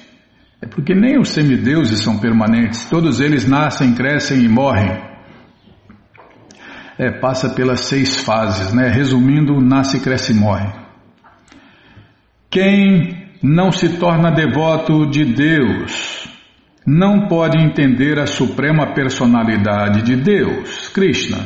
É 0.61 0.65
porque 0.65 0.95
nem 0.95 1.19
os 1.19 1.29
semideuses 1.29 2.01
são 2.01 2.19
permanentes, 2.19 2.89
todos 2.89 3.19
eles 3.19 3.47
nascem, 3.47 3.93
crescem 3.93 4.43
e 4.43 4.49
morrem. 4.49 5.05
É, 6.97 7.11
passa 7.19 7.49
pelas 7.49 7.81
seis 7.81 8.21
fases, 8.21 8.73
né? 8.73 8.89
Resumindo, 8.89 9.61
nasce, 9.61 9.99
cresce 9.99 10.31
e 10.31 10.35
morre. 10.35 10.67
Quem 12.49 13.27
não 13.43 13.71
se 13.71 13.99
torna 13.99 14.31
devoto 14.31 15.07
de 15.07 15.25
Deus, 15.25 16.27
não 16.85 17.27
pode 17.27 17.61
entender 17.61 18.17
a 18.17 18.25
suprema 18.25 18.93
personalidade 18.95 20.01
de 20.01 20.15
Deus, 20.15 20.87
Krishna. 20.89 21.37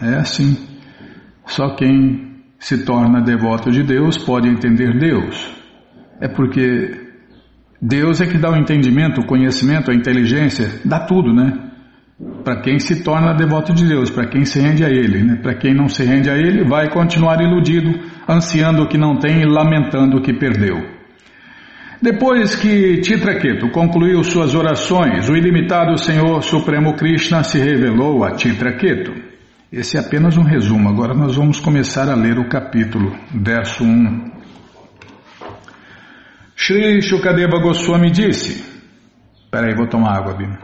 É 0.00 0.14
assim. 0.16 0.56
Só 1.46 1.74
quem 1.74 2.44
se 2.58 2.84
torna 2.84 3.20
devoto 3.20 3.70
de 3.70 3.82
Deus 3.82 4.16
pode 4.18 4.48
entender 4.48 4.96
Deus. 4.96 5.50
É 6.20 6.28
porque 6.28 7.09
Deus 7.80 8.20
é 8.20 8.26
que 8.26 8.36
dá 8.36 8.50
o 8.50 8.56
entendimento, 8.56 9.22
o 9.22 9.26
conhecimento, 9.26 9.90
a 9.90 9.94
inteligência, 9.94 10.80
dá 10.84 11.00
tudo, 11.00 11.32
né? 11.32 11.70
Para 12.44 12.60
quem 12.60 12.78
se 12.78 13.02
torna 13.02 13.32
devoto 13.32 13.72
de 13.72 13.86
Deus, 13.86 14.10
para 14.10 14.28
quem 14.28 14.44
se 14.44 14.60
rende 14.60 14.84
a 14.84 14.90
Ele, 14.90 15.22
né? 15.22 15.36
Para 15.36 15.54
quem 15.54 15.74
não 15.74 15.88
se 15.88 16.04
rende 16.04 16.28
a 16.28 16.36
Ele, 16.36 16.62
vai 16.64 16.90
continuar 16.90 17.40
iludido, 17.40 17.98
ansiando 18.28 18.82
o 18.82 18.88
que 18.88 18.98
não 18.98 19.18
tem 19.18 19.40
e 19.40 19.46
lamentando 19.46 20.18
o 20.18 20.20
que 20.20 20.34
perdeu. 20.34 21.00
Depois 22.02 22.54
que 22.54 22.98
Titraketu 22.98 23.70
concluiu 23.70 24.22
suas 24.24 24.54
orações, 24.54 25.28
o 25.30 25.36
ilimitado 25.36 25.98
Senhor 25.98 26.42
Supremo 26.42 26.94
Krishna 26.94 27.42
se 27.42 27.58
revelou 27.58 28.24
a 28.24 28.32
Titraketu. 28.32 29.12
Esse 29.72 29.96
é 29.96 30.00
apenas 30.00 30.36
um 30.36 30.42
resumo, 30.42 30.88
agora 30.88 31.14
nós 31.14 31.36
vamos 31.36 31.60
começar 31.60 32.10
a 32.10 32.14
ler 32.14 32.38
o 32.38 32.48
capítulo, 32.48 33.14
verso 33.34 33.84
1. 33.84 34.39
Shri 36.62 37.00
Shukadeva 37.00 37.58
Goswami 37.58 38.10
disse: 38.10 38.62
Peraí, 39.50 39.74
vou 39.74 39.88
tomar 39.88 40.18
água, 40.18 40.34
Bima. 40.34 40.58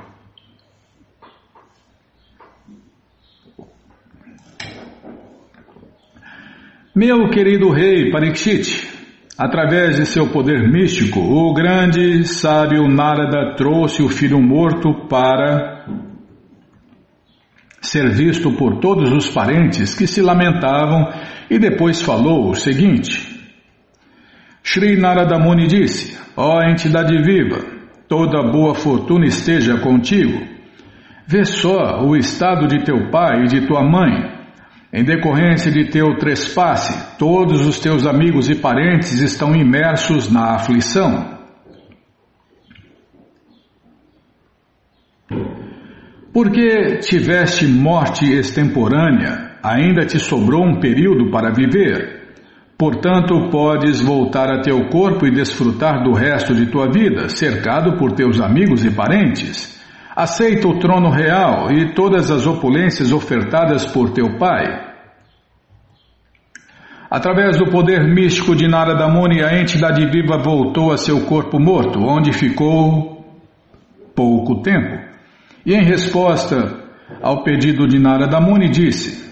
Meu 6.95 7.31
querido 7.31 7.71
rei 7.71 8.11
Parikshit, 8.11 8.95
Através 9.39 9.97
de 9.97 10.05
seu 10.05 10.29
poder 10.29 10.69
místico, 10.71 11.21
o 11.21 11.53
grande 11.55 12.25
sábio 12.25 12.87
Narada 12.89 13.55
trouxe 13.55 14.03
o 14.03 14.09
filho 14.09 14.41
morto 14.41 15.07
para 15.09 15.87
ser 17.81 18.11
visto 18.11 18.53
por 18.53 18.81
todos 18.81 19.13
os 19.13 19.31
parentes 19.31 19.95
que 19.95 20.07
se 20.07 20.21
lamentavam 20.21 21.11
e 21.51 21.59
depois 21.59 22.03
falou 22.03 22.51
o 22.51 22.55
seguinte: 22.55 23.36
Sri 24.67 24.97
Narada 24.97 25.39
Muni 25.39 25.69
disse: 25.69 26.19
Ó 26.37 26.57
oh, 26.57 26.63
entidade 26.63 27.17
viva, 27.23 27.65
toda 28.09 28.51
boa 28.51 28.75
fortuna 28.75 29.25
esteja 29.25 29.79
contigo. 29.79 30.45
Vê 31.25 31.45
só 31.45 32.05
o 32.05 32.17
estado 32.17 32.67
de 32.67 32.85
teu 32.85 33.09
pai 33.09 33.45
e 33.45 33.47
de 33.47 33.65
tua 33.65 33.85
mãe 33.85 34.35
em 34.93 35.05
decorrência 35.05 35.71
de 35.71 35.89
teu 35.89 36.17
trespasse, 36.19 37.17
todos 37.17 37.65
os 37.65 37.79
teus 37.79 38.07
amigos 38.07 38.51
e 38.51 38.57
parentes 38.57 39.21
estão 39.21 39.55
imersos 39.55 40.33
na 40.33 40.57
aflição. 40.57 41.39
Porque 46.33 46.99
tiveste 46.99 47.69
morte 47.69 48.25
extemporânea, 48.33 49.59
ainda 49.63 50.05
te 50.05 50.19
sobrou 50.19 50.65
um 50.65 50.81
período 50.81 51.31
para 51.31 51.53
viver. 51.53 52.16
Portanto, 52.79 53.49
podes 53.51 54.03
voltar 54.03 54.51
a 54.51 54.61
teu 54.61 54.89
corpo 54.91 55.27
e 55.27 55.31
desfrutar 55.31 56.03
do 56.03 56.13
resto 56.13 56.55
de 56.55 56.67
tua 56.67 56.91
vida, 56.91 57.29
cercado 57.31 57.97
por 57.97 58.13
teus 58.13 58.39
amigos 58.39 58.85
e 58.85 58.91
parentes. 58.91 59.81
Aceita 60.15 60.69
o 60.69 60.79
trono 60.79 61.11
real 61.11 61.71
e 61.73 61.95
todas 61.95 62.31
as 62.31 62.47
opulências 62.47 63.13
ofertadas 63.13 63.87
por 63.87 64.11
teu 64.11 64.37
pai. 64.39 64.87
Através 67.11 67.57
do 67.57 67.71
poder 67.71 68.03
místico 68.13 68.55
de 68.55 68.69
Narada 68.69 69.09
Muni, 69.09 69.43
a 69.43 69.59
entidade 69.59 70.05
viva 70.11 70.37
voltou 70.37 70.93
a 70.93 70.99
seu 70.99 71.25
corpo 71.25 71.59
morto, 71.59 71.99
onde 72.01 72.31
ficou 72.33 73.25
pouco 74.15 74.61
tempo. 74.61 75.03
E 75.65 75.73
em 75.73 75.83
resposta 75.83 76.85
ao 77.23 77.43
pedido 77.43 77.87
de 77.87 77.99
Narada 77.99 78.39
Muni, 78.39 78.69
disse: 78.69 79.26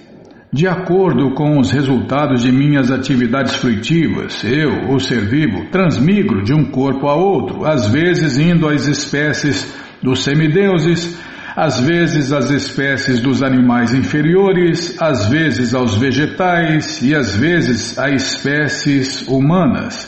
De 0.55 0.69
acordo 0.69 1.35
com 1.35 1.59
os 1.59 1.73
resultados 1.73 2.43
de 2.43 2.53
minhas 2.53 2.89
atividades 2.93 3.57
fruitivas, 3.57 4.45
eu, 4.45 4.89
o 4.89 5.01
ser 5.01 5.29
vivo, 5.29 5.69
transmigro 5.69 6.45
de 6.45 6.55
um 6.55 6.71
corpo 6.71 7.09
a 7.09 7.17
outro, 7.17 7.67
às 7.67 7.89
vezes 7.89 8.39
indo 8.39 8.69
às 8.69 8.87
espécies 8.87 9.77
dos 10.01 10.23
semideuses, 10.23 11.19
às 11.57 11.81
vezes 11.81 12.33
às 12.33 12.53
espécies 12.53 13.19
dos 13.19 13.43
animais 13.43 13.93
inferiores, 13.93 14.97
às 15.03 15.27
vezes 15.27 15.75
aos 15.75 15.97
vegetais 15.97 17.03
e 17.03 17.17
às 17.17 17.35
vezes 17.35 17.99
a 17.99 18.11
espécies 18.11 19.27
humanas. 19.27 20.07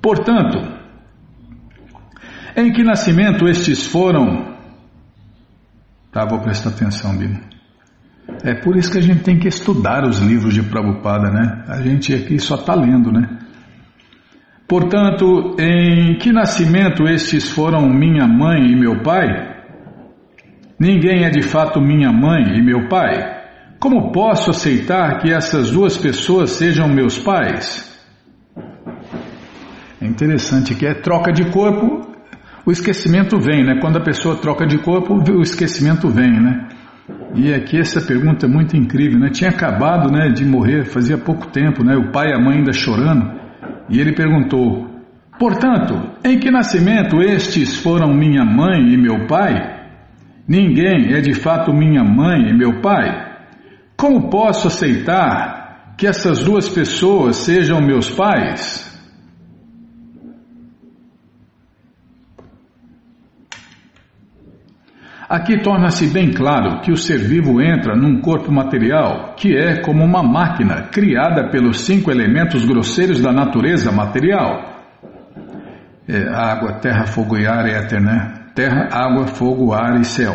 Portanto, 0.00 0.58
em 2.56 2.72
que 2.72 2.84
nascimento 2.84 3.48
estes 3.48 3.84
foram? 3.84 4.54
Tá, 6.12 6.24
vou 6.24 6.38
prestar 6.38 6.68
atenção, 6.68 7.16
Bino. 7.16 7.51
É 8.44 8.54
por 8.54 8.76
isso 8.76 8.90
que 8.90 8.98
a 8.98 9.02
gente 9.02 9.22
tem 9.22 9.38
que 9.38 9.48
estudar 9.48 10.04
os 10.04 10.18
livros 10.20 10.54
de 10.54 10.62
Prabhupada, 10.62 11.30
né? 11.30 11.64
A 11.68 11.80
gente 11.82 12.14
aqui 12.14 12.38
só 12.38 12.56
está 12.56 12.74
lendo, 12.74 13.12
né? 13.12 13.38
Portanto, 14.66 15.56
em 15.58 16.16
que 16.18 16.32
nascimento 16.32 17.06
estes 17.06 17.50
foram 17.50 17.88
minha 17.88 18.26
mãe 18.26 18.72
e 18.72 18.76
meu 18.76 19.02
pai? 19.02 19.26
Ninguém 20.78 21.24
é 21.24 21.30
de 21.30 21.42
fato 21.42 21.80
minha 21.80 22.10
mãe 22.10 22.56
e 22.56 22.62
meu 22.62 22.88
pai. 22.88 23.42
Como 23.78 24.12
posso 24.12 24.50
aceitar 24.50 25.18
que 25.18 25.32
essas 25.32 25.70
duas 25.70 25.96
pessoas 25.96 26.52
sejam 26.52 26.88
meus 26.88 27.18
pais? 27.18 27.92
É 30.00 30.06
interessante 30.06 30.74
que 30.74 30.86
é 30.86 30.94
troca 30.94 31.32
de 31.32 31.44
corpo. 31.50 32.10
o 32.64 32.70
esquecimento 32.70 33.38
vem, 33.38 33.64
né? 33.64 33.78
Quando 33.80 33.98
a 33.98 34.02
pessoa 34.02 34.36
troca 34.36 34.66
de 34.66 34.78
corpo, 34.78 35.14
o 35.14 35.42
esquecimento 35.42 36.08
vem, 36.08 36.40
né? 36.40 36.68
E 37.34 37.52
aqui 37.52 37.78
essa 37.78 38.00
pergunta 38.00 38.46
é 38.46 38.48
muito 38.48 38.76
incrível, 38.76 39.18
né? 39.18 39.30
Tinha 39.30 39.50
acabado, 39.50 40.10
né, 40.10 40.28
de 40.28 40.44
morrer 40.44 40.84
fazia 40.84 41.16
pouco 41.16 41.46
tempo, 41.46 41.82
né? 41.82 41.96
O 41.96 42.12
pai 42.12 42.30
e 42.30 42.34
a 42.34 42.38
mãe 42.38 42.58
ainda 42.58 42.72
chorando. 42.72 43.40
E 43.88 43.98
ele 43.98 44.14
perguntou: 44.14 44.86
Portanto, 45.38 46.10
em 46.24 46.38
que 46.38 46.50
nascimento 46.50 47.22
estes 47.22 47.76
foram 47.76 48.12
minha 48.14 48.44
mãe 48.44 48.92
e 48.92 48.96
meu 48.96 49.26
pai? 49.26 49.80
Ninguém 50.46 51.14
é 51.14 51.20
de 51.20 51.32
fato 51.32 51.72
minha 51.72 52.04
mãe 52.04 52.50
e 52.50 52.54
meu 52.54 52.80
pai. 52.80 53.32
Como 53.96 54.28
posso 54.28 54.66
aceitar 54.66 55.94
que 55.96 56.06
essas 56.06 56.44
duas 56.44 56.68
pessoas 56.68 57.36
sejam 57.36 57.80
meus 57.80 58.10
pais? 58.10 58.91
Aqui 65.32 65.62
torna-se 65.62 66.08
bem 66.08 66.30
claro 66.30 66.82
que 66.82 66.92
o 66.92 66.96
ser 66.96 67.16
vivo 67.16 67.58
entra 67.58 67.96
num 67.96 68.20
corpo 68.20 68.52
material 68.52 69.34
que 69.34 69.56
é 69.56 69.80
como 69.80 70.04
uma 70.04 70.22
máquina 70.22 70.82
criada 70.92 71.48
pelos 71.48 71.86
cinco 71.86 72.10
elementos 72.10 72.66
grosseiros 72.66 73.18
da 73.18 73.32
natureza 73.32 73.90
material. 73.90 74.84
É, 76.06 76.28
água, 76.28 76.74
terra, 76.74 77.06
fogo 77.06 77.38
e 77.38 77.46
ar, 77.46 77.66
éter, 77.66 77.98
né? 77.98 78.30
Terra, 78.54 78.90
água, 78.92 79.26
fogo, 79.26 79.72
ar 79.72 79.98
e 79.98 80.04
céu. 80.04 80.34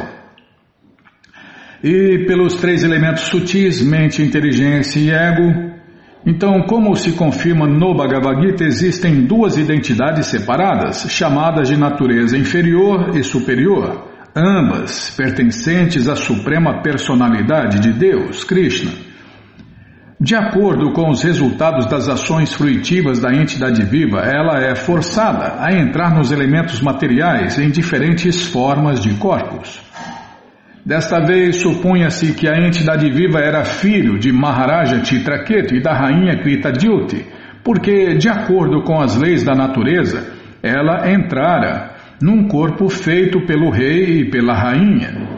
E 1.84 2.26
pelos 2.26 2.56
três 2.56 2.84
elementos 2.84 3.22
sutis, 3.26 3.84
mente, 3.84 4.24
inteligência 4.24 5.00
e 5.00 5.12
ego. 5.12 5.78
Então, 6.26 6.64
como 6.64 6.96
se 6.96 7.12
confirma 7.12 7.68
no 7.68 7.96
Bhagavad 7.96 8.42
Gita, 8.42 8.64
existem 8.64 9.28
duas 9.28 9.58
identidades 9.58 10.26
separadas, 10.26 11.06
chamadas 11.08 11.68
de 11.68 11.78
natureza 11.78 12.36
inferior 12.36 13.16
e 13.16 13.22
superior 13.22 14.17
ambas 14.38 15.10
pertencentes 15.18 16.08
à 16.08 16.16
suprema 16.16 16.82
personalidade 16.82 17.80
de 17.80 17.92
Deus, 17.92 18.44
Krishna. 18.44 18.92
De 20.20 20.36
acordo 20.36 20.94
com 20.94 21.10
os 21.10 21.24
resultados 21.24 21.86
das 21.86 22.08
ações 22.08 22.54
fruitivas 22.54 23.20
da 23.20 23.34
entidade 23.34 23.84
viva, 23.84 24.20
ela 24.20 24.60
é 24.60 24.76
forçada 24.76 25.64
a 25.64 25.72
entrar 25.74 26.16
nos 26.16 26.32
elementos 26.32 26.82
materiais 26.82 27.58
em 27.60 27.70
diferentes 27.70 28.48
formas 28.48 29.00
de 29.00 29.14
corpos. 29.16 29.82
Desta 30.86 31.20
vez, 31.20 31.58
supunha-se 31.58 32.34
que 32.34 32.48
a 32.48 32.58
entidade 32.58 33.12
viva 33.12 33.40
era 33.40 33.66
filho 33.66 34.18
de 34.18 34.32
Maharaja 34.32 35.04
Chitraketu 35.04 35.76
e 35.76 35.82
da 35.82 35.94
rainha 35.94 36.42
Krita 36.42 36.72
Dyuti, 36.72 37.26
porque, 37.64 38.16
de 38.16 38.30
acordo 38.30 38.84
com 38.84 39.00
as 39.00 39.18
leis 39.18 39.44
da 39.44 39.54
natureza, 39.54 40.26
ela 40.64 41.12
entrara 41.12 41.97
num 42.22 42.48
corpo 42.48 42.90
feito 42.90 43.46
pelo 43.46 43.70
rei 43.70 44.22
e 44.22 44.32
pela 44.32 44.54
rainha. 44.54 45.38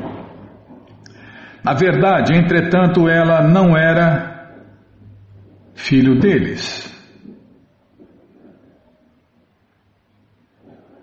A 1.66 1.74
verdade, 1.74 2.34
entretanto, 2.34 3.08
ela 3.08 3.48
não 3.48 3.78
era 3.78 4.54
filho 5.76 6.20
deles. 6.20 6.88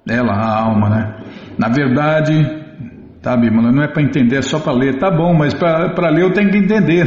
Ela, 0.08 0.32
a 0.32 0.60
alma, 0.62 0.88
né? 0.88 1.16
Na 1.58 1.68
verdade, 1.68 2.32
tá, 3.20 3.36
Bímola, 3.36 3.72
não 3.72 3.82
é 3.82 3.88
para 3.88 4.02
entender, 4.02 4.36
é 4.36 4.42
só 4.42 4.58
para 4.58 4.72
ler. 4.72 4.98
Tá 4.98 5.10
bom, 5.10 5.34
mas 5.34 5.52
para 5.52 6.10
ler 6.10 6.22
eu 6.22 6.32
tenho 6.32 6.50
que 6.50 6.58
entender. 6.58 7.06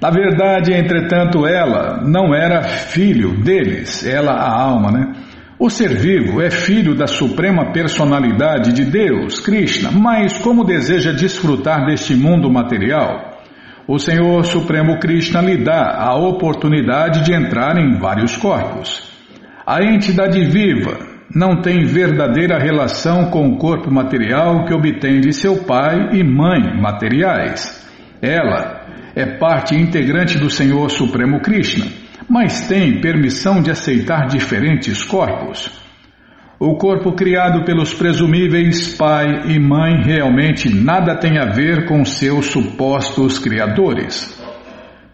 Na 0.00 0.10
verdade, 0.10 0.72
entretanto, 0.72 1.46
ela 1.46 2.00
não 2.04 2.34
era 2.34 2.62
filho 2.62 3.42
deles, 3.42 4.06
ela, 4.06 4.32
a 4.32 4.52
alma, 4.52 4.92
né? 4.92 5.12
O 5.60 5.68
ser 5.68 5.88
vivo 5.88 6.40
é 6.40 6.52
filho 6.52 6.94
da 6.94 7.08
suprema 7.08 7.72
personalidade 7.72 8.72
de 8.72 8.84
Deus, 8.84 9.40
Krishna, 9.40 9.90
mas 9.90 10.38
como 10.38 10.62
deseja 10.62 11.10
desfrutar 11.10 11.84
deste 11.84 12.14
mundo 12.14 12.48
material, 12.48 13.42
o 13.84 13.98
Senhor 13.98 14.44
Supremo 14.44 15.00
Krishna 15.00 15.40
lhe 15.40 15.56
dá 15.56 15.96
a 15.98 16.14
oportunidade 16.14 17.24
de 17.24 17.34
entrar 17.34 17.76
em 17.76 17.98
vários 17.98 18.36
corpos. 18.36 19.10
A 19.66 19.82
entidade 19.82 20.44
viva 20.44 20.96
não 21.34 21.60
tem 21.60 21.84
verdadeira 21.84 22.56
relação 22.56 23.28
com 23.28 23.48
o 23.48 23.58
corpo 23.58 23.90
material 23.90 24.64
que 24.64 24.72
obtém 24.72 25.20
de 25.20 25.32
seu 25.32 25.64
pai 25.64 26.10
e 26.12 26.22
mãe 26.22 26.80
materiais. 26.80 27.84
Ela 28.22 28.86
é 29.12 29.26
parte 29.38 29.74
integrante 29.74 30.38
do 30.38 30.48
Senhor 30.48 30.88
Supremo 30.88 31.40
Krishna 31.40 32.07
mas 32.28 32.68
tem 32.68 33.00
permissão 33.00 33.62
de 33.62 33.70
aceitar 33.70 34.26
diferentes 34.26 35.02
corpos. 35.02 35.70
O 36.60 36.74
corpo 36.76 37.12
criado 37.12 37.64
pelos 37.64 37.94
presumíveis 37.94 38.96
pai 38.96 39.52
e 39.52 39.58
mãe 39.60 40.02
realmente 40.02 40.68
nada 40.68 41.16
tem 41.16 41.38
a 41.38 41.46
ver 41.46 41.86
com 41.86 42.04
seus 42.04 42.46
supostos 42.46 43.38
criadores. 43.38 44.36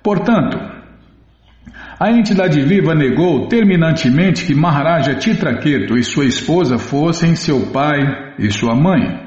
Portanto, 0.03 0.59
a 2.01 2.11
entidade 2.11 2.61
viva 2.63 2.95
negou 2.95 3.47
terminantemente 3.47 4.45
que 4.45 4.55
Maharaja 4.55 5.15
Titraketu 5.15 5.97
e 5.97 6.03
sua 6.03 6.25
esposa 6.25 6.79
fossem 6.79 7.37
seu 7.37 7.71
pai 7.71 8.01
e 8.39 8.51
sua 8.51 8.75
mãe. 8.75 9.24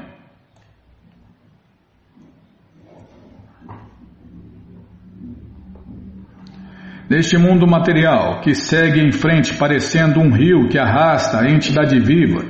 Neste 7.08 7.38
mundo 7.38 7.66
material, 7.66 8.42
que 8.42 8.54
segue 8.54 9.00
em 9.00 9.10
frente 9.10 9.54
parecendo 9.54 10.20
um 10.20 10.30
rio 10.30 10.68
que 10.68 10.78
arrasta 10.78 11.40
a 11.40 11.50
entidade 11.50 11.98
viva, 11.98 12.44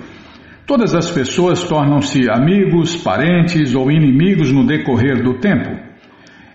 todas 0.67 0.97
as 0.97 1.09
pessoas 1.09 1.63
tornam-se 1.63 2.29
amigos, 2.29 2.97
parentes 2.97 3.77
ou 3.77 3.89
inimigos 3.89 4.51
no 4.51 4.67
decorrer 4.67 5.23
do 5.23 5.39
tempo. 5.39 5.71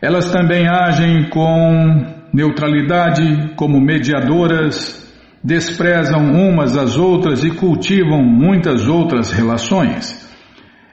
Elas 0.01 0.29
também 0.33 0.67
agem 0.67 1.29
com 1.29 2.05
neutralidade, 2.33 3.53
como 3.55 3.79
mediadoras, 3.79 5.01
desprezam 5.41 6.29
umas 6.33 6.75
às 6.75 6.97
outras 6.97 7.41
e 7.45 7.51
cultivam 7.51 8.21
muitas 8.21 8.85
outras 8.85 9.31
relações. 9.31 10.21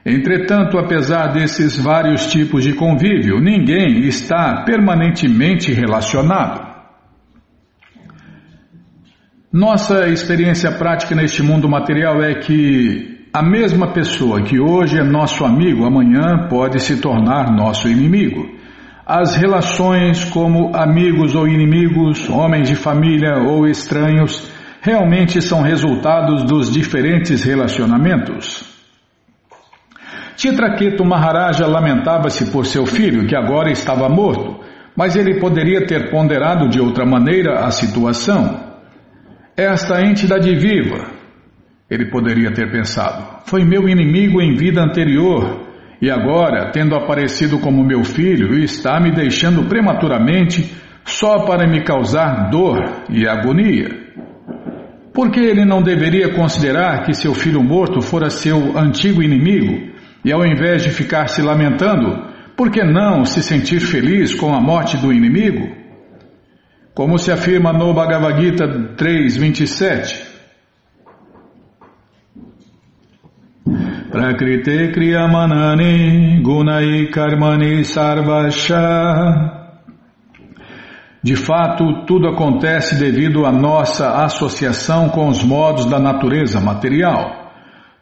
Entretanto, 0.05 0.77
apesar 0.77 1.33
desses 1.33 1.77
vários 1.77 2.27
tipos 2.27 2.63
de 2.63 2.73
convívio, 2.73 3.41
ninguém 3.41 3.99
está 4.07 4.63
permanentemente 4.63 5.73
relacionado. 5.73 6.70
Nossa 9.53 10.07
experiência 10.07 10.71
prática 10.71 11.13
neste 11.13 11.43
mundo 11.43 11.67
material 11.67 12.23
é 12.23 12.35
que 12.35 13.27
a 13.33 13.43
mesma 13.43 13.91
pessoa 13.91 14.43
que 14.43 14.57
hoje 14.57 14.97
é 14.97 15.03
nosso 15.03 15.43
amigo, 15.43 15.83
amanhã 15.83 16.47
pode 16.47 16.79
se 16.79 17.01
tornar 17.01 17.51
nosso 17.51 17.89
inimigo. 17.89 18.49
As 19.05 19.35
relações 19.35 20.23
como 20.23 20.73
amigos 20.73 21.35
ou 21.35 21.49
inimigos, 21.49 22.29
homens 22.29 22.69
de 22.69 22.75
família 22.75 23.39
ou 23.45 23.67
estranhos, 23.67 24.49
realmente 24.81 25.41
são 25.41 25.61
resultados 25.61 26.45
dos 26.45 26.71
diferentes 26.71 27.43
relacionamentos. 27.43 28.63
Chitraketu 30.37 31.03
Maharaja 31.03 31.67
lamentava-se 31.67 32.45
por 32.51 32.65
seu 32.65 32.85
filho, 32.85 33.27
que 33.27 33.35
agora 33.35 33.69
estava 33.69 34.07
morto, 34.07 34.61
mas 34.95 35.17
ele 35.17 35.41
poderia 35.41 35.85
ter 35.85 36.09
ponderado 36.09 36.69
de 36.69 36.79
outra 36.79 37.05
maneira 37.05 37.65
a 37.65 37.69
situação. 37.69 38.70
Esta 39.55 40.01
entidade 40.01 40.55
viva, 40.55 41.07
ele 41.89 42.09
poderia 42.09 42.53
ter 42.53 42.71
pensado, 42.71 43.41
foi 43.45 43.65
meu 43.65 43.87
inimigo 43.89 44.41
em 44.41 44.55
vida 44.55 44.81
anterior 44.81 45.67
e 46.01 46.09
agora, 46.09 46.71
tendo 46.71 46.95
aparecido 46.95 47.59
como 47.59 47.85
meu 47.85 48.03
filho, 48.03 48.57
está 48.57 48.99
me 48.99 49.11
deixando 49.11 49.67
prematuramente 49.67 50.73
só 51.03 51.45
para 51.45 51.67
me 51.67 51.83
causar 51.83 52.49
dor 52.49 53.03
e 53.09 53.27
agonia. 53.27 53.89
Por 55.13 55.29
que 55.29 55.41
ele 55.41 55.65
não 55.65 55.83
deveria 55.83 56.33
considerar 56.33 57.03
que 57.03 57.13
seu 57.13 57.33
filho 57.33 57.61
morto 57.61 58.01
fora 58.01 58.29
seu 58.29 58.77
antigo 58.77 59.21
inimigo 59.21 59.91
e, 60.23 60.31
ao 60.31 60.45
invés 60.45 60.83
de 60.83 60.89
ficar 60.89 61.27
se 61.27 61.41
lamentando, 61.41 62.31
por 62.55 62.71
que 62.71 62.83
não 62.83 63.25
se 63.25 63.43
sentir 63.43 63.81
feliz 63.81 64.33
com 64.33 64.53
a 64.53 64.61
morte 64.61 64.95
do 64.95 65.11
inimigo? 65.11 65.80
Como 66.93 67.17
se 67.17 67.31
afirma 67.31 67.71
no 67.71 67.93
Bhagavad 67.93 68.41
Gita 68.41 68.67
3.27. 68.67 70.29
Prakrite 74.11 74.91
Kriyamanani 74.91 76.41
Gunai 76.41 77.07
Karmani 77.07 77.85
Sarvasha. 77.85 79.61
De 81.23 81.35
fato, 81.37 82.03
tudo 82.05 82.27
acontece 82.27 82.95
devido 82.95 83.45
à 83.45 83.53
nossa 83.53 84.23
associação 84.25 85.07
com 85.07 85.29
os 85.29 85.41
modos 85.41 85.85
da 85.85 85.97
natureza 85.97 86.59
material. 86.59 87.53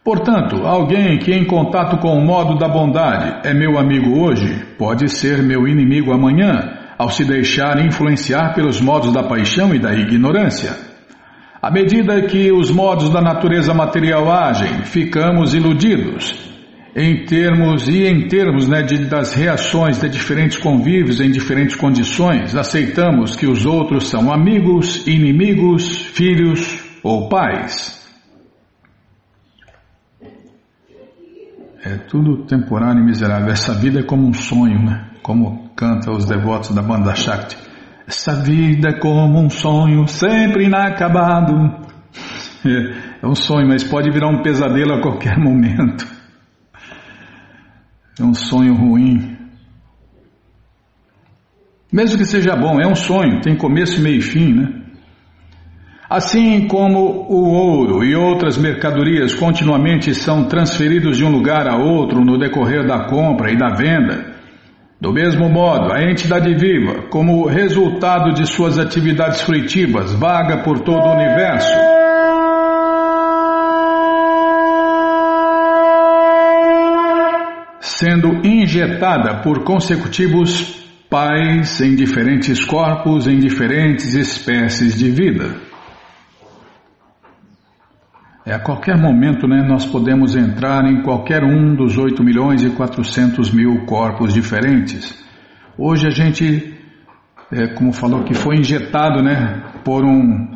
Portanto, 0.02 0.66
alguém 0.66 1.18
que 1.18 1.32
em 1.32 1.46
contato 1.46 1.98
com 1.98 2.18
o 2.18 2.24
modo 2.24 2.58
da 2.58 2.66
bondade 2.66 3.46
é 3.46 3.54
meu 3.54 3.78
amigo 3.78 4.20
hoje, 4.20 4.64
pode 4.76 5.08
ser 5.08 5.44
meu 5.44 5.68
inimigo 5.68 6.12
amanhã 6.12 6.79
ao 7.00 7.08
se 7.08 7.24
deixar 7.24 7.82
influenciar 7.82 8.52
pelos 8.52 8.78
modos 8.78 9.10
da 9.10 9.22
paixão 9.22 9.74
e 9.74 9.78
da 9.78 9.94
ignorância. 9.94 10.76
À 11.62 11.70
medida 11.70 12.20
que 12.26 12.52
os 12.52 12.70
modos 12.70 13.08
da 13.08 13.22
natureza 13.22 13.72
material 13.72 14.30
agem, 14.30 14.82
ficamos 14.84 15.54
iludidos 15.54 16.34
em 16.94 17.24
termos 17.24 17.88
e 17.88 18.04
em 18.06 18.28
termos 18.28 18.68
né, 18.68 18.82
de, 18.82 19.06
das 19.06 19.32
reações 19.32 19.98
de 19.98 20.10
diferentes 20.10 20.58
convívios 20.58 21.22
em 21.22 21.30
diferentes 21.30 21.74
condições, 21.74 22.54
aceitamos 22.54 23.34
que 23.34 23.46
os 23.46 23.64
outros 23.64 24.10
são 24.10 24.30
amigos, 24.30 25.06
inimigos, 25.06 26.02
filhos 26.02 26.84
ou 27.02 27.30
pais. 27.30 27.98
É 31.82 31.96
tudo 31.96 32.44
temporário 32.44 33.00
e 33.00 33.06
miserável. 33.06 33.48
Essa 33.48 33.72
vida 33.72 34.00
é 34.00 34.02
como 34.02 34.28
um 34.28 34.34
sonho, 34.34 34.84
né? 34.84 35.09
Como 35.22 35.70
canta 35.76 36.10
os 36.10 36.24
devotos 36.24 36.74
da 36.74 36.82
banda 36.82 37.14
Shakti. 37.14 37.56
Essa 38.06 38.34
vida 38.34 38.90
é 38.90 38.98
como 38.98 39.38
um 39.38 39.48
sonho, 39.48 40.06
sempre 40.08 40.64
inacabado. 40.64 41.54
É, 42.66 43.26
um 43.26 43.34
sonho, 43.34 43.68
mas 43.68 43.84
pode 43.84 44.10
virar 44.10 44.28
um 44.28 44.42
pesadelo 44.42 44.94
a 44.94 45.00
qualquer 45.00 45.38
momento. 45.38 46.06
É 48.18 48.22
um 48.22 48.34
sonho 48.34 48.74
ruim. 48.74 49.36
Mesmo 51.92 52.18
que 52.18 52.24
seja 52.24 52.54
bom, 52.54 52.80
é 52.80 52.86
um 52.86 52.94
sonho, 52.94 53.40
tem 53.40 53.56
começo, 53.56 54.00
meio 54.00 54.18
e 54.18 54.22
fim, 54.22 54.52
né? 54.52 54.80
Assim 56.08 56.66
como 56.66 56.98
o 56.98 57.48
ouro 57.48 58.04
e 58.04 58.16
outras 58.16 58.58
mercadorias 58.58 59.32
continuamente 59.34 60.12
são 60.12 60.48
transferidos 60.48 61.16
de 61.16 61.24
um 61.24 61.30
lugar 61.30 61.68
a 61.68 61.76
outro 61.76 62.24
no 62.24 62.36
decorrer 62.36 62.84
da 62.84 63.08
compra 63.08 63.52
e 63.52 63.56
da 63.56 63.68
venda, 63.68 64.39
do 65.00 65.14
mesmo 65.14 65.48
modo, 65.48 65.92
a 65.92 66.02
entidade 66.02 66.54
viva, 66.54 67.08
como 67.08 67.46
resultado 67.46 68.34
de 68.34 68.46
suas 68.46 68.78
atividades 68.78 69.40
fruitivas, 69.40 70.12
vaga 70.12 70.58
por 70.58 70.80
todo 70.80 71.06
o 71.06 71.14
universo. 71.14 71.72
Sendo 77.80 78.46
injetada 78.46 79.40
por 79.42 79.64
consecutivos 79.64 80.84
pais 81.08 81.80
em 81.80 81.94
diferentes 81.94 82.62
corpos, 82.64 83.26
em 83.26 83.38
diferentes 83.38 84.14
espécies 84.14 84.98
de 84.98 85.10
vida. 85.10 85.69
É, 88.50 88.54
a 88.54 88.58
qualquer 88.58 88.96
momento 88.96 89.46
né, 89.46 89.62
nós 89.62 89.86
podemos 89.86 90.34
entrar 90.34 90.84
em 90.84 91.02
qualquer 91.02 91.44
um 91.44 91.72
dos 91.72 91.96
8 91.96 92.20
milhões 92.24 92.64
e 92.64 92.70
400 92.70 93.52
mil 93.52 93.86
corpos 93.86 94.34
diferentes. 94.34 95.16
Hoje 95.78 96.08
a 96.08 96.10
gente, 96.10 96.74
é, 97.52 97.68
como 97.68 97.92
falou, 97.92 98.24
que 98.24 98.34
foi 98.34 98.56
injetado 98.56 99.22
né, 99.22 99.62
por 99.84 100.04
um, 100.04 100.48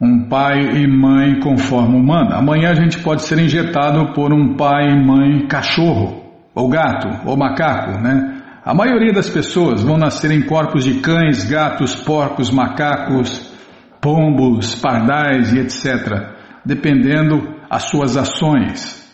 um 0.00 0.26
pai 0.30 0.62
e 0.78 0.88
mãe 0.88 1.38
com 1.40 1.58
forma 1.58 1.98
humana. 1.98 2.36
Amanhã 2.36 2.70
a 2.70 2.74
gente 2.74 3.00
pode 3.00 3.20
ser 3.20 3.38
injetado 3.38 4.14
por 4.14 4.32
um 4.32 4.56
pai 4.56 4.88
e 4.88 5.06
mãe 5.06 5.46
cachorro, 5.46 6.22
ou 6.54 6.70
gato, 6.70 7.28
ou 7.28 7.36
macaco. 7.36 8.00
Né? 8.00 8.40
A 8.64 8.72
maioria 8.72 9.12
das 9.12 9.28
pessoas 9.28 9.82
vão 9.82 9.98
nascer 9.98 10.30
em 10.30 10.40
corpos 10.40 10.84
de 10.84 11.00
cães, 11.00 11.44
gatos, 11.44 11.96
porcos, 11.96 12.50
macacos, 12.50 13.54
pombos, 14.00 14.74
pardais 14.76 15.52
e 15.52 15.58
etc 15.58 16.34
dependendo 16.66 17.54
as 17.70 17.84
suas 17.84 18.16
ações. 18.16 19.06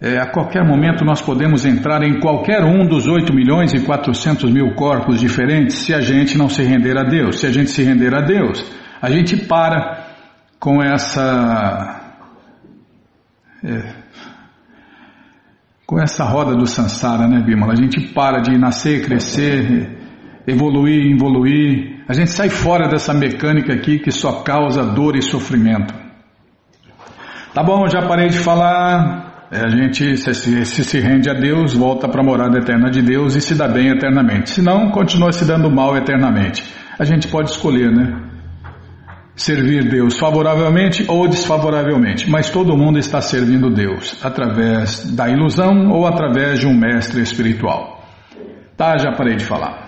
É, 0.00 0.16
a 0.16 0.30
qualquer 0.30 0.64
momento 0.64 1.04
nós 1.04 1.20
podemos 1.20 1.66
entrar 1.66 2.02
em 2.02 2.20
qualquer 2.20 2.64
um 2.64 2.86
dos 2.86 3.06
8 3.06 3.34
milhões 3.34 3.74
e 3.74 3.80
400 3.80 4.50
mil 4.50 4.74
corpos 4.74 5.20
diferentes 5.20 5.76
se 5.76 5.92
a 5.92 6.00
gente 6.00 6.38
não 6.38 6.48
se 6.48 6.62
render 6.62 6.96
a 6.96 7.02
Deus. 7.02 7.40
Se 7.40 7.46
a 7.46 7.52
gente 7.52 7.70
se 7.70 7.82
render 7.82 8.14
a 8.14 8.20
Deus, 8.20 8.64
a 9.02 9.10
gente 9.10 9.36
para 9.36 10.06
com 10.58 10.82
essa. 10.82 12.14
É, 13.62 13.98
com 15.84 16.00
essa 16.00 16.22
roda 16.24 16.54
do 16.54 16.66
Sansara, 16.66 17.26
né, 17.26 17.40
Bimala? 17.40 17.72
A 17.72 17.76
gente 17.76 18.12
para 18.12 18.40
de 18.40 18.56
nascer, 18.58 19.04
crescer, 19.04 19.98
evoluir, 20.46 21.12
evoluir. 21.12 22.04
A 22.06 22.12
gente 22.12 22.30
sai 22.30 22.50
fora 22.50 22.88
dessa 22.88 23.12
mecânica 23.12 23.72
aqui 23.72 23.98
que 23.98 24.12
só 24.12 24.42
causa 24.42 24.84
dor 24.84 25.16
e 25.16 25.22
sofrimento. 25.22 26.07
Tá 27.54 27.62
bom, 27.62 27.88
já 27.88 28.02
parei 28.02 28.28
de 28.28 28.38
falar. 28.38 29.46
É, 29.50 29.64
a 29.64 29.68
gente 29.68 30.16
se, 30.18 30.34
se, 30.34 30.84
se 30.84 31.00
rende 31.00 31.30
a 31.30 31.32
Deus, 31.34 31.74
volta 31.74 32.06
para 32.06 32.20
a 32.20 32.24
morada 32.24 32.58
eterna 32.58 32.90
de 32.90 33.00
Deus 33.00 33.34
e 33.34 33.40
se 33.40 33.54
dá 33.54 33.66
bem 33.66 33.88
eternamente. 33.88 34.50
Se 34.50 34.62
não, 34.62 34.90
continua 34.90 35.32
se 35.32 35.44
dando 35.44 35.70
mal 35.70 35.96
eternamente. 35.96 36.62
A 36.98 37.04
gente 37.04 37.28
pode 37.28 37.50
escolher, 37.50 37.90
né? 37.90 38.24
Servir 39.34 39.88
Deus 39.88 40.18
favoravelmente 40.18 41.04
ou 41.08 41.28
desfavoravelmente, 41.28 42.28
mas 42.28 42.50
todo 42.50 42.76
mundo 42.76 42.98
está 42.98 43.20
servindo 43.20 43.70
Deus 43.70 44.18
através 44.22 45.14
da 45.14 45.28
ilusão 45.28 45.90
ou 45.90 46.06
através 46.06 46.58
de 46.58 46.66
um 46.66 46.74
mestre 46.74 47.22
espiritual. 47.22 48.04
Tá, 48.76 48.98
já 48.98 49.12
parei 49.12 49.36
de 49.36 49.44
falar. 49.44 49.87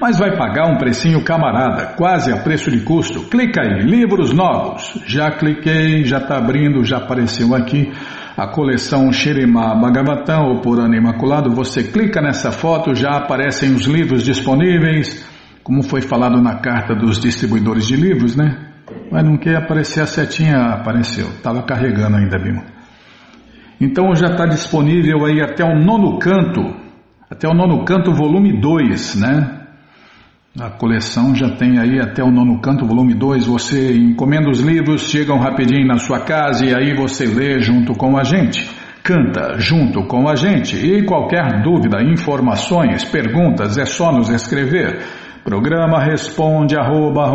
Mas 0.00 0.18
vai 0.18 0.36
pagar 0.36 0.66
um 0.66 0.76
precinho 0.76 1.22
camarada, 1.22 1.94
quase 1.96 2.32
a 2.32 2.38
preço 2.38 2.70
de 2.70 2.80
custo. 2.80 3.22
Clica 3.28 3.62
aí, 3.62 3.80
livros 3.82 4.32
novos. 4.32 5.00
Já 5.06 5.30
cliquei, 5.30 6.04
já 6.04 6.18
está 6.18 6.36
abrindo, 6.38 6.84
já 6.84 6.98
apareceu 6.98 7.54
aqui 7.54 7.92
a 8.36 8.46
coleção 8.48 9.10
Shirima 9.12 9.74
Bhagavatam, 9.80 10.48
ou 10.48 10.60
Purana 10.60 10.96
Imaculado. 10.96 11.50
Você 11.54 11.84
clica 11.84 12.20
nessa 12.20 12.52
foto, 12.52 12.94
já 12.94 13.10
aparecem 13.12 13.74
os 13.74 13.86
livros 13.86 14.22
disponíveis, 14.22 15.26
como 15.62 15.82
foi 15.82 16.02
falado 16.02 16.40
na 16.42 16.56
carta 16.56 16.94
dos 16.94 17.18
distribuidores 17.18 17.86
de 17.86 17.96
livros, 17.96 18.36
né? 18.36 18.72
Mas 19.10 19.24
não 19.24 19.36
quer 19.36 19.56
aparecer 19.56 20.02
a 20.02 20.06
setinha, 20.06 20.58
apareceu. 20.74 21.26
Estava 21.28 21.62
carregando 21.62 22.16
ainda, 22.16 22.38
Bima. 22.38 22.64
Então 23.80 24.14
já 24.14 24.28
está 24.28 24.46
disponível 24.46 25.24
aí 25.24 25.40
até 25.40 25.64
o 25.64 25.74
nono 25.78 26.18
canto, 26.18 26.62
até 27.30 27.48
o 27.48 27.54
nono 27.54 27.84
canto, 27.84 28.12
volume 28.12 28.60
2, 28.60 29.16
né? 29.16 29.65
A 30.58 30.70
coleção 30.70 31.34
já 31.34 31.50
tem 31.50 31.78
aí 31.78 32.00
até 32.00 32.24
o 32.24 32.30
nono 32.30 32.58
canto, 32.62 32.86
volume 32.86 33.12
2. 33.12 33.46
Você 33.46 33.94
encomenda 33.94 34.48
os 34.48 34.60
livros, 34.60 35.10
chegam 35.10 35.38
rapidinho 35.38 35.86
na 35.86 35.98
sua 35.98 36.20
casa 36.20 36.64
e 36.64 36.74
aí 36.74 36.94
você 36.94 37.26
lê 37.26 37.60
junto 37.60 37.92
com 37.92 38.16
a 38.16 38.24
gente. 38.24 38.66
Canta 39.02 39.58
junto 39.58 40.06
com 40.06 40.26
a 40.26 40.34
gente. 40.34 40.74
E 40.76 41.04
qualquer 41.04 41.60
dúvida, 41.62 42.02
informações, 42.02 43.04
perguntas, 43.04 43.76
é 43.76 43.84
só 43.84 44.10
nos 44.10 44.30
escrever. 44.30 45.02
Programa 45.44 46.02
responde 46.02 46.74
arroba, 46.74 47.30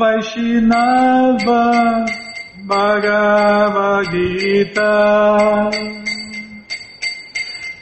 Vaishnava 0.00 1.64
Bhagavad 2.66 4.10
Gita. 4.12 4.94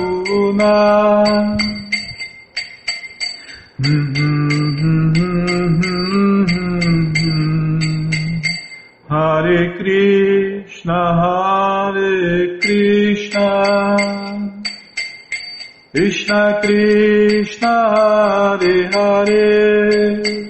Hare 9.08 9.78
Krishna 9.78 11.00
Hare 11.20 12.58
Krishna. 12.58 13.46
Krishna 15.92 16.60
Krishna 16.60 17.74
Hare 17.94 18.90
Hare 18.90 20.49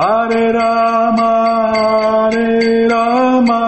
Hare 0.00 0.44
Rama 0.52 1.30
Hare 1.74 2.88
Rama 2.88 3.62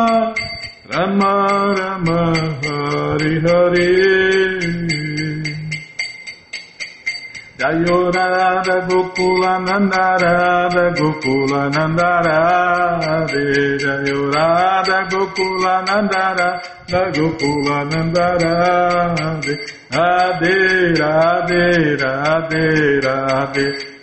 Rama 0.92 1.32
Rama 1.78 2.20
Hare 2.62 3.32
Hare. 3.46 3.90
Jayo 7.58 7.98
Radha 8.14 8.76
Gokula 8.88 9.52
Nanda 9.66 10.06
Radha 10.22 10.84
Gokula 10.98 11.62
Nanda 11.74 12.10
Jayo 13.82 14.20
Radha 14.32 14.98
Gokula 15.10 15.74
Nanda 15.88 16.24
Radha 16.38 17.02
Radhe 19.90 20.56
Radhe 20.94 21.64
Radhe 21.98 22.64
Radhe 23.02 23.66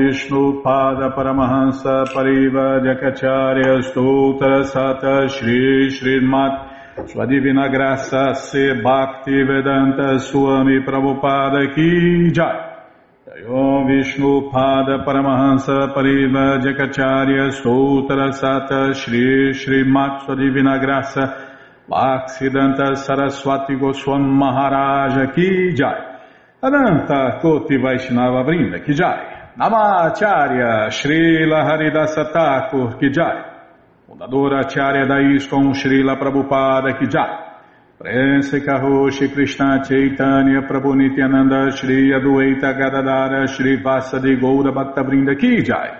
Vishnu 0.00 0.62
Pada 0.62 1.10
Paramahansa 1.14 2.04
Pariva 2.12 2.80
Jakacharya 2.80 3.82
Stoutra 3.82 4.64
Sata 4.64 5.28
Shri 5.28 5.90
Srimat 5.90 7.08
Sua 7.10 7.26
Divina 7.26 7.68
Graça 7.68 8.34
Se 8.34 8.80
Bhakti 8.80 9.42
Vedanta 9.42 10.18
Swami 10.18 10.80
Prabhupada 10.80 11.74
Ki 11.74 12.30
Jai. 12.32 12.56
Om 13.46 13.86
Vishnu 13.88 14.50
Pada 14.50 15.04
Paramahansa 15.04 15.92
Pariva 15.94 16.58
Jakacharya 16.64 17.52
Sutra 17.52 18.32
Sata 18.32 18.94
Shri 18.94 19.52
Shri 19.52 19.84
Matsu 19.84 20.34
Divina 20.34 20.78
Graça 20.78 21.24
Bhaksidanta 21.88 22.96
Saraswati 22.96 23.74
Goswam 23.74 24.22
Maharaja 24.22 25.30
Ki 25.34 25.74
Jai. 25.74 26.18
Ananta 26.62 27.38
Koti 27.42 27.76
Vaishnava 27.76 28.44
Brinda 28.44 28.84
Ki 28.84 28.94
Jai 28.94 29.29
Namacharya 29.60 30.88
Srila 30.88 31.62
Haridasa 31.68 32.32
Thakur 32.32 32.98
Ki 32.98 33.10
Jai. 33.10 33.44
Fundadora 34.08 34.60
Acharya 34.64 35.04
da 35.04 35.18
ISKCON 35.20 35.74
Srila 35.74 36.16
Prabhupada 36.16 36.98
Ki 36.98 37.06
Jai. 37.06 37.60
Prense 37.98 38.64
Karoshi 38.64 39.30
Krishna 39.30 39.84
Chaitanya 39.84 40.62
Prabhu 40.62 40.94
Nityananda 40.96 41.76
Shri 41.76 42.10
Adueta 42.10 42.72
Gadadara 42.72 43.46
Shri 43.48 43.82
Vasadi 43.82 44.40
Goura 44.40 44.72
Bhaktavrinda 44.72 45.38
Ki 45.38 45.62
Jai. 45.62 45.90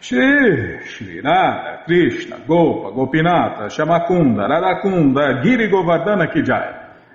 Shri 0.00 0.80
Shri 0.86 1.20
Radha 1.20 1.82
Krishna 1.84 2.38
Gopa 2.46 2.90
Gopinata 2.92 3.68
Shamakunda 3.68 4.48
Radakunda 4.48 5.42
Giri 5.42 5.68
Govardhana 5.68 6.32
Ki 6.32 6.40
Jai 6.40 6.79